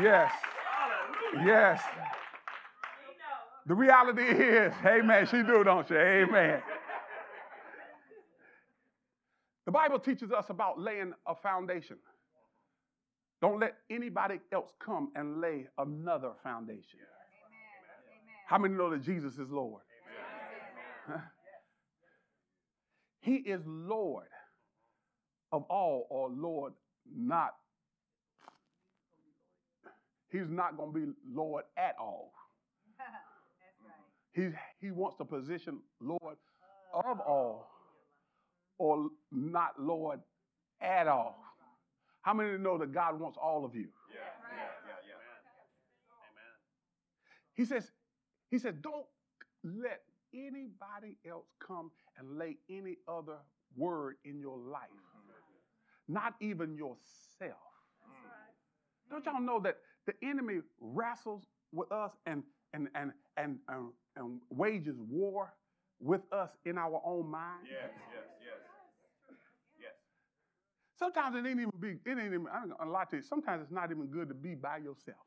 Yes. 0.00 0.32
Yes. 1.44 1.82
The 3.66 3.74
reality 3.74 4.22
is, 4.22 4.72
amen, 4.84 5.26
she 5.26 5.42
do, 5.42 5.64
don't 5.64 5.88
she? 5.88 5.94
Amen. 5.94 6.60
The 9.66 9.72
Bible 9.72 9.98
teaches 9.98 10.30
us 10.30 10.46
about 10.50 10.78
laying 10.78 11.14
a 11.26 11.34
foundation. 11.34 11.96
Don't 13.40 13.60
let 13.60 13.74
anybody 13.90 14.40
else 14.52 14.70
come 14.78 15.10
and 15.14 15.40
lay 15.40 15.66
another 15.78 16.32
foundation. 16.42 17.00
How 18.46 18.58
many 18.58 18.74
know 18.74 18.90
that 18.90 19.02
Jesus 19.02 19.34
is 19.38 19.50
Lord? 19.50 19.82
He 23.20 23.36
is 23.36 23.62
Lord 23.64 24.26
of 25.50 25.62
all, 25.70 26.06
or 26.10 26.28
Lord 26.28 26.74
not 27.10 27.54
He's 30.30 30.50
not 30.50 30.76
going 30.76 30.92
to 30.92 30.98
be 30.98 31.12
Lord 31.32 31.64
at 31.78 31.96
all. 31.98 32.32
He, 34.34 34.48
he 34.80 34.90
wants 34.90 35.16
the 35.16 35.24
position 35.24 35.78
Lord 36.00 36.36
of 36.92 37.20
all 37.20 37.73
or 38.78 39.08
not 39.30 39.80
Lord 39.80 40.20
at 40.80 41.08
all. 41.08 41.38
How 42.22 42.32
many 42.32 42.56
know 42.58 42.78
that 42.78 42.92
God 42.92 43.20
wants 43.20 43.38
all 43.40 43.64
of 43.64 43.74
you? 43.74 43.88
Yeah, 44.10 44.20
yeah, 44.50 44.64
yeah, 44.86 45.08
yeah. 45.08 45.14
Amen. 46.30 46.54
He 47.54 47.64
says, 47.64 47.90
he 48.50 48.58
says, 48.58 48.74
don't 48.80 49.04
let 49.62 50.02
anybody 50.32 51.18
else 51.28 51.46
come 51.60 51.90
and 52.18 52.38
lay 52.38 52.56
any 52.70 52.96
other 53.08 53.36
word 53.76 54.16
in 54.24 54.40
your 54.40 54.58
life. 54.58 54.88
Mm-hmm. 54.90 56.14
Not 56.14 56.34
even 56.40 56.76
yourself. 56.76 57.58
Mm. 58.04 59.10
Don't 59.10 59.24
y'all 59.26 59.40
know 59.40 59.60
that 59.60 59.78
the 60.06 60.14
enemy 60.22 60.60
wrestles 60.80 61.42
with 61.72 61.90
us 61.92 62.12
and, 62.26 62.42
and, 62.72 62.88
and, 62.94 63.12
and, 63.36 63.58
and, 63.68 63.88
and 64.16 64.40
wages 64.50 64.96
war 64.98 65.52
with 66.00 66.22
us 66.32 66.50
in 66.64 66.78
our 66.78 67.00
own 67.04 67.30
mind. 67.30 67.66
Sometimes 70.96 71.36
it 71.36 71.46
ain't 71.48 71.60
even 71.60 71.72
be, 71.80 71.98
it 72.04 72.18
ain't 72.18 72.20
even, 72.20 72.46
I'm 72.52 72.72
gonna 72.76 72.90
lie 72.90 73.04
to 73.10 73.16
you, 73.16 73.22
sometimes 73.22 73.62
it's 73.62 73.72
not 73.72 73.90
even 73.90 74.06
good 74.06 74.28
to 74.28 74.34
be 74.34 74.54
by 74.54 74.78
yourself. 74.78 75.18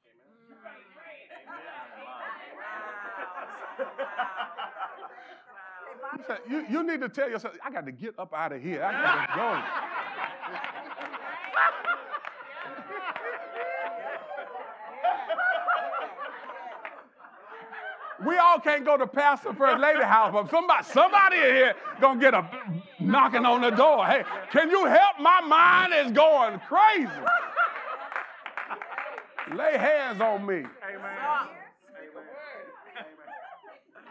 Amen. 6.14 6.38
You, 6.50 6.66
you 6.70 6.84
need 6.84 7.02
to 7.02 7.10
tell 7.10 7.30
yourself, 7.30 7.56
I 7.64 7.70
got 7.70 7.86
to 7.86 7.92
get 7.92 8.18
up 8.18 8.34
out 8.34 8.54
of 8.54 8.62
here. 8.62 8.82
I 8.84 8.92
got 8.92 9.28
to 9.28 9.36
go. 9.36 9.62
We 18.26 18.38
all 18.38 18.60
can't 18.60 18.84
go 18.84 18.98
to 18.98 19.06
Pastor 19.06 19.54
First 19.54 19.80
Lady 19.80 20.02
house, 20.02 20.32
but 20.34 20.50
somebody, 20.50 20.84
somebody 20.86 21.38
in 21.38 21.56
here 21.56 21.76
gonna 22.02 22.20
get 22.20 22.34
a 22.34 22.50
knocking 23.08 23.46
on 23.46 23.62
the 23.62 23.72
door. 23.72 24.06
Hey, 24.06 24.24
can 24.52 24.70
you 24.70 24.86
help? 24.86 25.20
My 25.20 25.42
mind 25.42 25.94
is 26.06 26.12
going 26.12 26.60
crazy. 26.68 27.10
Lay 29.56 29.78
hands 29.78 30.22
on 30.22 30.46
me. 30.46 30.56
Amen. 30.56 31.48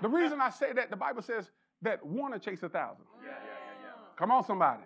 The 0.02 0.08
reason 0.08 0.40
I 0.40 0.50
say 0.50 0.72
that, 0.72 0.90
the 0.90 0.96
Bible 0.96 1.22
says 1.22 1.50
that 1.82 2.04
one 2.04 2.32
will 2.32 2.38
chase 2.38 2.62
a 2.62 2.68
thousand. 2.68 3.04
Come 4.16 4.30
on, 4.30 4.44
somebody. 4.44 4.82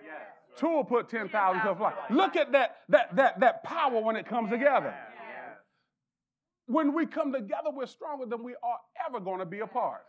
Two 0.56 0.68
will 0.68 0.84
put 0.84 1.08
10,000 1.08 1.62
to 1.62 1.74
fly. 1.74 1.92
Look 2.10 2.36
at 2.36 2.52
that, 2.52 2.78
that, 2.88 3.14
that, 3.16 3.40
that 3.40 3.62
power 3.62 4.00
when 4.00 4.16
it 4.16 4.26
comes 4.26 4.50
together 4.50 4.94
when 6.70 6.94
we 6.94 7.04
come 7.04 7.32
together, 7.32 7.70
we're 7.72 7.86
stronger 7.86 8.26
than 8.26 8.44
we 8.44 8.54
are 8.62 8.78
ever 9.06 9.18
going 9.18 9.40
to 9.40 9.44
be 9.44 9.58
apart. 9.58 10.06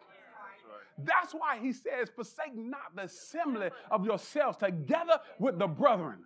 That's 0.97 1.33
why 1.33 1.57
he 1.59 1.73
says, 1.73 2.09
forsake 2.15 2.55
not 2.55 2.95
the 2.95 3.03
assembly 3.03 3.69
of 3.89 4.05
yourselves 4.05 4.57
together 4.57 5.19
with 5.39 5.57
the 5.59 5.67
brethren. 5.67 6.19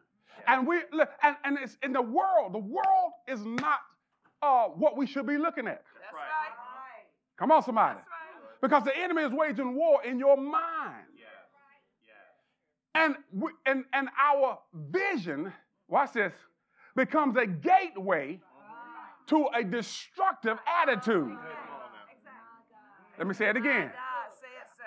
And 0.47 0.67
we 0.67 0.77
and, 1.23 1.35
and 1.43 1.57
it's 1.61 1.77
in 1.81 1.93
the 1.93 2.01
world, 2.01 2.53
the 2.53 2.59
world 2.59 3.11
is 3.27 3.45
not 3.45 3.79
uh, 4.41 4.65
what 4.65 4.97
we 4.97 5.07
should 5.07 5.25
be 5.25 5.37
looking 5.37 5.67
at. 5.67 5.83
That's 6.01 6.13
right. 6.13 6.51
Come 7.37 7.51
on, 7.51 7.63
somebody. 7.63 7.95
Right. 7.95 8.61
Because 8.61 8.83
the 8.83 8.97
enemy 8.97 9.23
is 9.23 9.31
waging 9.31 9.75
war 9.75 10.03
in 10.03 10.19
your 10.19 10.37
mind. 10.37 11.05
And, 12.95 13.15
we, 13.33 13.51
and, 13.65 13.83
and 13.91 14.07
our 14.17 14.59
vision, 14.73 15.51
watch 15.89 16.13
this, 16.13 16.33
becomes 16.95 17.35
a 17.35 17.45
gateway 17.45 18.39
to 19.27 19.47
a 19.53 19.63
destructive 19.63 20.57
attitude. 20.81 21.37
Let 23.17 23.27
me 23.27 23.33
say 23.33 23.49
it 23.49 23.57
again. 23.57 23.91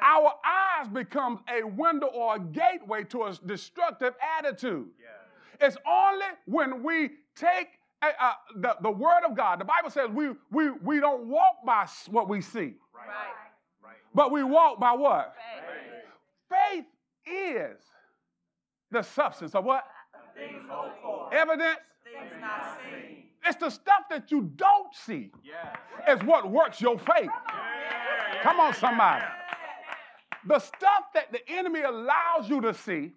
Our 0.03 0.32
eyes 0.44 0.88
become 0.88 1.40
a 1.49 1.64
window 1.64 2.07
or 2.07 2.36
a 2.36 2.38
gateway 2.38 3.05
to 3.05 3.24
a 3.24 3.38
destructive 3.46 4.14
attitude. 4.38 4.88
It's 5.61 5.76
only 5.86 6.26
when 6.46 6.82
we 6.82 7.11
take 7.34 7.68
uh, 8.01 8.11
uh, 8.20 8.32
the, 8.57 8.76
the 8.82 8.90
word 8.90 9.24
of 9.28 9.36
God. 9.36 9.61
The 9.61 9.64
Bible 9.64 9.90
says 9.90 10.09
we, 10.11 10.30
we, 10.53 10.70
we 10.70 11.01
don't 11.01 11.26
walk 11.26 11.64
by 11.66 11.86
what 12.11 12.28
we 12.28 12.40
see, 12.40 12.74
right. 12.94 13.96
but 14.14 14.30
we 14.30 14.44
walk 14.44 14.78
by 14.78 14.92
what? 14.92 15.34
Faith. 16.49 16.84
Faith 17.26 17.32
is 17.32 17.78
the 18.92 19.03
substance 19.03 19.55
of 19.55 19.64
what? 19.64 19.84
Things 20.36 20.64
hoped 20.68 21.03
for. 21.03 21.34
Evidence. 21.34 21.78
Things 22.05 22.32
not 22.40 22.78
seen. 22.78 23.24
It's 23.44 23.57
the 23.57 23.70
stuff 23.70 24.03
that 24.11 24.30
you 24.30 24.51
don't 24.57 24.94
see 24.94 25.30
Yeah. 25.42 26.12
is 26.12 26.22
what 26.22 26.51
works 26.51 26.80
your 26.80 26.99
faith. 26.99 27.30
Yeah. 27.49 28.42
Come 28.42 28.61
on, 28.61 28.74
somebody. 28.74 29.24
The 30.49 30.59
stuff 30.59 31.12
that 31.14 31.30
the 31.30 31.40
enemy 31.49 31.82
allows 31.82 32.49
you 32.49 32.61
to 32.62 32.72
see, 32.72 33.12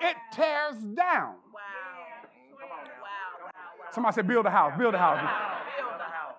it 0.00 0.16
tears 0.32 0.76
down. 0.94 1.34
Wow. 1.52 1.60
Wow, 2.52 2.68
wow, 3.02 3.50
wow. 3.50 3.50
Somebody 3.92 4.14
said, 4.14 4.28
build 4.28 4.46
a 4.46 4.50
house, 4.50 4.72
build 4.78 4.94
a 4.94 4.98
house. 4.98 5.18
Build 5.76 5.90
a 6.00 6.04
house. 6.04 6.36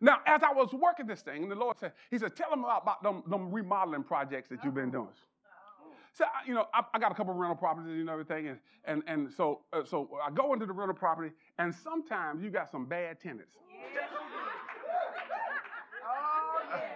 Now, 0.00 0.20
as 0.26 0.42
I 0.44 0.52
was 0.52 0.72
working 0.72 1.06
this 1.06 1.22
thing, 1.22 1.42
and 1.42 1.50
the 1.50 1.56
Lord 1.56 1.78
said, 1.80 1.92
He 2.10 2.18
said, 2.18 2.36
tell 2.36 2.48
them 2.50 2.62
about, 2.64 2.82
about 2.82 3.02
them, 3.02 3.22
them 3.28 3.50
remodeling 3.50 4.04
projects 4.04 4.48
that 4.50 4.62
you've 4.64 4.74
been 4.74 4.90
doing. 4.90 5.08
So, 6.12 6.24
I- 6.24 6.46
you 6.46 6.54
know, 6.54 6.66
I, 6.72 6.82
I 6.94 6.98
got 7.00 7.10
a 7.10 7.14
couple 7.14 7.34
rental 7.34 7.56
properties 7.56 7.98
and 8.00 8.08
everything, 8.08 8.48
and 8.48 8.58
and, 8.84 9.02
and 9.06 9.32
so 9.32 9.60
uh, 9.72 9.82
so 9.84 10.08
I 10.24 10.30
go 10.30 10.52
into 10.52 10.66
the 10.66 10.72
rental 10.72 10.94
property, 10.94 11.32
and 11.58 11.74
sometimes 11.74 12.42
you 12.42 12.50
got 12.50 12.70
some 12.70 12.84
bad 12.86 13.20
tenants. 13.20 13.56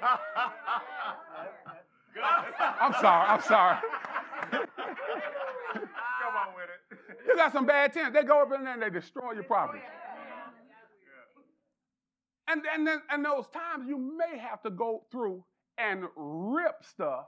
Oh, 0.02 0.18
I'm 2.80 2.92
sorry, 3.00 3.28
I'm 3.28 3.42
sorry. 3.42 3.76
Come 4.50 4.62
on 6.36 6.54
with 6.54 6.68
it. 6.70 6.98
You 7.26 7.36
got 7.36 7.52
some 7.52 7.66
bad 7.66 7.92
tenants. 7.92 8.14
They 8.14 8.24
go 8.24 8.42
up 8.42 8.52
in 8.52 8.64
there 8.64 8.74
and 8.74 8.82
they 8.82 8.90
destroy 8.90 9.32
your 9.32 9.44
property. 9.44 9.82
And, 12.48 12.62
and 12.72 12.86
then 12.86 13.02
and 13.10 13.24
those 13.24 13.46
times 13.48 13.88
you 13.88 13.98
may 13.98 14.38
have 14.38 14.62
to 14.62 14.70
go 14.70 15.04
through 15.10 15.44
and 15.78 16.04
rip 16.16 16.84
stuff 16.88 17.26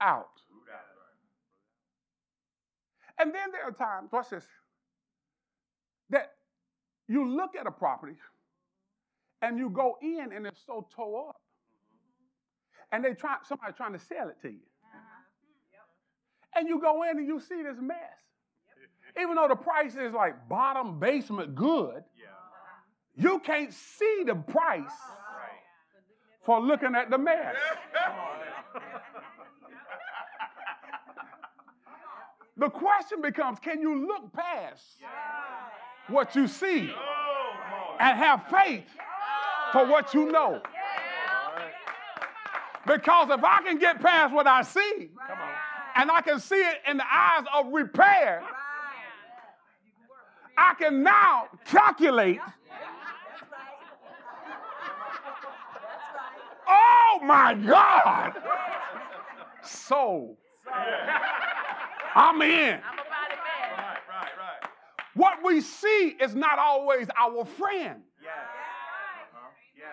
out. 0.00 0.28
And 3.18 3.32
then 3.32 3.52
there 3.52 3.62
are 3.62 3.70
times, 3.70 4.10
watch 4.12 4.30
this, 4.30 4.44
that 6.10 6.32
you 7.08 7.28
look 7.28 7.50
at 7.58 7.66
a 7.66 7.70
property 7.70 8.16
and 9.40 9.58
you 9.58 9.70
go 9.70 9.96
in 10.02 10.32
and 10.34 10.46
it's 10.46 10.60
so 10.66 10.86
tore 10.94 11.28
up. 11.28 11.36
And 12.92 13.04
they 13.04 13.14
try 13.14 13.36
somebody 13.46 13.72
trying 13.72 13.92
to 13.92 13.98
sell 13.98 14.28
it 14.28 14.40
to 14.42 14.48
you. 14.50 14.60
And 16.56 16.68
you 16.68 16.80
go 16.80 17.02
in 17.02 17.18
and 17.18 17.26
you 17.26 17.40
see 17.40 17.62
this 17.62 17.76
mess. 17.80 17.96
Even 19.20 19.34
though 19.36 19.48
the 19.48 19.56
price 19.56 19.96
is 19.96 20.12
like 20.12 20.48
bottom 20.48 20.98
basement 21.00 21.54
good, 21.54 22.02
Yeah. 22.16 22.26
you 23.16 23.38
can't 23.40 23.72
see 23.72 24.22
the 24.26 24.34
price 24.36 24.82
Right. 24.86 25.62
for 26.42 26.60
looking 26.60 26.94
at 26.94 27.10
the 27.10 27.18
mess. 27.18 27.56
The 32.56 32.70
question 32.70 33.20
becomes 33.20 33.58
can 33.58 33.80
you 33.80 34.06
look 34.06 34.32
past 34.32 34.84
what 36.08 36.36
you 36.36 36.46
see 36.46 36.92
Oh, 36.96 37.96
and 37.98 38.16
have 38.18 38.46
faith 38.48 38.86
for 39.72 39.86
what 39.86 40.14
you 40.14 40.30
know? 40.30 40.62
Because 42.86 43.30
if 43.30 43.42
I 43.44 43.62
can 43.62 43.78
get 43.78 44.00
past 44.00 44.34
what 44.34 44.46
I 44.46 44.62
see 44.62 45.10
Come 45.26 45.38
on. 45.38 45.48
and 45.96 46.10
I 46.10 46.20
can 46.20 46.38
see 46.40 46.56
it 46.60 46.76
in 46.88 46.96
the 46.98 47.04
eyes 47.10 47.44
of 47.54 47.72
repair, 47.72 48.42
I 50.56 50.74
can 50.74 51.02
now 51.02 51.48
calculate. 51.64 52.40
Oh 56.66 57.20
my 57.22 57.54
God! 57.54 58.32
So 59.62 60.36
I'm 62.14 62.40
in. 62.42 62.74
I'm 62.74 62.94
about 62.94 63.30
it, 63.30 63.38
man. 63.44 63.78
Right, 63.78 63.98
right, 64.08 64.30
right. 64.38 64.70
What 65.14 65.38
we 65.44 65.60
see 65.60 66.16
is 66.20 66.34
not 66.34 66.58
always 66.58 67.06
our 67.18 67.44
friend. 67.44 68.02
Yeah. 68.22 68.30
Uh-huh. 68.30 69.48
Yeah. 69.76 69.92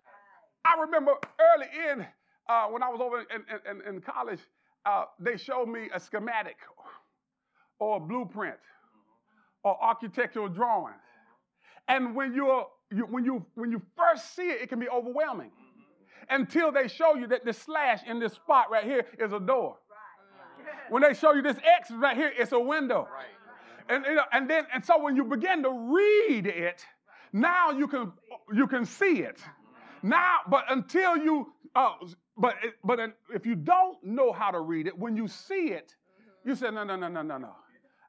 I 0.65 0.81
remember 0.81 1.13
early 1.39 1.67
in, 1.91 2.05
uh, 2.51 2.67
when 2.67 2.83
I 2.83 2.89
was 2.89 2.99
over 2.99 3.21
in, 3.21 3.43
in, 3.69 3.95
in 3.95 4.01
college, 4.01 4.41
uh, 4.85 5.05
they 5.19 5.37
showed 5.37 5.69
me 5.69 5.89
a 5.93 5.99
schematic 5.99 6.57
or 7.79 7.97
a 7.97 7.99
blueprint 7.99 8.57
or 9.63 9.81
architectural 9.81 10.49
drawing. 10.49 10.95
And 11.87 12.13
when, 12.13 12.33
you're, 12.33 12.67
you, 12.91 13.03
when, 13.03 13.23
you, 13.23 13.45
when 13.55 13.71
you 13.71 13.81
first 13.95 14.35
see 14.35 14.49
it, 14.49 14.61
it 14.61 14.69
can 14.69 14.79
be 14.79 14.89
overwhelming 14.89 15.51
until 16.29 16.71
they 16.73 16.87
show 16.89 17.15
you 17.15 17.25
that 17.27 17.45
this 17.45 17.57
slash 17.57 17.99
in 18.05 18.19
this 18.19 18.33
spot 18.33 18.69
right 18.69 18.83
here 18.83 19.05
is 19.17 19.31
a 19.31 19.39
door. 19.39 19.77
When 20.89 21.03
they 21.03 21.13
show 21.13 21.33
you 21.33 21.41
this 21.41 21.57
X 21.57 21.89
right 21.91 22.17
here, 22.17 22.33
it's 22.37 22.51
a 22.51 22.59
window. 22.59 23.07
And, 23.87 24.05
you 24.05 24.15
know, 24.15 24.23
and 24.33 24.49
then 24.49 24.65
and 24.73 24.83
so 24.83 25.01
when 25.01 25.15
you 25.15 25.23
begin 25.23 25.63
to 25.63 25.69
read 25.69 26.47
it, 26.47 26.85
now 27.33 27.71
you 27.71 27.87
can 27.87 28.11
you 28.53 28.67
can 28.67 28.85
see 28.85 29.19
it. 29.19 29.41
Now, 30.03 30.39
but 30.49 30.65
until 30.69 31.17
you 31.17 31.53
uh, 31.75 31.93
but 32.41 32.55
it, 32.63 32.73
but 32.83 32.99
if 33.33 33.45
you 33.45 33.55
don't 33.55 34.03
know 34.03 34.31
how 34.31 34.49
to 34.51 34.59
read 34.59 34.87
it, 34.87 34.97
when 34.97 35.15
you 35.15 35.27
see 35.27 35.69
it, 35.69 35.95
mm-hmm. 36.19 36.49
you 36.49 36.55
say 36.55 36.71
no 36.71 36.83
no 36.83 36.95
no 36.95 37.07
no 37.07 37.21
no 37.21 37.37
no. 37.37 37.55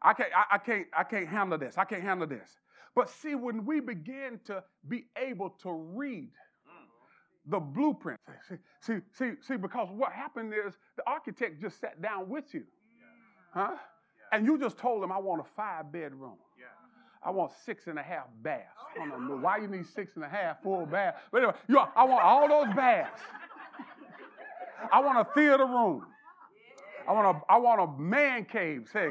I 0.00 0.14
can't 0.14 0.30
I, 0.34 0.54
I 0.54 0.58
can't 0.58 0.86
I 0.96 1.04
can't 1.04 1.28
handle 1.28 1.58
this. 1.58 1.76
I 1.76 1.84
can't 1.84 2.02
handle 2.02 2.26
this. 2.26 2.58
But 2.94 3.10
see, 3.10 3.34
when 3.34 3.64
we 3.64 3.80
begin 3.80 4.40
to 4.46 4.64
be 4.88 5.04
able 5.16 5.50
to 5.62 5.72
read 5.72 6.30
mm-hmm. 6.30 7.50
the 7.50 7.60
blueprint. 7.60 8.20
See, 8.48 8.56
see, 8.80 8.98
see, 9.12 9.32
see, 9.40 9.56
because 9.56 9.88
what 9.90 10.12
happened 10.12 10.54
is 10.54 10.74
the 10.96 11.02
architect 11.06 11.60
just 11.60 11.78
sat 11.78 12.00
down 12.00 12.28
with 12.28 12.54
you. 12.54 12.64
Huh? 13.52 13.76
And 14.32 14.46
you 14.46 14.58
just 14.58 14.78
told 14.78 15.04
him, 15.04 15.12
I 15.12 15.18
want 15.18 15.42
a 15.42 15.44
five 15.44 15.92
bedroom. 15.92 16.36
Yeah. 16.58 16.64
I 17.22 17.30
want 17.30 17.52
six 17.64 17.86
and 17.86 17.98
a 17.98 18.02
half 18.02 18.24
baths. 18.42 18.64
I 18.96 19.06
don't 19.06 19.28
know 19.28 19.36
why 19.36 19.58
you 19.58 19.68
need 19.68 19.86
six 19.86 20.16
and 20.16 20.24
a 20.24 20.28
half 20.28 20.62
full 20.62 20.86
baths. 20.86 21.18
But 21.30 21.38
anyway, 21.38 21.54
you, 21.68 21.78
I 21.78 22.04
want 22.04 22.24
all 22.24 22.48
those 22.48 22.74
baths. 22.74 23.20
I 24.90 25.00
want 25.00 25.18
a 25.18 25.24
theater 25.34 25.66
room. 25.66 26.06
I 27.06 27.12
want 27.12 27.36
a, 27.36 27.40
I 27.52 27.58
want 27.58 27.80
a 27.80 27.86
man 28.00 28.44
cave. 28.44 28.88
Say, 28.92 29.10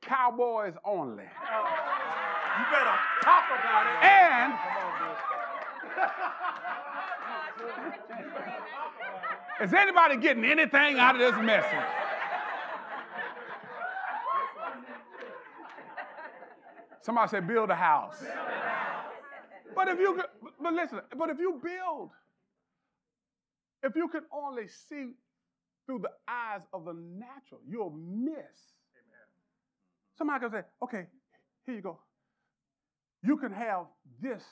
cowboys 0.00 0.74
only. 0.84 1.24
You 1.24 2.64
better 2.70 2.96
talk 3.22 3.44
about 3.58 3.86
it. 3.86 4.04
And 4.04 4.52
is 9.68 9.74
anybody 9.74 10.16
getting 10.16 10.44
anything 10.44 10.98
out 10.98 11.14
of 11.14 11.20
this 11.20 11.36
message? 11.42 11.86
Somebody 17.02 17.30
said, 17.30 17.46
build 17.48 17.70
a 17.70 17.74
house. 17.74 18.22
But 19.74 19.88
if 19.88 19.98
you 19.98 20.22
but 20.60 20.74
listen, 20.74 21.00
but 21.16 21.30
if 21.30 21.38
you 21.38 21.58
build, 21.62 22.10
if 23.82 23.96
you 23.96 24.08
can 24.08 24.22
only 24.32 24.68
see 24.68 25.10
through 25.86 26.00
the 26.00 26.10
eyes 26.28 26.62
of 26.72 26.84
the 26.84 26.94
natural, 26.94 27.60
you'll 27.68 27.90
miss. 27.90 28.34
Mm-hmm. 28.34 29.28
Somebody 30.16 30.40
can 30.40 30.50
say, 30.52 30.62
okay, 30.82 31.06
here 31.66 31.74
you 31.74 31.82
go. 31.82 31.98
You 33.22 33.36
can 33.36 33.52
have 33.52 33.86
this 34.20 34.42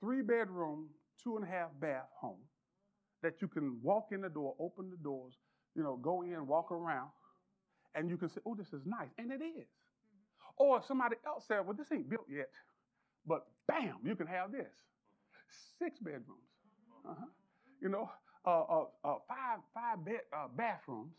three 0.00 0.22
bedroom, 0.22 0.88
two 1.22 1.36
and 1.36 1.44
a 1.44 1.48
half 1.48 1.70
bath 1.80 2.08
home 2.20 2.40
that 3.22 3.42
you 3.42 3.48
can 3.48 3.78
walk 3.82 4.08
in 4.12 4.22
the 4.22 4.28
door, 4.28 4.54
open 4.58 4.90
the 4.90 4.96
doors, 4.96 5.34
you 5.76 5.82
know, 5.82 5.96
go 5.96 6.22
in, 6.22 6.46
walk 6.46 6.72
around, 6.72 7.10
and 7.94 8.08
you 8.08 8.16
can 8.16 8.28
say, 8.28 8.40
oh, 8.46 8.54
this 8.54 8.72
is 8.72 8.82
nice. 8.86 9.10
And 9.18 9.30
it 9.30 9.44
is. 9.44 9.66
Mm-hmm. 9.66 10.64
Or 10.64 10.82
somebody 10.86 11.16
else 11.26 11.44
said, 11.46 11.60
well, 11.64 11.74
this 11.76 11.88
ain't 11.92 12.08
built 12.08 12.26
yet, 12.30 12.48
but 13.26 13.46
bam, 13.68 13.96
you 14.04 14.14
can 14.14 14.26
have 14.26 14.52
this. 14.52 14.62
Mm-hmm. 14.62 15.84
Six 15.84 15.98
bedrooms. 15.98 16.48
Uh-huh. 17.08 17.26
You 17.80 17.88
know, 17.88 18.10
uh, 18.46 18.50
uh, 18.50 18.84
uh, 19.04 19.14
five, 19.28 19.58
five 19.74 20.04
bed, 20.04 20.20
uh, 20.32 20.48
bathrooms, 20.56 21.14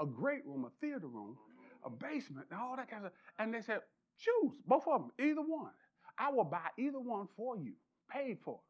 a 0.00 0.06
great 0.06 0.44
room, 0.46 0.64
a 0.64 0.70
theater 0.80 1.06
room, 1.06 1.36
a 1.84 1.90
basement, 1.90 2.46
and 2.50 2.60
all 2.60 2.76
that 2.76 2.90
kind 2.90 3.04
of 3.04 3.10
stuff. 3.12 3.20
And 3.38 3.52
they 3.52 3.60
said, 3.60 3.80
choose 4.18 4.58
both 4.66 4.86
of 4.86 5.02
them, 5.02 5.10
either 5.18 5.42
one. 5.42 5.70
I 6.18 6.30
will 6.30 6.44
buy 6.44 6.68
either 6.78 7.00
one 7.00 7.28
for 7.36 7.56
you, 7.56 7.72
paid 8.10 8.38
for. 8.44 8.60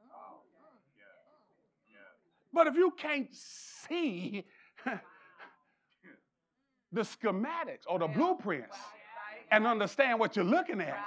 But 2.52 2.66
if 2.66 2.74
you 2.74 2.92
can't 2.96 3.28
see 3.32 4.44
the 6.92 7.00
schematics 7.00 7.84
or 7.88 7.98
the 7.98 8.08
blueprints 8.08 8.76
and 9.50 9.66
understand 9.66 10.20
what 10.20 10.36
you're 10.36 10.44
looking 10.44 10.80
at, 10.80 10.98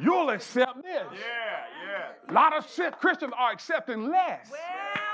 you'll 0.00 0.30
accept 0.30 0.82
this. 0.82 1.06
Yeah, 1.12 1.18
yeah. 1.86 2.30
A 2.30 2.32
lot 2.32 2.56
of 2.56 2.98
Christians 2.98 3.32
are 3.36 3.52
accepting 3.52 4.08
less 4.10 4.50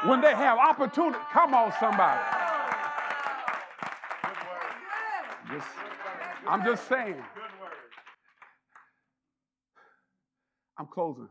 when 0.04 0.20
they 0.20 0.34
have 0.34 0.58
opportunity. 0.58 1.18
Come 1.32 1.54
on, 1.54 1.72
somebody. 1.80 2.20
Just- 5.52 5.66
I'm 6.48 6.64
just 6.64 6.88
saying. 6.88 7.22
I'm 10.78 10.86
closing. 10.86 11.28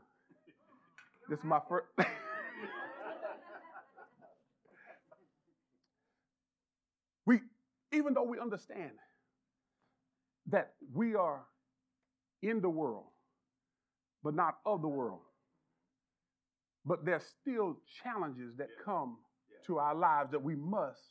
This 1.29 1.39
is 1.39 1.45
my 1.45 1.59
first. 1.69 1.87
we, 7.25 7.39
even 7.91 8.13
though 8.13 8.23
we 8.23 8.39
understand 8.39 8.91
that 10.47 10.73
we 10.93 11.15
are 11.15 11.41
in 12.41 12.61
the 12.61 12.69
world, 12.69 13.05
but 14.23 14.35
not 14.35 14.57
of 14.65 14.81
the 14.81 14.87
world. 14.87 15.19
But 16.85 17.05
there's 17.05 17.23
still 17.41 17.77
challenges 18.03 18.55
that 18.57 18.67
come 18.83 19.17
to 19.65 19.79
our 19.79 19.95
lives 19.95 20.31
that 20.31 20.41
we 20.41 20.55
must 20.55 21.01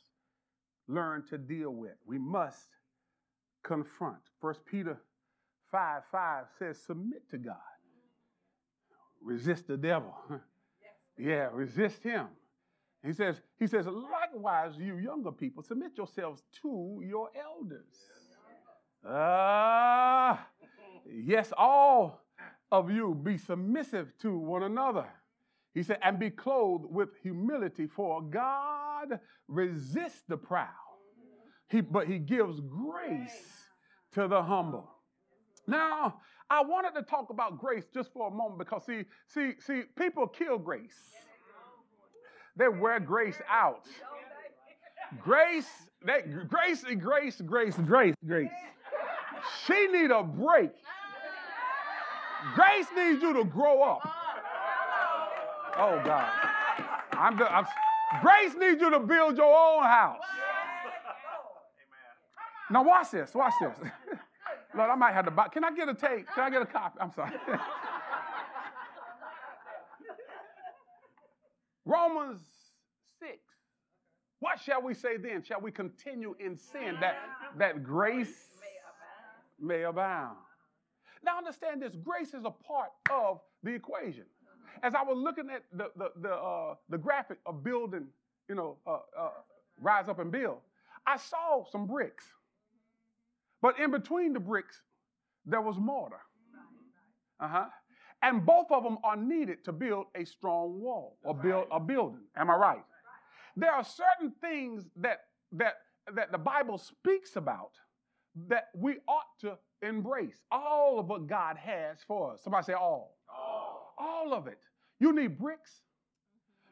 learn 0.87 1.23
to 1.29 1.37
deal 1.37 1.71
with. 1.71 1.95
We 2.05 2.17
must 2.17 2.67
confront. 3.63 4.19
First 4.39 4.65
Peter 4.65 4.97
5 5.71 6.03
5 6.11 6.45
says, 6.57 6.77
Submit 6.85 7.29
to 7.31 7.37
God. 7.37 7.55
Resist 9.21 9.67
the 9.67 9.77
devil. 9.77 10.15
yeah, 11.17 11.49
resist 11.51 12.03
him. 12.03 12.27
He 13.03 13.13
says, 13.13 13.39
he 13.59 13.67
says, 13.67 13.85
likewise, 13.85 14.73
you 14.79 14.97
younger 14.97 15.31
people, 15.31 15.61
submit 15.61 15.91
yourselves 15.95 16.41
to 16.61 17.03
your 17.07 17.29
elders. 17.39 17.85
Ah, 19.07 20.31
uh, 20.31 20.37
yes, 21.07 21.53
all 21.55 22.23
of 22.71 22.89
you 22.89 23.13
be 23.13 23.37
submissive 23.37 24.17
to 24.21 24.35
one 24.35 24.63
another. 24.63 25.05
He 25.75 25.83
said, 25.83 25.99
and 26.01 26.17
be 26.17 26.29
clothed 26.29 26.85
with 26.89 27.09
humility, 27.21 27.85
for 27.85 28.21
God 28.21 29.19
resists 29.49 30.23
the 30.27 30.37
proud. 30.37 30.69
He, 31.69 31.81
but 31.81 32.07
he 32.07 32.17
gives 32.17 32.61
grace 32.61 33.67
to 34.13 34.29
the 34.29 34.41
humble. 34.41 34.89
Now, 35.67 36.21
I 36.49 36.63
wanted 36.63 36.95
to 36.95 37.01
talk 37.01 37.29
about 37.29 37.59
grace 37.59 37.83
just 37.93 38.13
for 38.13 38.29
a 38.29 38.31
moment 38.31 38.59
because 38.59 38.85
see, 38.85 39.03
see, 39.27 39.53
see, 39.59 39.83
people 39.97 40.27
kill 40.27 40.57
grace. 40.57 40.95
They 42.55 42.69
wear 42.69 43.01
grace 43.01 43.41
out. 43.51 43.85
Grace, 45.21 45.67
that 46.05 46.31
grace, 46.47 46.85
grace, 46.97 47.41
grace, 47.41 47.75
grace, 47.81 48.15
grace. 48.25 48.49
She 49.65 49.87
need 49.87 50.11
a 50.11 50.23
break. 50.23 50.71
Grace 52.53 52.87
needs 52.95 53.21
you 53.21 53.33
to 53.33 53.43
grow 53.43 53.81
up. 53.83 54.24
Oh 55.77 56.01
God, 56.05 56.31
I'm, 57.13 57.37
the, 57.37 57.53
I'm 57.53 57.65
Grace 58.21 58.53
needs 58.57 58.81
you 58.81 58.89
to 58.91 58.99
build 58.99 59.37
your 59.37 59.45
own 59.45 59.83
house. 59.83 60.21
Now 62.69 62.83
watch 62.83 63.11
this. 63.11 63.33
Watch 63.33 63.53
this. 63.59 63.75
Lord, 64.75 64.89
I 64.89 64.95
might 64.95 65.13
have 65.13 65.25
to 65.25 65.31
buy. 65.31 65.47
Can 65.47 65.63
I 65.63 65.71
get 65.73 65.87
a 65.89 65.93
tape? 65.93 66.27
Can 66.33 66.43
I 66.43 66.49
get 66.49 66.61
a 66.61 66.65
copy? 66.65 66.97
I'm 66.99 67.11
sorry. 67.11 67.31
Romans 71.85 72.41
6. 73.19 73.37
What 74.39 74.59
shall 74.59 74.81
we 74.81 74.93
say 74.93 75.17
then? 75.17 75.43
Shall 75.43 75.61
we 75.61 75.71
continue 75.71 76.35
in 76.39 76.57
sin 76.57 76.97
that, 76.99 77.17
that 77.57 77.83
grace 77.83 78.47
may 79.59 79.83
abound? 79.83 80.37
Now 81.23 81.37
understand 81.37 81.81
this 81.81 81.95
grace 81.95 82.33
is 82.33 82.43
a 82.45 82.51
part 82.51 82.89
of 83.11 83.39
the 83.63 83.71
equation. 83.73 84.25
As 84.83 84.93
I 84.95 85.03
was 85.03 85.17
looking 85.17 85.49
at 85.49 85.63
the, 85.71 85.89
the, 85.95 86.11
the, 86.21 86.33
uh, 86.33 86.75
the 86.89 86.97
graphic 86.97 87.39
of 87.45 87.63
building, 87.63 88.07
you 88.49 88.55
know, 88.55 88.77
uh, 88.85 88.99
uh, 89.17 89.29
rise 89.81 90.07
up 90.07 90.19
and 90.19 90.31
build, 90.31 90.57
I 91.07 91.17
saw 91.17 91.65
some 91.71 91.85
bricks. 91.87 92.25
But 93.61 93.79
in 93.79 93.91
between 93.91 94.33
the 94.33 94.39
bricks, 94.39 94.81
there 95.45 95.61
was 95.61 95.77
mortar. 95.77 96.21
Uh-huh. 97.39 97.65
And 98.21 98.45
both 98.45 98.67
of 98.71 98.83
them 98.83 98.97
are 99.03 99.15
needed 99.15 99.63
to 99.65 99.71
build 99.71 100.07
a 100.15 100.25
strong 100.25 100.79
wall 100.79 101.17
or 101.23 101.33
build 101.35 101.67
a 101.71 101.79
building. 101.79 102.21
Am 102.35 102.49
I 102.49 102.55
right? 102.55 102.83
There 103.55 103.71
are 103.71 103.83
certain 103.83 104.33
things 104.41 104.85
that 104.97 105.21
that 105.53 105.75
that 106.13 106.31
the 106.31 106.37
Bible 106.37 106.77
speaks 106.77 107.35
about 107.35 107.71
that 108.47 108.69
we 108.75 108.97
ought 109.07 109.39
to 109.41 109.57
embrace. 109.81 110.41
All 110.51 110.99
of 110.99 111.07
what 111.07 111.27
God 111.27 111.57
has 111.57 111.99
for 112.07 112.33
us. 112.33 112.43
Somebody 112.43 112.65
say 112.65 112.73
all. 112.73 113.17
All, 113.29 113.54
all 113.97 114.33
of 114.33 114.47
it. 114.47 114.57
You 114.99 115.13
need 115.13 115.37
bricks. 115.37 115.81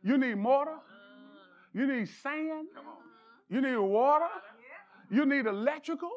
You 0.03 0.17
need 0.17 0.35
mortar. 0.35 0.77
You 1.73 1.87
need 1.87 2.07
sand. 2.21 2.67
You 3.49 3.61
need 3.61 3.77
water. 3.77 4.27
You 5.09 5.25
need 5.25 5.45
electrical. 5.45 6.11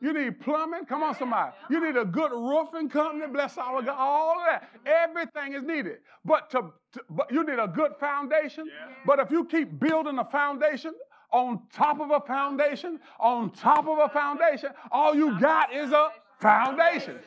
You 0.00 0.12
need 0.12 0.40
plumbing. 0.40 0.84
Come 0.86 1.02
on, 1.02 1.16
somebody. 1.16 1.52
You 1.70 1.84
need 1.84 1.96
a 1.96 2.04
good 2.04 2.30
roofing 2.30 2.88
company. 2.88 3.26
Bless 3.32 3.56
our 3.56 3.82
God. 3.82 3.96
All 3.98 4.40
of 4.40 4.46
that. 4.46 4.68
Everything 4.84 5.54
is 5.54 5.62
needed. 5.62 5.98
But 6.24 6.50
to, 6.50 6.72
to 6.92 7.00
but 7.08 7.32
you 7.32 7.44
need 7.44 7.58
a 7.58 7.68
good 7.68 7.92
foundation. 7.98 8.66
Yeah. 8.66 8.94
But 9.06 9.20
if 9.20 9.30
you 9.30 9.46
keep 9.46 9.80
building 9.80 10.18
a 10.18 10.24
foundation 10.24 10.92
on 11.32 11.62
top 11.72 12.00
of 12.00 12.10
a 12.10 12.20
foundation, 12.20 13.00
on 13.18 13.50
top 13.52 13.88
of 13.88 13.98
a 13.98 14.08
foundation, 14.10 14.70
all 14.92 15.14
you 15.14 15.40
got 15.40 15.74
is 15.74 15.90
a 15.92 16.10
foundation. 16.40 17.18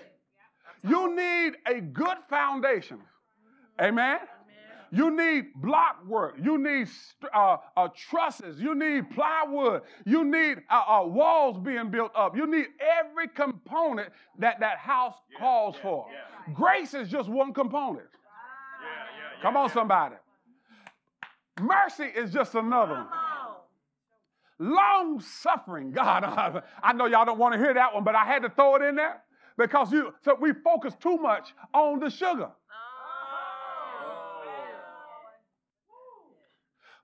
You 0.88 1.16
need 1.16 1.54
a 1.66 1.82
good 1.82 2.18
foundation. 2.30 3.00
Amen. 3.82 4.20
You 4.92 5.16
need 5.16 5.54
block 5.56 6.06
work. 6.08 6.36
You 6.42 6.58
need 6.58 6.88
uh, 7.34 7.58
uh, 7.78 7.90
trusses. 7.96 8.60
You 8.60 8.74
need 8.74 9.10
plywood. 9.12 9.84
You 10.06 10.24
need 10.24 10.64
uh, 10.70 11.02
uh, 11.02 11.06
walls 11.06 11.58
being 11.64 11.92
built 11.92 12.12
up. 12.16 12.36
You 12.36 12.48
need 12.48 12.68
every 12.80 13.28
component 13.28 14.10
that 14.40 14.60
that 14.62 14.80
house 14.80 15.16
yeah, 15.32 15.40
calls 15.40 15.76
yeah, 15.76 15.82
for. 15.84 16.08
Yeah. 16.12 16.54
Grace 16.54 16.94
is 16.94 17.10
just 17.10 17.30
one 17.30 17.54
component. 17.54 18.08
Come 19.42 19.56
on, 19.56 19.70
somebody. 19.70 20.16
Mercy 21.62 22.06
is 22.06 22.32
just 22.32 22.56
another 22.56 22.96
one. 22.96 23.08
Long 24.60 25.22
suffering, 25.22 25.92
God. 25.92 26.64
I 26.84 26.94
know 26.94 27.06
y'all 27.06 27.26
don't 27.26 27.38
want 27.38 27.54
to 27.54 27.60
hear 27.60 27.74
that 27.74 27.94
one, 27.94 28.04
but 28.04 28.16
I 28.16 28.26
had 28.26 28.42
to 28.42 28.50
throw 28.50 28.76
it 28.76 28.82
in 28.82 28.96
there 28.96 29.22
because 29.58 29.92
you. 29.92 30.14
So 30.24 30.36
we 30.40 30.52
focus 30.52 30.96
too 31.00 31.18
much 31.18 31.54
on 31.74 32.00
the 32.00 32.10
sugar. 32.10 32.50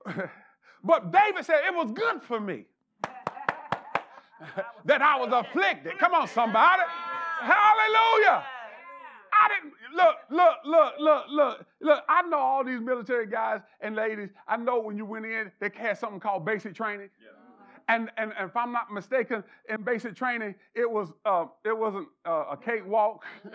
but 0.83 1.11
David 1.11 1.45
said, 1.45 1.61
It 1.67 1.73
was 1.73 1.91
good 1.91 2.21
for 2.21 2.39
me 2.39 2.65
that 4.85 5.01
I 5.01 5.17
was 5.19 5.31
afflicted. 5.31 5.97
Come 5.97 6.13
on, 6.13 6.27
somebody. 6.27 6.83
Hallelujah. 7.39 8.43
I 9.37 9.49
didn't 9.49 9.73
look, 9.93 10.15
look, 10.29 10.57
look, 10.65 10.93
look, 10.99 11.25
look, 11.29 11.65
look. 11.81 12.03
I 12.07 12.21
know 12.23 12.37
all 12.37 12.63
these 12.63 12.79
military 12.79 13.27
guys 13.27 13.61
and 13.81 13.95
ladies. 13.95 14.29
I 14.47 14.57
know 14.57 14.79
when 14.79 14.97
you 14.97 15.05
went 15.05 15.25
in, 15.25 15.51
they 15.59 15.69
had 15.75 15.97
something 15.97 16.19
called 16.19 16.45
basic 16.45 16.73
training. 16.73 17.09
Yeah. 17.21 17.44
And, 17.87 18.09
and, 18.17 18.33
and, 18.37 18.49
if 18.49 18.57
I'm 18.57 18.71
not 18.71 18.91
mistaken, 18.91 19.43
in 19.69 19.83
basic 19.83 20.15
training, 20.15 20.55
it 20.73 20.89
was 20.89 21.09
uh, 21.23 21.45
it 21.63 21.77
wasn't 21.77 22.07
uh, 22.25 22.45
a 22.51 22.57
cakewalk, 22.57 23.23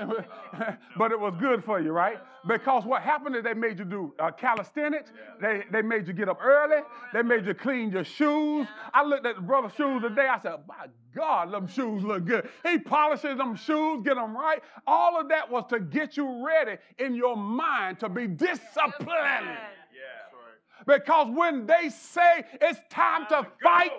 but 0.96 1.10
it 1.10 1.18
was 1.18 1.34
good 1.40 1.64
for 1.64 1.80
you, 1.80 1.90
right? 1.90 2.18
Because 2.46 2.84
what 2.84 3.02
happened 3.02 3.34
is 3.34 3.42
they 3.42 3.54
made 3.54 3.78
you 3.78 3.84
do 3.84 4.14
uh, 4.18 4.30
calisthenics. 4.30 5.10
They, 5.40 5.64
they 5.72 5.82
made 5.82 6.06
you 6.06 6.12
get 6.12 6.28
up 6.28 6.38
early. 6.42 6.82
They 7.12 7.22
made 7.22 7.44
you 7.44 7.54
clean 7.54 7.90
your 7.90 8.04
shoes. 8.04 8.66
I 8.94 9.04
looked 9.04 9.26
at 9.26 9.36
the 9.36 9.42
brother's 9.42 9.74
shoes 9.74 10.02
today. 10.02 10.28
I 10.28 10.38
said, 10.38 10.60
my 10.66 10.86
God, 11.14 11.52
them 11.52 11.66
shoes 11.66 12.02
look 12.04 12.24
good. 12.24 12.48
He 12.64 12.78
polishes 12.78 13.36
them 13.36 13.56
shoes, 13.56 14.02
get 14.04 14.14
them 14.14 14.36
right. 14.36 14.62
All 14.86 15.20
of 15.20 15.28
that 15.28 15.50
was 15.50 15.64
to 15.70 15.80
get 15.80 16.16
you 16.16 16.46
ready 16.46 16.78
in 16.98 17.14
your 17.14 17.36
mind 17.36 17.98
to 18.00 18.08
be 18.08 18.26
disciplined. 18.28 19.58
Because 20.90 21.28
when 21.34 21.66
they 21.66 21.88
say 21.88 22.44
it's 22.60 22.80
time 22.90 23.26
to 23.28 23.46
fight, 23.62 23.92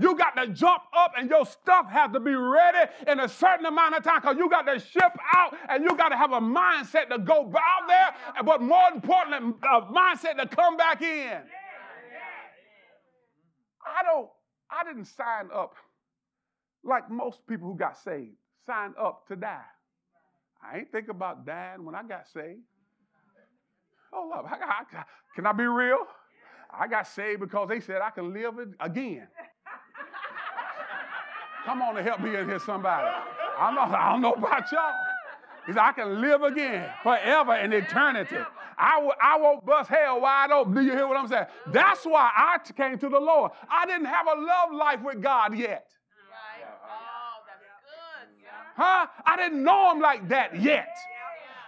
you 0.00 0.16
got 0.16 0.36
to 0.36 0.48
jump 0.48 0.82
up 0.96 1.12
and 1.18 1.28
your 1.28 1.44
stuff 1.44 1.90
has 1.90 2.12
to 2.12 2.20
be 2.20 2.34
ready 2.34 2.90
in 3.08 3.20
a 3.20 3.28
certain 3.28 3.66
amount 3.66 3.96
of 3.96 4.04
time 4.04 4.20
because 4.20 4.36
you 4.36 4.48
got 4.48 4.62
to 4.62 4.78
ship 4.78 5.12
out 5.34 5.56
and 5.68 5.84
you 5.84 5.96
got 5.96 6.10
to 6.10 6.16
have 6.16 6.32
a 6.32 6.40
mindset 6.40 7.08
to 7.10 7.18
go 7.18 7.52
out 7.56 7.88
there, 7.88 8.14
but 8.44 8.62
more 8.62 8.90
importantly, 8.94 9.54
a 9.62 9.82
mindset 9.82 10.36
to 10.38 10.46
come 10.46 10.76
back 10.76 11.02
in. 11.02 11.40
I 13.84 14.02
don't, 14.04 14.28
I 14.70 14.84
didn't 14.84 15.06
sign 15.06 15.48
up 15.54 15.74
like 16.84 17.10
most 17.10 17.46
people 17.46 17.66
who 17.68 17.76
got 17.76 17.98
saved, 17.98 18.36
sign 18.66 18.94
up 19.00 19.26
to 19.28 19.36
die. 19.36 19.60
I 20.62 20.78
ain't 20.78 20.92
think 20.92 21.08
about 21.08 21.46
dying 21.46 21.84
when 21.84 21.94
I 21.94 22.02
got 22.02 22.28
saved. 22.28 22.60
Oh, 24.12 24.30
Hold 24.32 24.46
up. 24.46 24.86
can 25.34 25.46
I 25.46 25.52
be 25.52 25.64
real? 25.64 25.98
I 26.78 26.88
got 26.88 27.06
saved 27.06 27.40
because 27.40 27.68
they 27.68 27.80
said 27.80 28.00
I 28.00 28.10
can 28.10 28.32
live 28.32 28.58
it 28.58 28.68
again. 28.80 29.28
Come 31.64 31.82
on 31.82 31.94
to 31.94 32.02
help 32.02 32.20
me 32.20 32.34
in 32.36 32.48
here, 32.48 32.58
somebody. 32.58 33.06
I 33.58 33.66
don't 33.66 33.74
know, 33.74 33.96
I 33.96 34.12
don't 34.12 34.22
know 34.22 34.32
about 34.32 34.70
y'all. 34.72 34.94
He 35.66 35.72
said, 35.72 35.80
I 35.80 35.92
can 35.92 36.20
live 36.20 36.42
again 36.42 36.90
forever 37.02 37.54
in 37.56 37.72
eternity. 37.72 38.36
I 38.78 38.94
w- 38.94 39.12
I 39.22 39.38
won't 39.38 39.66
bust 39.66 39.90
hell 39.90 40.20
wide 40.20 40.50
open. 40.50 40.74
Do 40.74 40.80
you 40.80 40.92
hear 40.92 41.06
what 41.06 41.18
I'm 41.18 41.28
saying? 41.28 41.46
That's 41.66 42.04
why 42.04 42.30
I 42.34 42.58
came 42.72 42.98
to 42.98 43.08
the 43.10 43.20
Lord. 43.20 43.52
I 43.68 43.84
didn't 43.84 44.06
have 44.06 44.26
a 44.26 44.40
love 44.40 44.72
life 44.72 45.02
with 45.02 45.20
God 45.22 45.54
yet. 45.54 45.86
Huh? 48.76 49.06
I 49.26 49.36
didn't 49.36 49.62
know 49.62 49.92
him 49.92 50.00
like 50.00 50.28
that 50.30 50.58
yet. 50.58 50.88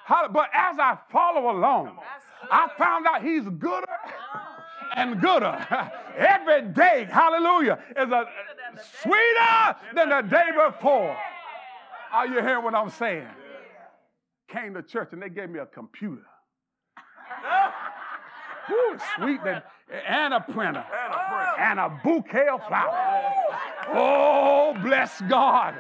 But 0.08 0.48
as 0.54 0.78
I 0.78 0.96
follow 1.10 1.50
along, 1.50 1.98
I 2.50 2.68
found 2.78 3.06
out 3.06 3.22
he's 3.22 3.44
gooder 3.44 3.86
and 4.94 5.20
gooder. 5.20 5.66
Every 6.16 6.62
day, 6.72 7.08
hallelujah, 7.10 7.78
is 7.96 8.10
a 8.10 8.26
sweeter 9.02 9.76
than 9.94 10.08
the 10.10 10.22
day 10.22 10.48
before. 10.66 11.16
Are 12.12 12.26
you 12.26 12.40
hearing 12.40 12.64
what 12.64 12.74
I'm 12.74 12.90
saying? 12.90 13.26
came 14.52 14.74
to 14.74 14.82
church 14.82 15.08
and 15.12 15.22
they 15.22 15.30
gave 15.30 15.48
me 15.48 15.58
a 15.58 15.66
computer. 15.66 16.22
Woo, 18.68 18.98
sweet 19.16 19.40
and 20.06 20.34
a 20.34 20.40
printer 20.40 20.84
And 20.84 21.14
a 21.14 21.18
printer. 21.28 21.58
and 21.58 21.80
a 21.80 22.00
bouquet 22.04 22.48
of 22.48 22.66
flowers. 22.68 23.32
Oh, 23.88 24.76
bless 24.82 25.20
God. 25.22 25.74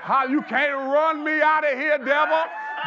How 0.00 0.24
you 0.26 0.42
can't 0.42 0.74
run 0.74 1.24
me 1.24 1.40
out 1.40 1.70
of 1.70 1.78
here, 1.78 1.98
devil. 1.98 2.38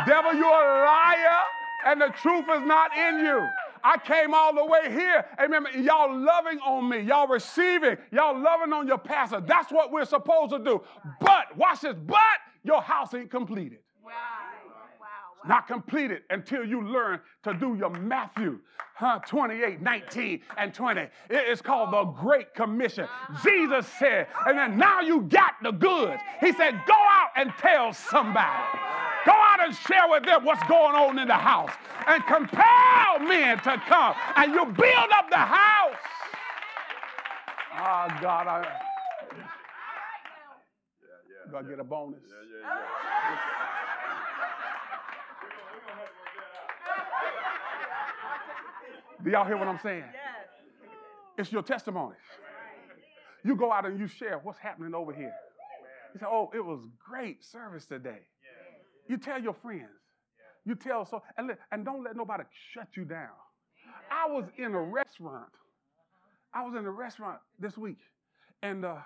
Devil, 0.06 0.34
you're 0.34 0.46
a 0.46 0.86
liar, 0.86 1.40
and 1.86 2.02
the 2.02 2.10
truth 2.22 2.46
is 2.56 2.66
not 2.66 2.96
in 2.98 3.20
you. 3.20 3.48
I 3.84 3.98
came 3.98 4.34
all 4.34 4.54
the 4.54 4.66
way 4.66 4.92
here. 4.92 5.26
Amen. 5.40 5.66
Y'all 5.84 6.16
loving 6.16 6.60
on 6.60 6.90
me. 6.90 7.02
Y'all 7.02 7.28
receiving. 7.28 7.98
Y'all 8.12 8.40
loving 8.40 8.74
on 8.74 8.88
your 8.88 8.98
pastor. 8.98 9.42
That's 9.42 9.72
what 9.72 9.92
we're 9.92 10.06
supposed 10.06 10.52
to 10.52 10.60
do. 10.60 10.82
But, 11.20 11.56
watch 11.58 11.82
this, 11.82 11.96
but 12.06 12.18
your 12.64 12.82
house 12.82 13.14
ain't 13.14 13.32
completed. 13.32 13.80
Wow. 14.04 14.14
Not 15.48 15.68
completed 15.68 16.24
until 16.30 16.66
you 16.66 16.86
learn 16.86 17.22
to 17.44 17.54
do 17.54 17.76
your 17.76 17.90
Matthew 17.90 18.60
huh, 19.00 19.20
28, 19.26 19.82
19, 19.82 20.42
and 20.58 20.74
20. 20.74 21.02
It 21.30 21.50
is 21.50 21.62
called 21.62 21.94
the 21.94 22.04
Great 22.22 22.54
Commission. 22.54 23.08
Jesus 23.42 23.88
said, 23.98 24.28
and 24.46 24.58
then 24.58 24.78
now 24.78 25.00
you 25.00 25.22
got 25.22 25.54
the 25.64 25.72
goods. 25.72 26.22
He 26.42 26.52
said, 26.52 26.82
go 26.86 26.94
out 26.94 27.30
and 27.38 27.54
tell 27.60 27.94
somebody. 27.94 28.78
Go 29.70 29.76
out 29.76 29.78
and 29.78 29.88
share 29.88 30.10
with 30.10 30.26
them 30.26 30.46
what's 30.46 30.64
going 30.68 30.96
on 30.96 31.20
in 31.20 31.28
the 31.28 31.34
house 31.34 31.72
and 32.08 32.24
compel 32.26 33.20
men 33.20 33.58
to 33.60 33.82
come 33.88 34.16
and 34.36 34.54
you 34.54 34.66
build 34.66 35.12
up 35.16 35.30
the 35.30 35.38
house. 35.38 35.96
Oh, 37.74 38.08
God, 38.22 38.48
I 38.48 38.62
Yeah, 38.62 38.68
yeah. 41.46 41.52
gotta 41.52 41.68
get 41.68 41.80
a 41.80 41.84
bonus. 41.84 42.20
Yeah, 42.28 42.36
yeah, 42.52 42.76
yeah. 42.76 42.84
Do 49.24 49.30
y'all 49.32 49.46
hear 49.46 49.58
what 49.58 49.68
I'm 49.68 49.80
saying? 49.84 50.04
It's 51.38 51.52
your 51.52 51.62
testimony. 51.64 52.16
You 53.44 53.56
go 53.56 53.72
out 53.72 53.86
and 53.86 54.00
you 54.00 54.08
share 54.08 54.40
what's 54.40 54.60
happening 54.60 54.94
over 54.94 55.14
here. 55.14 55.34
You 56.14 56.20
say, 56.20 56.26
"Oh, 56.28 56.50
it 56.54 56.66
was 56.66 56.80
great 56.98 57.44
service 57.44 57.86
today." 57.86 58.22
You 59.10 59.18
tell 59.18 59.42
your 59.42 59.56
friends. 59.56 59.90
You 60.66 60.76
tell 60.76 61.06
so, 61.06 61.24
and, 61.38 61.48
let- 61.50 61.60
and 61.74 61.86
don't 61.86 62.04
let 62.06 62.16
nobody 62.16 62.46
shut 62.74 62.90
you 62.96 63.06
down. 63.06 63.30
I 64.12 64.28
was 64.30 64.46
in 64.58 64.76
a 64.76 64.82
restaurant. 64.82 65.50
I 66.54 66.64
was 66.66 66.76
in 66.78 66.86
a 66.86 66.92
restaurant 66.92 67.40
this 67.60 67.78
week, 67.78 68.00
and 68.64 68.86
uh, 68.86 68.98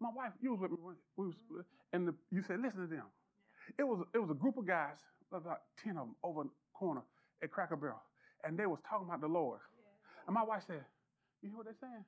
my 0.00 0.10
wife, 0.14 0.32
you 0.40 0.52
was 0.52 0.60
with 0.60 0.72
me. 0.72 0.78
We 1.16 1.26
was, 1.26 1.34
and 1.92 2.08
the, 2.08 2.14
you 2.30 2.42
said, 2.42 2.60
"Listen 2.60 2.82
to 2.82 2.88
them." 2.88 3.06
It 3.78 3.84
was 3.84 4.04
it 4.14 4.18
was 4.18 4.30
a 4.30 4.34
group 4.34 4.58
of 4.58 4.66
guys, 4.66 4.98
about 5.32 5.62
ten 5.82 5.98
of 5.98 6.06
them, 6.08 6.16
over 6.24 6.42
in 6.42 6.48
the 6.48 6.54
corner 6.78 7.02
at 7.42 7.50
Cracker 7.50 7.76
Barrel, 7.76 8.02
and 8.44 8.58
they 8.58 8.66
was 8.66 8.80
talking 8.88 9.08
about 9.08 9.20
the 9.20 9.28
Lord. 9.28 9.60
And 10.26 10.34
my 10.34 10.44
wife 10.44 10.64
said, 10.66 10.84
"You 11.42 11.50
hear 11.50 11.58
what 11.58 11.66
they're 11.66 11.76
saying?" 11.80 12.04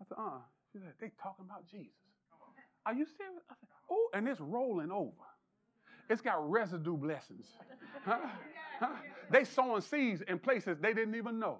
I 0.00 0.04
said, 0.08 0.18
"Uh." 0.18 0.40
She 0.72 0.78
said, 0.80 0.94
"They 1.00 1.10
talking 1.22 1.46
about 1.46 1.66
Jesus." 1.70 1.92
Are 2.86 2.94
you 2.94 3.06
serious? 3.06 3.42
I 3.50 3.54
said, 3.60 3.68
"Oh," 3.90 4.08
and 4.14 4.28
it's 4.28 4.40
rolling 4.40 4.90
over. 4.92 5.26
It's 6.10 6.20
got 6.20 6.48
residue 6.50 6.96
blessings. 6.96 7.46
Huh? 8.04 8.18
Huh? 8.80 8.96
They 9.30 9.44
sowing 9.44 9.80
seeds 9.80 10.22
in 10.28 10.38
places 10.38 10.76
they 10.80 10.92
didn't 10.92 11.14
even 11.14 11.38
know. 11.38 11.58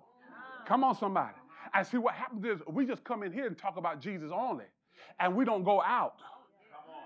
Come 0.67 0.85
on, 0.85 0.97
somebody. 0.97 1.35
I 1.73 1.83
see 1.83 1.97
what 1.97 2.15
happens 2.15 2.45
is 2.45 2.61
we 2.69 2.85
just 2.85 3.05
come 3.05 3.23
in 3.23 3.33
here 3.33 3.47
and 3.47 3.57
talk 3.57 3.77
about 3.77 4.01
Jesus 4.01 4.31
only, 4.33 4.67
and 5.21 5.35
we 5.35 5.45
don't 5.45 5.65
go 5.65 5.81
out 5.81 6.17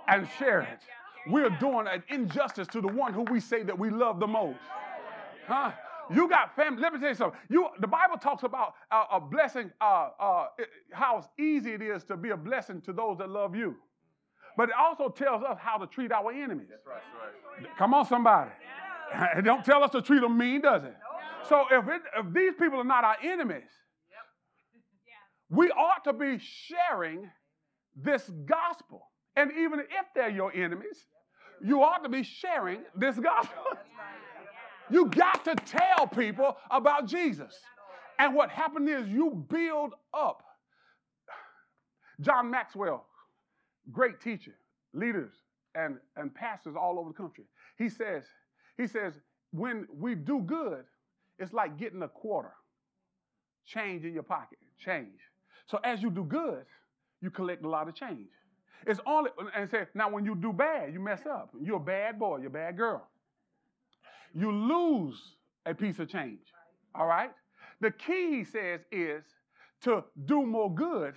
and 0.08 0.28
share 0.38 0.62
it. 0.62 0.80
We're 1.28 1.50
doing 1.50 1.86
an 1.88 2.02
injustice 2.08 2.68
to 2.68 2.80
the 2.80 2.88
one 2.88 3.12
who 3.12 3.22
we 3.22 3.40
say 3.40 3.62
that 3.64 3.78
we 3.78 3.90
love 3.90 4.20
the 4.20 4.26
most. 4.26 4.58
Huh? 5.46 5.72
You 6.12 6.28
got 6.28 6.54
family. 6.54 6.80
Let 6.80 6.92
me 6.92 7.00
tell 7.00 7.08
you 7.08 7.14
something. 7.14 7.40
You, 7.48 7.68
the 7.80 7.86
Bible 7.86 8.16
talks 8.16 8.44
about 8.44 8.74
uh, 8.90 9.04
a 9.12 9.20
blessing, 9.20 9.72
uh, 9.80 10.10
uh, 10.20 10.46
how 10.92 11.28
easy 11.38 11.72
it 11.72 11.82
is 11.82 12.04
to 12.04 12.16
be 12.16 12.30
a 12.30 12.36
blessing 12.36 12.80
to 12.82 12.92
those 12.92 13.18
that 13.18 13.28
love 13.28 13.56
you. 13.56 13.76
But 14.56 14.70
it 14.70 14.74
also 14.78 15.08
tells 15.08 15.42
us 15.42 15.58
how 15.60 15.76
to 15.78 15.86
treat 15.86 16.12
our 16.12 16.32
enemies. 16.32 16.68
That's 16.70 16.86
right, 16.86 17.02
that's 17.22 17.64
right. 17.64 17.78
Come 17.78 17.94
on, 17.94 18.06
somebody. 18.06 18.50
It 19.36 19.42
don't 19.42 19.64
tell 19.64 19.84
us 19.84 19.92
to 19.92 20.02
treat 20.02 20.20
them 20.20 20.36
mean, 20.36 20.62
does 20.62 20.82
it? 20.82 20.94
So 21.48 21.64
if, 21.70 21.86
it, 21.86 22.02
if 22.18 22.32
these 22.34 22.54
people 22.58 22.80
are 22.80 22.84
not 22.84 23.04
our 23.04 23.16
enemies, 23.22 23.70
we 25.48 25.70
ought 25.70 26.02
to 26.04 26.12
be 26.12 26.38
sharing 26.40 27.30
this 27.94 28.28
gospel. 28.46 29.08
And 29.36 29.52
even 29.52 29.78
if 29.80 30.06
they're 30.14 30.28
your 30.28 30.52
enemies, 30.52 31.06
you 31.64 31.82
ought 31.82 32.02
to 32.02 32.08
be 32.08 32.24
sharing 32.24 32.80
this 32.96 33.16
gospel. 33.18 33.62
You 34.88 35.06
got 35.06 35.44
to 35.46 35.56
tell 35.56 36.06
people 36.06 36.56
about 36.70 37.06
Jesus. 37.06 37.52
And 38.20 38.36
what 38.36 38.50
happened 38.50 38.88
is 38.88 39.08
you 39.08 39.44
build 39.48 39.94
up. 40.14 40.44
John 42.20 42.50
Maxwell, 42.50 43.04
great 43.92 44.20
teacher, 44.20 44.54
leaders, 44.92 45.32
and, 45.74 45.98
and 46.16 46.34
pastors 46.34 46.74
all 46.78 46.98
over 46.98 47.10
the 47.10 47.14
country. 47.14 47.44
He 47.78 47.88
says, 47.88 48.24
he 48.76 48.86
says, 48.86 49.14
when 49.52 49.86
we 49.94 50.14
do 50.14 50.40
good, 50.40 50.84
it's 51.38 51.52
like 51.52 51.78
getting 51.78 52.02
a 52.02 52.08
quarter. 52.08 52.52
Change 53.64 54.04
in 54.04 54.14
your 54.14 54.22
pocket. 54.22 54.58
Change. 54.78 55.18
So 55.66 55.78
as 55.84 56.02
you 56.02 56.10
do 56.10 56.24
good, 56.24 56.64
you 57.20 57.30
collect 57.30 57.64
a 57.64 57.68
lot 57.68 57.88
of 57.88 57.94
change. 57.94 58.28
It's 58.86 59.00
only 59.06 59.30
and 59.54 59.68
say, 59.70 59.86
now 59.94 60.08
when 60.08 60.24
you 60.24 60.34
do 60.34 60.52
bad, 60.52 60.92
you 60.92 61.00
mess 61.00 61.26
up. 61.26 61.50
You're 61.60 61.78
a 61.78 61.80
bad 61.80 62.18
boy, 62.18 62.38
you're 62.38 62.48
a 62.48 62.50
bad 62.50 62.76
girl. 62.76 63.06
You 64.34 64.52
lose 64.52 65.20
a 65.64 65.74
piece 65.74 65.98
of 65.98 66.08
change. 66.08 66.40
All 66.94 67.06
right? 67.06 67.32
The 67.80 67.90
key, 67.90 68.38
he 68.38 68.44
says, 68.44 68.80
is 68.92 69.24
to 69.82 70.04
do 70.26 70.46
more 70.46 70.72
good. 70.72 71.14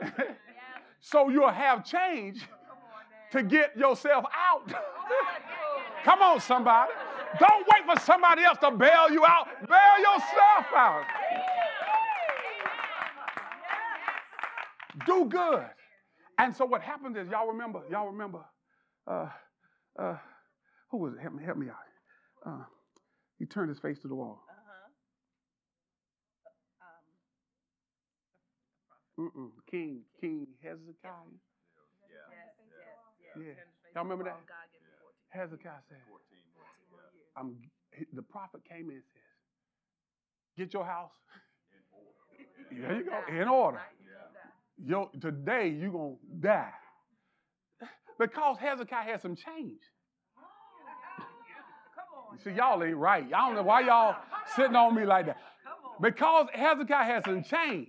so 1.04 1.28
you'll 1.28 1.50
have 1.50 1.84
change 1.84 2.40
to 3.30 3.42
get 3.42 3.76
yourself 3.76 4.24
out. 4.34 4.72
Come 6.04 6.22
on, 6.22 6.40
somebody. 6.40 6.92
Don't 7.38 7.66
wait 7.70 7.84
for 7.94 8.00
somebody 8.00 8.42
else 8.42 8.56
to 8.62 8.70
bail 8.70 9.10
you 9.10 9.22
out. 9.26 9.48
Bail 9.68 9.98
yourself 9.98 10.66
out. 10.74 11.04
Do 15.04 15.26
good. 15.26 15.66
And 16.38 16.56
so 16.56 16.64
what 16.64 16.80
happens 16.80 17.18
is, 17.18 17.28
y'all 17.28 17.48
remember, 17.48 17.82
y'all 17.90 18.06
remember, 18.06 18.40
uh, 19.06 19.28
uh, 19.98 20.16
who 20.90 20.98
was 20.98 21.12
it? 21.12 21.20
Help 21.20 21.34
me, 21.34 21.44
help 21.44 21.58
me 21.58 21.66
out. 21.68 22.50
Uh, 22.50 22.64
he 23.38 23.44
turned 23.44 23.68
his 23.68 23.78
face 23.78 23.98
to 24.00 24.08
the 24.08 24.14
wall. 24.14 24.42
Mm-mm. 29.18 29.50
King, 29.70 30.00
King 30.20 30.46
Hezekiah. 30.62 31.12
Yeah. 33.36 33.52
Y'all 33.94 34.04
remember 34.04 34.24
that? 34.24 34.40
Hezekiah 35.28 35.82
said, 35.88 35.98
I'm, 37.36 37.56
the 38.12 38.22
prophet 38.22 38.62
came 38.68 38.90
in 38.90 38.96
and 38.96 39.04
says, 39.12 39.22
get 40.56 40.72
your 40.72 40.84
house. 40.84 41.10
There 42.70 42.96
you 42.96 43.04
go, 43.04 43.20
in 43.28 43.48
order. 43.48 43.80
Yo, 44.84 45.10
today 45.20 45.68
you're 45.68 45.92
going 45.92 46.16
to 46.16 46.36
die. 46.40 46.72
Because 48.18 48.58
Hezekiah 48.58 49.04
had 49.04 49.22
some 49.22 49.36
change. 49.36 49.80
See, 52.42 52.50
y'all 52.50 52.82
ain't 52.82 52.96
right. 52.96 53.26
I 53.26 53.46
don't 53.46 53.54
know 53.54 53.62
why 53.62 53.80
y'all 53.82 54.16
sitting 54.56 54.74
on 54.74 54.94
me 54.94 55.04
like 55.04 55.26
that. 55.26 55.38
Because 56.00 56.48
Hezekiah 56.52 57.04
had 57.04 57.24
some 57.24 57.42
change. 57.44 57.88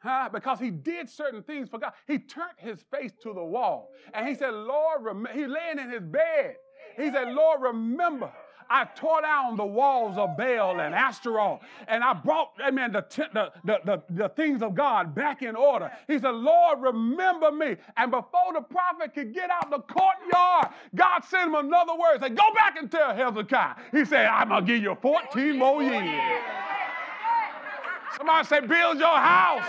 Huh? 0.00 0.28
Because 0.32 0.60
he 0.60 0.70
did 0.70 1.10
certain 1.10 1.42
things 1.42 1.68
for 1.68 1.78
God. 1.78 1.92
He 2.06 2.18
turned 2.18 2.58
his 2.58 2.84
face 2.90 3.12
to 3.22 3.32
the 3.32 3.44
wall. 3.44 3.90
And 4.14 4.28
he 4.28 4.34
said, 4.34 4.54
Lord, 4.54 5.02
rem-, 5.02 5.28
he 5.34 5.46
laying 5.46 5.78
in 5.78 5.90
his 5.90 6.02
bed. 6.02 6.56
He 6.96 7.10
said, 7.10 7.28
Lord, 7.32 7.62
remember. 7.62 8.32
I 8.70 8.84
tore 8.84 9.22
down 9.22 9.56
the 9.56 9.64
walls 9.64 10.18
of 10.18 10.36
Baal 10.36 10.80
and 10.80 10.94
Ashtaroth, 10.94 11.60
and 11.86 12.04
I 12.04 12.12
brought, 12.12 12.50
amen, 12.66 12.92
the, 12.92 13.04
the, 13.32 13.52
the, 13.64 13.80
the, 13.84 14.02
the 14.10 14.28
things 14.30 14.62
of 14.62 14.74
God 14.74 15.14
back 15.14 15.42
in 15.42 15.56
order. 15.56 15.90
He 16.06 16.18
said, 16.18 16.34
Lord, 16.34 16.80
remember 16.82 17.50
me. 17.50 17.76
And 17.96 18.10
before 18.10 18.52
the 18.52 18.60
prophet 18.60 19.14
could 19.14 19.32
get 19.32 19.50
out 19.50 19.70
the 19.70 19.78
courtyard, 19.78 20.68
God 20.94 21.24
sent 21.24 21.48
him 21.48 21.54
another 21.54 21.94
word. 21.94 22.20
Say, 22.20 22.28
go 22.28 22.52
back 22.54 22.76
and 22.78 22.90
tell 22.90 23.14
Hezekiah. 23.14 23.76
He 23.90 24.04
said, 24.04 24.26
I'm 24.26 24.48
going 24.48 24.66
to 24.66 24.72
give 24.72 24.82
you 24.82 24.96
14 25.00 25.58
more 25.58 25.82
years. 25.82 26.20
Somebody 28.18 28.46
say, 28.48 28.60
build 28.60 28.98
your 28.98 29.16
house. 29.16 29.64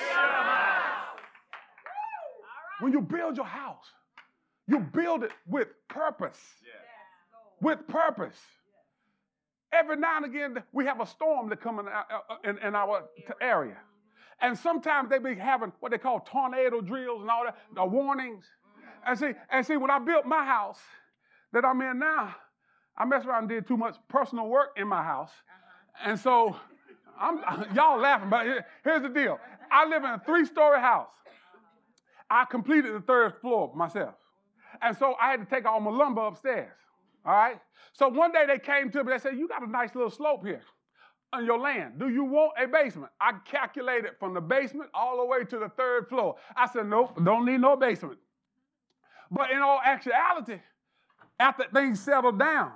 When 2.80 2.92
you 2.92 3.02
build 3.02 3.38
your 3.38 3.46
house, 3.46 3.86
you 4.68 4.80
build 4.80 5.24
it 5.24 5.32
with 5.48 5.68
purpose. 5.88 6.40
With 7.62 7.88
purpose. 7.88 8.38
Every 9.72 9.98
now 9.98 10.18
and 10.18 10.26
again, 10.26 10.64
we 10.72 10.86
have 10.86 11.00
a 11.00 11.06
storm 11.06 11.50
that 11.50 11.62
come 11.62 11.80
in, 11.80 11.88
our- 11.88 12.06
uh, 12.30 12.36
in, 12.44 12.58
in 12.60 12.74
our 12.74 13.04
area. 13.40 13.78
And 14.42 14.58
sometimes 14.58 15.10
they 15.10 15.20
be 15.20 15.36
having 15.36 15.72
what 15.80 15.92
they 15.92 15.98
call 16.00 16.22
tornado 16.22 16.82
drills 16.82 17.22
and 17.22 17.30
all 17.30 17.44
that, 17.44 17.58
the 17.76 17.82
mm-hmm. 17.82 17.94
warnings. 17.94 18.46
Mm-hmm. 18.46 19.12
And 19.12 19.20
see, 19.20 19.32
and 19.52 19.66
see, 19.66 19.78
when 19.78 19.92
I 19.92 20.00
built 20.00 20.26
my 20.26 20.44
house, 20.44 20.80
that 21.52 21.66
I'm 21.66 21.80
in 21.82 22.00
now, 22.00 22.36
I 22.98 23.06
messed 23.06 23.28
around 23.28 23.44
and 23.44 23.50
did 23.50 23.68
too 23.68 23.78
much 23.78 23.96
personal 24.08 24.48
work 24.48 24.70
in 24.78 24.88
my 24.88 25.04
house. 25.04 25.30
Uh-huh. 25.30 26.10
And 26.10 26.20
so 26.20 26.56
I'm 27.20 27.40
y'all 27.76 28.00
laughing, 28.00 28.30
but 28.30 28.46
here's 28.84 29.02
the 29.02 29.10
deal. 29.10 29.40
I 29.72 29.86
live 29.88 30.04
in 30.04 30.10
a 30.10 30.22
three-story 30.26 30.80
house. 30.80 31.10
I 32.30 32.46
completed 32.46 32.94
the 32.94 33.02
third 33.02 33.36
floor 33.42 33.72
myself. 33.76 34.16
And 34.82 34.96
so 34.98 35.16
I 35.20 35.32
had 35.32 35.40
to 35.40 35.46
take 35.46 35.66
all 35.66 35.80
my 35.80 35.92
lumber 35.92 36.22
upstairs. 36.22 36.72
All 37.26 37.34
right. 37.34 37.60
So 37.94 38.08
one 38.08 38.32
day 38.32 38.46
they 38.48 38.60
came 38.60 38.90
to 38.92 39.04
me, 39.04 39.12
they 39.12 39.20
said, 39.20 39.38
You 39.38 39.48
got 39.48 39.64
a 39.64 39.70
nice 39.70 39.94
little 39.96 40.12
slope 40.12 40.46
here 40.46 40.62
on 41.34 41.46
your 41.46 41.60
land. 41.60 42.00
Do 42.00 42.10
you 42.10 42.24
want 42.24 42.54
a 42.62 42.68
basement? 42.68 43.12
I 43.20 43.34
calculated 43.46 44.12
from 44.20 44.34
the 44.34 44.42
basement 44.42 44.90
all 44.94 45.18
the 45.18 45.26
way 45.26 45.44
to 45.44 45.60
the 45.60 45.70
third 45.70 46.08
floor. 46.08 46.36
I 46.56 46.68
said, 46.68 46.88
Nope, 46.88 47.24
don't 47.24 47.46
need 47.46 47.62
no 47.62 47.76
basement. 47.76 48.20
But 49.32 49.52
in 49.52 49.60
all 49.60 49.80
actuality, 49.84 50.60
after 51.40 51.66
things 51.74 52.00
settled 52.00 52.40
down, 52.40 52.72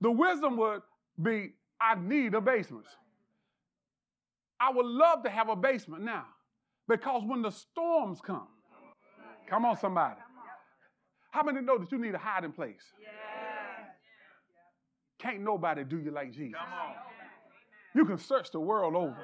the 0.00 0.10
wisdom 0.10 0.56
would 0.56 0.82
be 1.20 1.52
I 1.80 1.94
need 1.94 2.34
a 2.34 2.40
basement. 2.40 2.86
I 4.60 4.70
would 4.70 4.86
love 4.86 5.22
to 5.22 5.30
have 5.30 5.48
a 5.48 5.56
basement 5.56 6.04
now 6.04 6.26
because 6.86 7.22
when 7.24 7.42
the 7.42 7.50
storms 7.50 8.20
come, 8.20 8.48
come 9.48 9.64
on, 9.64 9.76
somebody. 9.78 10.20
How 11.30 11.42
many 11.42 11.60
know 11.60 11.78
that 11.78 11.90
you 11.90 11.98
need 11.98 12.14
a 12.14 12.18
hiding 12.18 12.52
place? 12.52 12.82
Can't 15.18 15.40
nobody 15.40 15.84
do 15.84 15.98
you 15.98 16.10
like 16.10 16.32
Jesus. 16.32 16.58
Come 16.58 16.72
on. 16.72 16.94
You 17.94 18.04
can 18.04 18.18
search 18.18 18.50
the 18.50 18.60
world 18.60 18.94
over. 18.94 19.16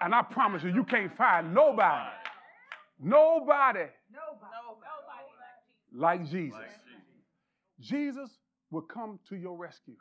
And 0.00 0.14
I 0.14 0.22
promise 0.22 0.62
you, 0.62 0.72
you 0.72 0.84
can't 0.84 1.16
find 1.16 1.52
nobody, 1.52 2.10
nobody 3.00 3.86
like 5.94 6.24
Jesus. 6.24 6.52
Like 6.52 6.70
Jesus. 6.70 6.78
Jesus 7.80 8.30
will 8.70 8.82
come 8.82 9.18
to 9.28 9.36
your 9.36 9.56
rescue. 9.56 9.96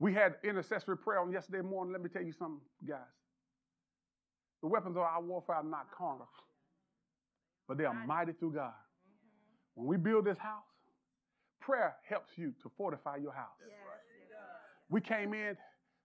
We 0.00 0.14
had 0.14 0.36
intercessory 0.44 0.96
prayer 0.96 1.20
on 1.20 1.32
yesterday 1.32 1.60
morning. 1.60 1.92
Let 1.92 2.02
me 2.02 2.08
tell 2.08 2.22
you 2.22 2.32
something, 2.32 2.60
guys. 2.86 3.00
The 4.62 4.68
weapons 4.68 4.96
of 4.96 5.02
our 5.02 5.22
warfare 5.22 5.56
are 5.56 5.62
not 5.64 5.86
carnal, 5.96 6.28
but 7.66 7.78
they 7.78 7.84
are 7.84 7.94
mighty 8.06 8.32
through 8.32 8.54
God. 8.54 8.72
When 9.74 9.86
we 9.86 9.96
build 9.96 10.24
this 10.24 10.38
house, 10.38 10.64
prayer 11.60 11.94
helps 12.08 12.36
you 12.36 12.52
to 12.62 12.70
fortify 12.76 13.16
your 13.16 13.32
house. 13.32 13.58
We 14.90 15.00
came 15.00 15.34
in, 15.34 15.56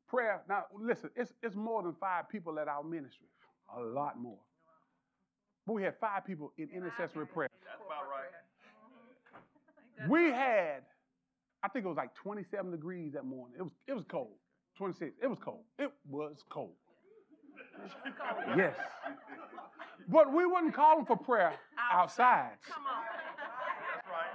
prayer. 0.07 0.41
Now, 0.47 0.65
listen, 0.79 1.09
it's, 1.15 1.33
it's 1.41 1.55
more 1.55 1.81
than 1.81 1.95
five 1.99 2.29
people 2.29 2.59
at 2.59 2.67
our 2.67 2.83
ministry, 2.83 3.27
a 3.75 3.81
lot 3.81 4.19
more. 4.19 4.37
But 5.65 5.73
we 5.73 5.83
had 5.83 5.95
five 5.99 6.25
people 6.25 6.51
in 6.57 6.69
intercessory 6.69 7.25
prayer. 7.25 7.49
That's 7.65 7.81
about 7.85 8.09
right. 8.09 8.29
We 10.09 10.31
had, 10.31 10.83
I 11.64 11.70
think 11.70 11.86
it 11.86 11.88
was 11.88 11.97
like 11.97 12.14
27 12.16 12.72
degrees 12.72 13.14
that 13.14 13.26
morning. 13.26 13.55
It 13.57 13.64
was, 13.64 13.72
it 13.88 13.93
was 13.93 14.03
cold. 14.09 14.36
26. 14.78 15.14
It 15.22 15.28
was 15.28 15.38
cold. 15.43 15.64
It 15.80 15.91
was 16.09 16.43
cold. 16.49 16.76
Yes. 18.57 18.76
But 20.09 20.34
we 20.34 20.45
wouldn't 20.45 20.74
call 20.74 20.97
them 20.97 21.05
for 21.05 21.16
prayer 21.16 21.53
outside. 21.91 22.57
Come 22.68 22.84
on. 22.86 23.03
That's 23.95 24.07
right. 24.07 24.26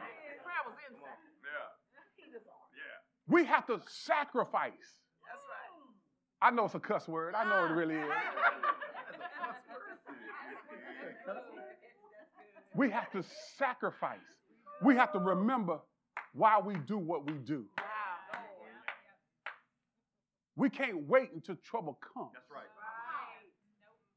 Prayer 0.43 0.63
was 0.65 0.75
inside. 0.89 1.19
Yeah. 1.45 2.39
Yeah. 2.39 3.35
We 3.35 3.45
have 3.45 3.67
to 3.67 3.81
sacrifice. 3.89 4.73
That's 5.27 5.43
right. 5.49 6.49
I 6.49 6.51
know 6.55 6.65
it's 6.65 6.75
a 6.75 6.81
cuss 6.81 7.07
word. 7.09 7.35
I 7.35 7.45
know 7.45 7.67
it 7.67 7.77
really 7.77 7.97
is. 7.97 8.09
We 12.75 12.91
have 12.91 13.11
to 13.11 13.25
sacrifice. 13.57 14.19
We 14.83 14.95
have 14.95 15.13
to 15.13 15.19
remember 15.19 15.81
why 16.33 16.61
we 16.61 16.75
do 16.87 16.99
what 16.99 17.27
we 17.27 17.35
do. 17.39 17.65
Wow. 17.79 17.85
We 20.57 20.69
can't 20.69 21.07
wait 21.09 21.31
until 21.33 21.55
trouble 21.65 21.99
comes 22.15 22.31
That's 22.35 22.51
right. 22.51 22.65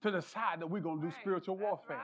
to 0.01 0.11
decide 0.11 0.59
that 0.59 0.67
we're 0.67 0.81
going 0.81 0.99
to 0.99 1.07
do 1.07 1.13
spiritual 1.21 1.55
warfare. 1.55 2.01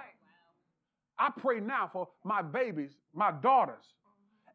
I 1.18 1.32
pray 1.36 1.60
now 1.60 1.89
for 1.91 2.08
my 2.24 2.43
babies, 2.43 2.91
my 3.16 3.32
daughters, 3.32 3.84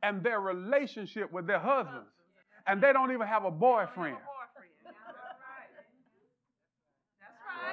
and 0.04 0.22
their 0.22 0.40
relationship 0.40 1.32
with 1.32 1.48
their 1.48 1.58
husbands. 1.58 2.06
And 2.68 2.80
they 2.80 2.92
don't 2.92 3.10
even 3.10 3.26
have 3.26 3.44
a 3.44 3.50
boyfriend. 3.50 4.14
Boyfriend. 4.14 4.70
That's 4.84 4.96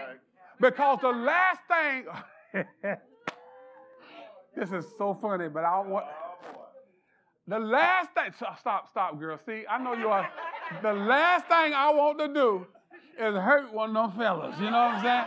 Right. 0.07 0.17
Because 0.59 0.99
the 1.01 1.09
last 1.09 1.59
thing, 1.67 2.05
this 4.55 4.71
is 4.71 4.85
so 4.97 5.13
funny, 5.21 5.47
but 5.47 5.63
I 5.63 5.75
don't 5.75 5.91
want, 5.91 6.05
boy. 6.05 6.28
The 7.49 7.59
last 7.59 8.11
thing, 8.13 8.31
stop, 8.35 8.59
stop, 8.59 8.89
stop, 8.89 9.19
girl. 9.19 9.39
See, 9.45 9.63
I 9.69 9.81
know 9.83 9.93
you 9.93 10.09
are. 10.09 10.29
The 10.83 10.93
last 10.93 11.47
thing 11.47 11.73
I 11.73 11.91
want 11.91 12.19
to 12.19 12.27
do 12.27 12.67
is 13.17 13.35
hurt 13.35 13.73
one 13.73 13.97
of 13.97 14.11
them 14.11 14.19
fellas. 14.19 14.55
You 14.59 14.65
know 14.65 14.71
what 14.71 14.95
I'm 14.95 15.03
saying? 15.03 15.25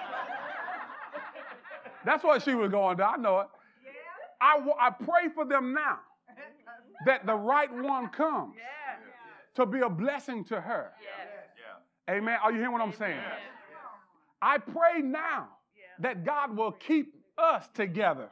That's 2.05 2.23
what 2.25 2.43
she 2.43 2.55
was 2.55 2.71
going 2.71 2.97
to. 2.99 3.07
I 3.07 3.17
know 3.17 3.41
it. 3.41 3.49
I, 4.41 4.61
I 4.81 4.91
pray 4.91 5.29
for 5.35 5.45
them 5.45 5.75
now 5.75 5.99
that 7.07 7.27
the 7.27 7.35
right 7.35 7.73
one 7.73 8.09
comes 8.09 8.55
to 9.55 9.67
be 9.67 9.81
a 9.81 9.89
blessing 9.89 10.45
to 10.45 10.61
her. 10.61 10.93
Yeah. 11.01 12.15
Amen. 12.15 12.39
Are 12.43 12.51
you 12.51 12.59
hearing 12.59 12.73
what 12.73 12.83
I'm 12.83 12.93
saying? 12.93 13.21
I 14.41 14.59
pray 14.59 15.03
now 15.03 15.49
that 16.01 16.25
God 16.25 16.57
will 16.57 16.73
keep 16.73 17.15
us 17.39 17.69
together. 17.75 18.29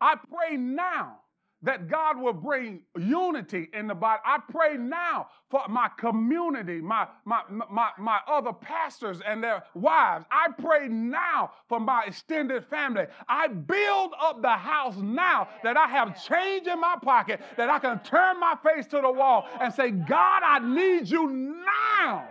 I 0.00 0.16
pray 0.16 0.56
now 0.56 1.20
that 1.64 1.88
God 1.88 2.20
will 2.20 2.34
bring 2.34 2.82
unity 2.96 3.68
in 3.72 3.86
the 3.86 3.94
body. 3.94 4.20
I 4.24 4.38
pray 4.50 4.76
now 4.76 5.28
for 5.50 5.62
my 5.68 5.88
community, 5.98 6.80
my, 6.80 7.08
my, 7.24 7.42
my, 7.48 7.88
my 7.98 8.20
other 8.28 8.52
pastors 8.52 9.20
and 9.26 9.42
their 9.42 9.64
wives. 9.74 10.26
I 10.30 10.48
pray 10.58 10.88
now 10.88 11.52
for 11.68 11.80
my 11.80 12.04
extended 12.06 12.66
family. 12.66 13.06
I 13.28 13.48
build 13.48 14.12
up 14.20 14.42
the 14.42 14.50
house 14.50 14.96
now 14.98 15.48
that 15.62 15.76
I 15.76 15.86
have 15.88 16.22
change 16.26 16.66
in 16.66 16.80
my 16.80 16.96
pocket, 17.02 17.40
that 17.56 17.70
I 17.70 17.78
can 17.78 17.98
turn 18.00 18.38
my 18.38 18.56
face 18.62 18.86
to 18.88 19.00
the 19.00 19.10
wall 19.10 19.48
and 19.60 19.72
say, 19.72 19.90
God, 19.90 20.42
I 20.44 20.58
need 20.58 21.08
you 21.08 21.30
now. 21.30 22.28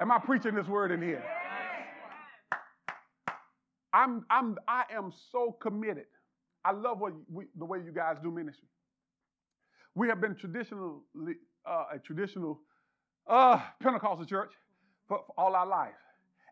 Am 0.00 0.10
I 0.10 0.18
preaching 0.18 0.54
this 0.54 0.66
word 0.66 0.90
in 0.90 1.00
here? 1.00 1.24
I'm, 3.94 4.26
I'm, 4.28 4.58
I 4.66 4.84
am 4.90 5.12
so 5.30 5.52
committed. 5.52 6.06
I 6.64 6.72
love 6.72 6.98
what 7.00 7.12
we, 7.30 7.44
the 7.56 7.64
way 7.64 7.78
you 7.78 7.92
guys 7.92 8.16
do 8.22 8.30
ministry. 8.30 8.68
We 9.94 10.08
have 10.08 10.20
been 10.20 10.34
traditionally 10.34 11.34
uh, 11.66 11.84
a 11.94 11.98
traditional 11.98 12.60
uh, 13.28 13.60
Pentecostal 13.82 14.26
church 14.26 14.52
for, 15.06 15.20
for 15.26 15.34
all 15.38 15.54
our 15.54 15.66
life, 15.66 15.94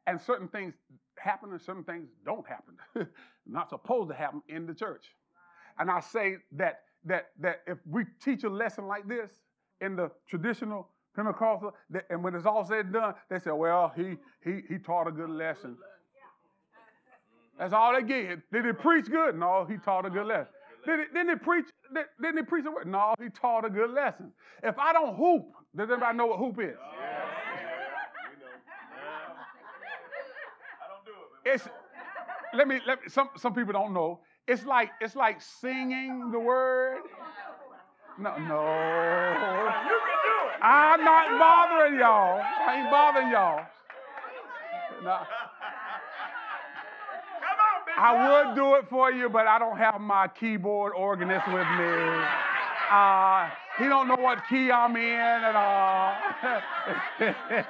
and 0.07 0.21
certain 0.21 0.49
things 0.49 0.75
happen 1.19 1.51
and 1.51 1.61
certain 1.61 1.85
things 1.85 2.09
don't 2.25 2.47
happen. 2.47 2.77
Not 3.47 3.71
supposed 3.71 4.11
to 4.11 4.15
happen 4.15 4.43
in 4.49 4.67
the 4.67 4.75
church. 4.75 5.07
And 5.79 5.91
I 5.91 6.01
say 6.01 6.37
that 6.53 6.81
that 7.05 7.31
that 7.41 7.63
if 7.67 7.79
we 7.87 8.05
teach 8.23 8.45
a 8.45 8.49
lesson 8.49 8.87
like 8.87 9.09
this 9.09 9.31
in 9.81 9.97
the 9.97 10.11
traditional 10.29 10.89
Pentecostal, 11.17 11.75
that, 11.91 12.07
and 12.11 12.23
when 12.23 12.35
it's 12.35 12.47
all 12.47 12.65
said 12.65 12.87
and 12.87 12.95
done, 12.95 13.15
they 13.29 13.39
say, 13.39 13.51
"Well, 13.51 13.93
he 13.97 14.17
he 14.45 14.63
he 14.69 14.79
taught 14.79 15.09
a 15.09 15.13
good 15.13 15.31
lesson." 15.31 15.77
That's 17.63 17.75
all 17.75 17.95
they 17.95 18.03
get. 18.03 18.51
Did 18.51 18.65
he 18.65 18.73
preach 18.73 19.07
good? 19.09 19.39
No, 19.39 19.65
he 19.71 19.77
taught 19.77 20.05
a 20.05 20.11
good 20.11 20.27
lesson. 20.27 20.49
Did 20.85 20.99
he, 20.99 21.05
didn't 21.15 21.29
he 21.29 21.37
preach? 21.37 21.67
Did, 21.95 22.07
didn't 22.21 22.39
he 22.39 22.43
preach 22.43 22.67
a 22.67 22.73
word? 22.73 22.89
No, 22.89 23.15
he 23.23 23.29
taught 23.29 23.65
a 23.65 23.71
good 23.71 23.91
lesson. 23.91 24.33
If 24.65 24.77
I 24.81 24.93
don't 24.93 25.15
hoop, 25.15 25.47
does 25.77 25.89
anybody 25.89 26.19
know 26.19 26.27
what 26.27 26.41
hoop 26.41 26.59
is? 26.59 26.75
Yeah. 26.75 27.23
I 30.83 30.89
don't 30.89 31.05
do 31.05 31.13
it. 31.13 31.17
but 31.45 31.53
It's 31.53 31.69
let 32.53 32.67
me 32.67 32.81
let 32.85 33.01
me, 33.01 33.09
some 33.09 33.29
some 33.37 33.55
people 33.55 33.73
don't 33.73 33.95
know. 33.95 34.19
It's 34.49 34.65
like 34.67 34.91
it's 35.01 35.15
like 35.15 35.41
singing 35.41 36.33
the 36.33 36.41
word. 36.41 37.03
No, 38.19 38.37
no. 38.39 38.39
You 38.39 40.01
can 40.01 40.19
do 40.25 40.37
it. 40.51 40.65
I'm 40.65 41.05
not 41.05 41.39
bothering 41.39 42.01
y'all. 42.01 42.41
I 42.43 42.81
ain't 42.81 42.91
bothering 42.91 43.31
y'all. 43.31 43.65
No, 45.05 45.19
Come 45.19 45.19
on, 45.19 45.21
big 45.21 45.52
I 48.03 48.47
would 48.47 48.55
do 48.57 48.75
it 48.75 48.89
for 48.91 49.13
you, 49.13 49.29
but 49.29 49.47
I 49.47 49.61
don't 49.61 49.79
have 49.79 50.01
my 50.01 50.27
keyboard 50.27 50.93
organist 50.95 51.47
with 51.47 51.69
me. 51.79 52.23
Uh, 52.91 53.49
he 53.79 53.85
don't 53.85 54.07
know 54.07 54.17
what 54.17 54.39
key 54.51 54.71
I'm 54.71 54.95
in 54.97 55.03
at 55.03 55.57
all. 55.57 56.15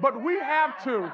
but 0.00 0.20
we 0.24 0.40
have 0.40 0.82
to. 0.82 1.12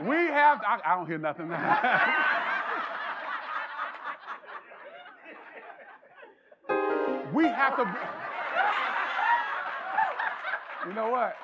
We 0.00 0.16
have. 0.16 0.60
I, 0.66 0.80
I 0.84 0.96
don't 0.96 1.06
hear 1.06 1.18
nothing. 1.18 1.48
we 7.32 7.44
have 7.44 7.76
to. 7.76 7.96
You 10.88 10.94
know 10.94 11.10
what? 11.10 11.36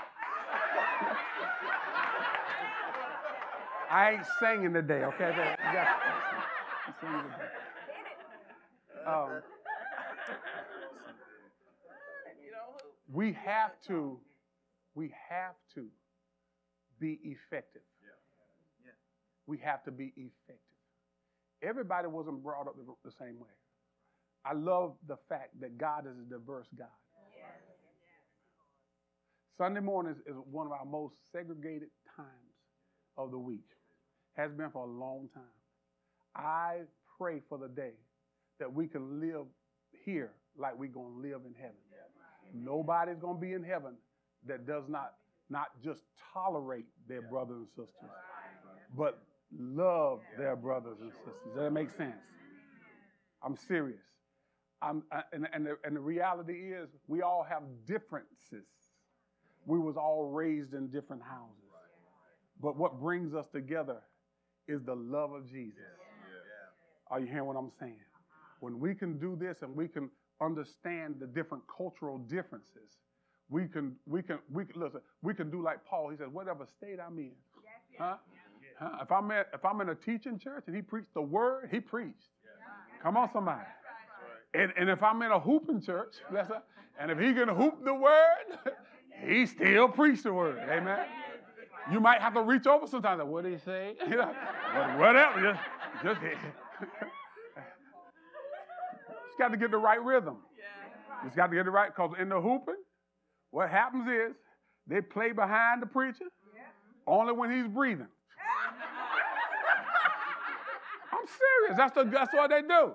I 3.90 4.12
ain't 4.12 4.26
singing 4.40 4.72
today, 4.74 5.04
okay? 5.04 5.56
Um, 9.06 9.42
we 13.10 13.32
have 13.32 13.72
to, 13.86 14.18
we 14.94 15.12
have 15.30 15.54
to 15.74 15.86
be 17.00 17.18
effective. 17.22 17.82
We 19.46 19.56
have 19.58 19.82
to 19.84 19.90
be 19.90 20.12
effective. 20.16 20.58
Everybody 21.62 22.08
wasn't 22.08 22.42
brought 22.42 22.66
up 22.66 22.76
the 23.04 23.10
same 23.12 23.38
way. 23.38 23.48
I 24.44 24.52
love 24.52 24.96
the 25.06 25.16
fact 25.28 25.58
that 25.60 25.78
God 25.78 26.06
is 26.06 26.16
a 26.18 26.28
diverse 26.30 26.68
God. 26.78 26.88
Sunday 29.56 29.80
mornings 29.80 30.18
is 30.26 30.36
one 30.50 30.66
of 30.66 30.72
our 30.72 30.84
most 30.84 31.16
segregated 31.32 31.88
times 32.14 32.28
of 33.16 33.30
the 33.32 33.38
week. 33.38 33.64
Has 34.38 34.52
been 34.52 34.70
for 34.70 34.84
a 34.84 34.90
long 34.90 35.28
time. 35.34 35.42
I 36.36 36.82
pray 37.18 37.42
for 37.48 37.58
the 37.58 37.66
day 37.66 37.94
that 38.60 38.72
we 38.72 38.86
can 38.86 39.20
live 39.20 39.46
here 40.04 40.30
like 40.56 40.78
we're 40.78 40.88
going 40.88 41.12
to 41.12 41.20
live 41.20 41.40
in 41.44 41.54
heaven. 41.54 41.74
Nobody's 42.54 43.18
going 43.18 43.34
to 43.34 43.40
be 43.40 43.52
in 43.52 43.64
heaven 43.64 43.94
that 44.46 44.64
does 44.64 44.84
not 44.88 45.14
not 45.50 45.68
just 45.82 46.02
tolerate 46.32 46.86
their 47.08 47.22
brothers 47.22 47.56
and 47.56 47.68
sisters, 47.68 48.10
but 48.96 49.22
love 49.58 50.20
their 50.36 50.54
brothers 50.54 50.98
and 51.00 51.10
sisters. 51.10 51.34
Does 51.46 51.56
that 51.56 51.72
make 51.72 51.90
sense? 51.90 52.14
I'm 53.42 53.56
serious. 53.56 53.98
I'm, 54.80 55.02
I, 55.10 55.22
and, 55.32 55.48
and, 55.52 55.66
the, 55.66 55.78
and 55.84 55.96
the 55.96 56.00
reality 56.00 56.72
is, 56.72 56.90
we 57.08 57.22
all 57.22 57.44
have 57.48 57.62
differences. 57.86 58.68
We 59.66 59.78
was 59.78 59.96
all 59.96 60.30
raised 60.30 60.74
in 60.74 60.88
different 60.88 61.22
houses. 61.22 61.56
But 62.60 62.76
what 62.76 63.00
brings 63.00 63.34
us 63.34 63.46
together 63.52 63.96
is 64.68 64.82
the 64.82 64.94
love 64.94 65.32
of 65.32 65.50
Jesus. 65.50 65.80
Are 67.10 67.20
you 67.20 67.26
hearing 67.26 67.46
what 67.46 67.56
I'm 67.56 67.72
saying? 67.80 67.96
When 68.60 68.78
we 68.78 68.94
can 68.94 69.18
do 69.18 69.36
this 69.36 69.58
and 69.62 69.74
we 69.74 69.88
can 69.88 70.10
understand 70.40 71.16
the 71.20 71.26
different 71.26 71.64
cultural 71.74 72.18
differences, 72.18 72.98
we 73.50 73.66
can 73.66 73.96
we 74.06 74.22
can 74.22 74.38
we 74.52 74.64
can 74.64 74.80
listen. 74.80 75.00
We 75.22 75.32
can 75.32 75.50
do 75.50 75.62
like 75.62 75.84
Paul. 75.86 76.10
He 76.10 76.16
said, 76.16 76.32
"Whatever 76.32 76.66
state 76.66 76.98
I'm 77.04 77.18
in, 77.18 77.30
huh? 77.98 78.16
huh? 78.78 78.98
If 79.02 79.10
I'm 79.10 79.30
at, 79.30 79.48
if 79.54 79.64
I'm 79.64 79.80
in 79.80 79.88
a 79.88 79.94
teaching 79.94 80.38
church 80.38 80.64
and 80.66 80.76
he 80.76 80.82
preached 80.82 81.14
the 81.14 81.22
word, 81.22 81.68
he 81.70 81.80
preached. 81.80 82.28
Come 83.02 83.16
on, 83.16 83.30
somebody. 83.32 83.62
And, 84.54 84.72
and 84.76 84.90
if 84.90 85.02
I'm 85.02 85.22
in 85.22 85.30
a 85.30 85.38
hooping 85.38 85.82
church, 85.82 86.16
that's 86.32 86.50
a, 86.50 86.62
and 86.98 87.10
if 87.10 87.18
he 87.18 87.32
can 87.32 87.48
hoop 87.48 87.84
the 87.84 87.94
word, 87.94 88.58
he 89.26 89.46
still 89.46 89.88
preached 89.88 90.24
the 90.24 90.32
word. 90.32 90.58
Amen. 90.68 91.06
You 91.90 92.00
might 92.00 92.20
have 92.20 92.34
to 92.34 92.42
reach 92.42 92.66
over 92.66 92.86
sometimes. 92.86 93.20
Like, 93.20 93.28
what 93.28 93.44
did 93.44 93.52
he 93.52 93.58
say? 93.58 93.94
Whatever. 94.96 95.40
Just, 95.40 95.60
just 96.04 96.20
Just 99.26 99.38
got 99.38 99.48
to 99.48 99.56
get 99.56 99.70
the 99.70 99.78
right 99.78 100.02
rhythm. 100.02 100.36
Just 101.24 101.36
got 101.36 101.46
to 101.48 101.56
get 101.56 101.66
it 101.66 101.70
right. 101.70 101.90
Because 101.94 102.12
in 102.20 102.28
the 102.28 102.40
hooping, 102.40 102.76
what 103.50 103.70
happens 103.70 104.06
is 104.08 104.36
they 104.86 105.00
play 105.00 105.32
behind 105.32 105.82
the 105.82 105.86
preacher 105.86 106.26
only 107.06 107.32
when 107.32 107.50
he's 107.50 107.68
breathing. 107.68 108.06
I'm 111.12 111.26
serious. 111.26 111.76
That's, 111.76 111.94
the, 111.94 112.04
that's 112.04 112.32
what 112.34 112.50
they 112.50 112.62
do. 112.62 112.94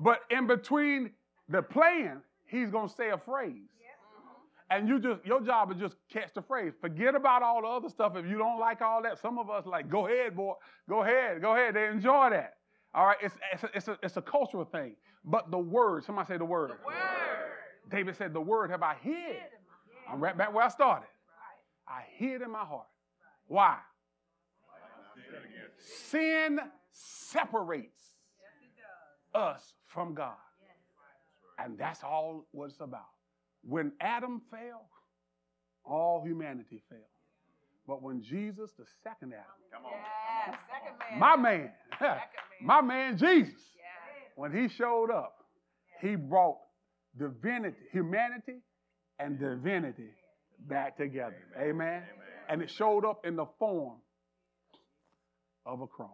But 0.00 0.20
in 0.30 0.46
between 0.46 1.10
the 1.48 1.62
playing, 1.62 2.20
he's 2.46 2.70
going 2.70 2.88
to 2.88 2.94
say 2.94 3.10
a 3.10 3.18
phrase. 3.18 3.68
And 4.70 4.88
you 4.88 4.98
just 4.98 5.24
your 5.24 5.40
job 5.40 5.70
is 5.70 5.78
just 5.78 5.96
catch 6.12 6.34
the 6.34 6.42
phrase. 6.42 6.72
Forget 6.80 7.14
about 7.14 7.42
all 7.42 7.62
the 7.62 7.68
other 7.68 7.88
stuff. 7.88 8.16
If 8.16 8.26
you 8.26 8.36
don't 8.36 8.58
like 8.58 8.82
all 8.82 9.02
that, 9.02 9.18
some 9.18 9.38
of 9.38 9.48
us 9.48 9.64
like, 9.64 9.88
go 9.88 10.06
ahead, 10.06 10.36
boy, 10.36 10.54
go 10.88 11.02
ahead, 11.02 11.40
go 11.40 11.54
ahead. 11.54 11.74
They 11.74 11.86
enjoy 11.86 12.30
that. 12.30 12.54
All 12.92 13.06
right, 13.06 13.18
it's 13.22 13.34
it's 13.52 13.62
a, 13.62 13.70
it's 13.74 13.88
a, 13.88 13.98
it's 14.02 14.16
a 14.16 14.22
cultural 14.22 14.64
thing. 14.64 14.96
But 15.24 15.50
the 15.50 15.58
word, 15.58 16.04
somebody 16.04 16.26
say 16.26 16.38
the 16.38 16.44
word. 16.44 16.70
The 16.70 16.86
word. 16.86 16.96
David 17.90 18.16
said, 18.16 18.32
"The 18.32 18.40
word 18.40 18.70
have 18.70 18.82
I 18.82 18.96
hid." 19.00 19.36
I'm 20.10 20.20
right 20.20 20.36
back 20.36 20.52
where 20.54 20.64
I 20.64 20.68
started. 20.68 21.08
I 21.88 22.02
hid 22.16 22.42
in 22.42 22.50
my 22.50 22.64
heart. 22.64 22.86
Why? 23.46 23.76
Sin 25.78 26.58
separates 26.90 28.00
us 29.34 29.74
from 29.86 30.14
God. 30.14 30.34
And 31.58 31.78
that's 31.78 32.02
all 32.02 32.46
what 32.52 32.70
it's 32.70 32.80
about. 32.80 33.06
When 33.68 33.92
Adam 34.00 34.40
fell, 34.50 34.88
all 35.84 36.22
humanity 36.24 36.82
fell. 36.88 36.98
But 37.86 38.02
when 38.02 38.22
Jesus, 38.22 38.70
the 38.78 38.84
second 39.02 39.32
Adam, 39.32 39.44
Come 39.72 39.84
on. 39.86 39.92
Yeah, 39.92 40.56
second 40.72 40.98
man. 41.10 41.18
my 41.20 41.36
man, 41.36 41.70
Second 41.92 42.08
man. 42.08 42.20
my 42.62 42.80
man 42.80 43.16
Jesus, 43.18 43.54
Yeah. 43.76 43.82
when 44.36 44.52
he 44.52 44.68
showed 44.68 45.10
up, 45.10 45.34
he 46.00 46.16
brought 46.16 46.58
divinity, 47.18 47.76
humanity 47.92 48.58
and 49.18 49.38
divinity 49.38 50.10
back 50.68 50.96
together. 50.96 51.36
Amen. 51.60 52.02
And 52.48 52.62
it 52.62 52.70
showed 52.70 53.04
up 53.04 53.24
in 53.24 53.34
the 53.36 53.46
form 53.58 53.96
of 55.64 55.80
a 55.80 55.86
cross. 55.86 56.10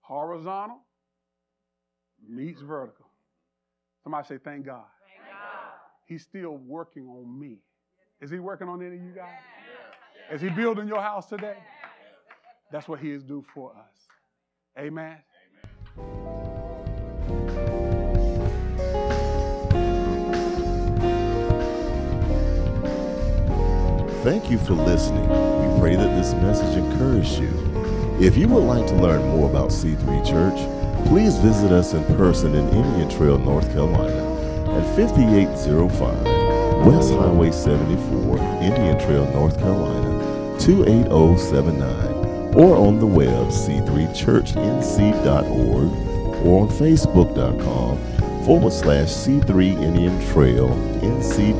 Horizontal 0.00 0.78
meets 2.28 2.60
vertical. 2.60 3.06
Somebody 4.02 4.28
say, 4.28 4.38
thank 4.44 4.66
God. 4.66 4.84
He's 6.06 6.22
still 6.22 6.56
working 6.56 7.08
on 7.08 7.38
me. 7.38 7.58
Is 8.20 8.30
he 8.30 8.38
working 8.38 8.68
on 8.68 8.80
any 8.80 8.96
of 8.96 9.02
you 9.02 9.10
guys? 9.10 9.40
Is 10.32 10.40
he 10.40 10.48
building 10.48 10.86
your 10.86 11.02
house 11.02 11.26
today? 11.26 11.56
That's 12.70 12.86
what 12.88 13.00
he 13.00 13.10
is 13.10 13.24
due 13.24 13.44
for 13.52 13.72
us. 13.72 14.06
Amen. 14.78 15.18
Amen. 15.98 16.16
Thank 24.22 24.50
you 24.50 24.58
for 24.58 24.74
listening. 24.74 25.22
We 25.28 25.80
pray 25.80 25.96
that 25.96 26.16
this 26.16 26.32
message 26.34 26.76
encouraged 26.76 27.38
you. 27.38 27.50
If 28.20 28.36
you 28.36 28.48
would 28.48 28.64
like 28.64 28.86
to 28.88 28.94
learn 28.94 29.28
more 29.28 29.50
about 29.50 29.70
C3 29.70 30.24
Church, 30.26 31.06
please 31.08 31.36
visit 31.38 31.72
us 31.72 31.94
in 31.94 32.04
person 32.16 32.54
in 32.54 32.68
Indian 32.68 33.08
Trail, 33.08 33.38
North 33.38 33.70
Carolina 33.72 34.35
at 34.76 34.96
5805 34.96 36.86
West 36.86 37.12
Highway 37.14 37.50
74, 37.50 38.38
Indian 38.62 38.98
Trail, 38.98 39.26
North 39.32 39.58
Carolina 39.58 40.58
28079 40.58 42.54
or 42.54 42.76
on 42.76 42.98
the 42.98 43.06
web 43.06 43.48
c3churchnc.org 43.48 46.46
or 46.46 46.62
on 46.62 46.68
facebook.com 46.68 47.98
forward 48.44 48.72
slash 48.72 49.08
C3 49.08 49.82
Indian 49.82 50.20
Trail 50.28 50.68
NC 51.00 51.54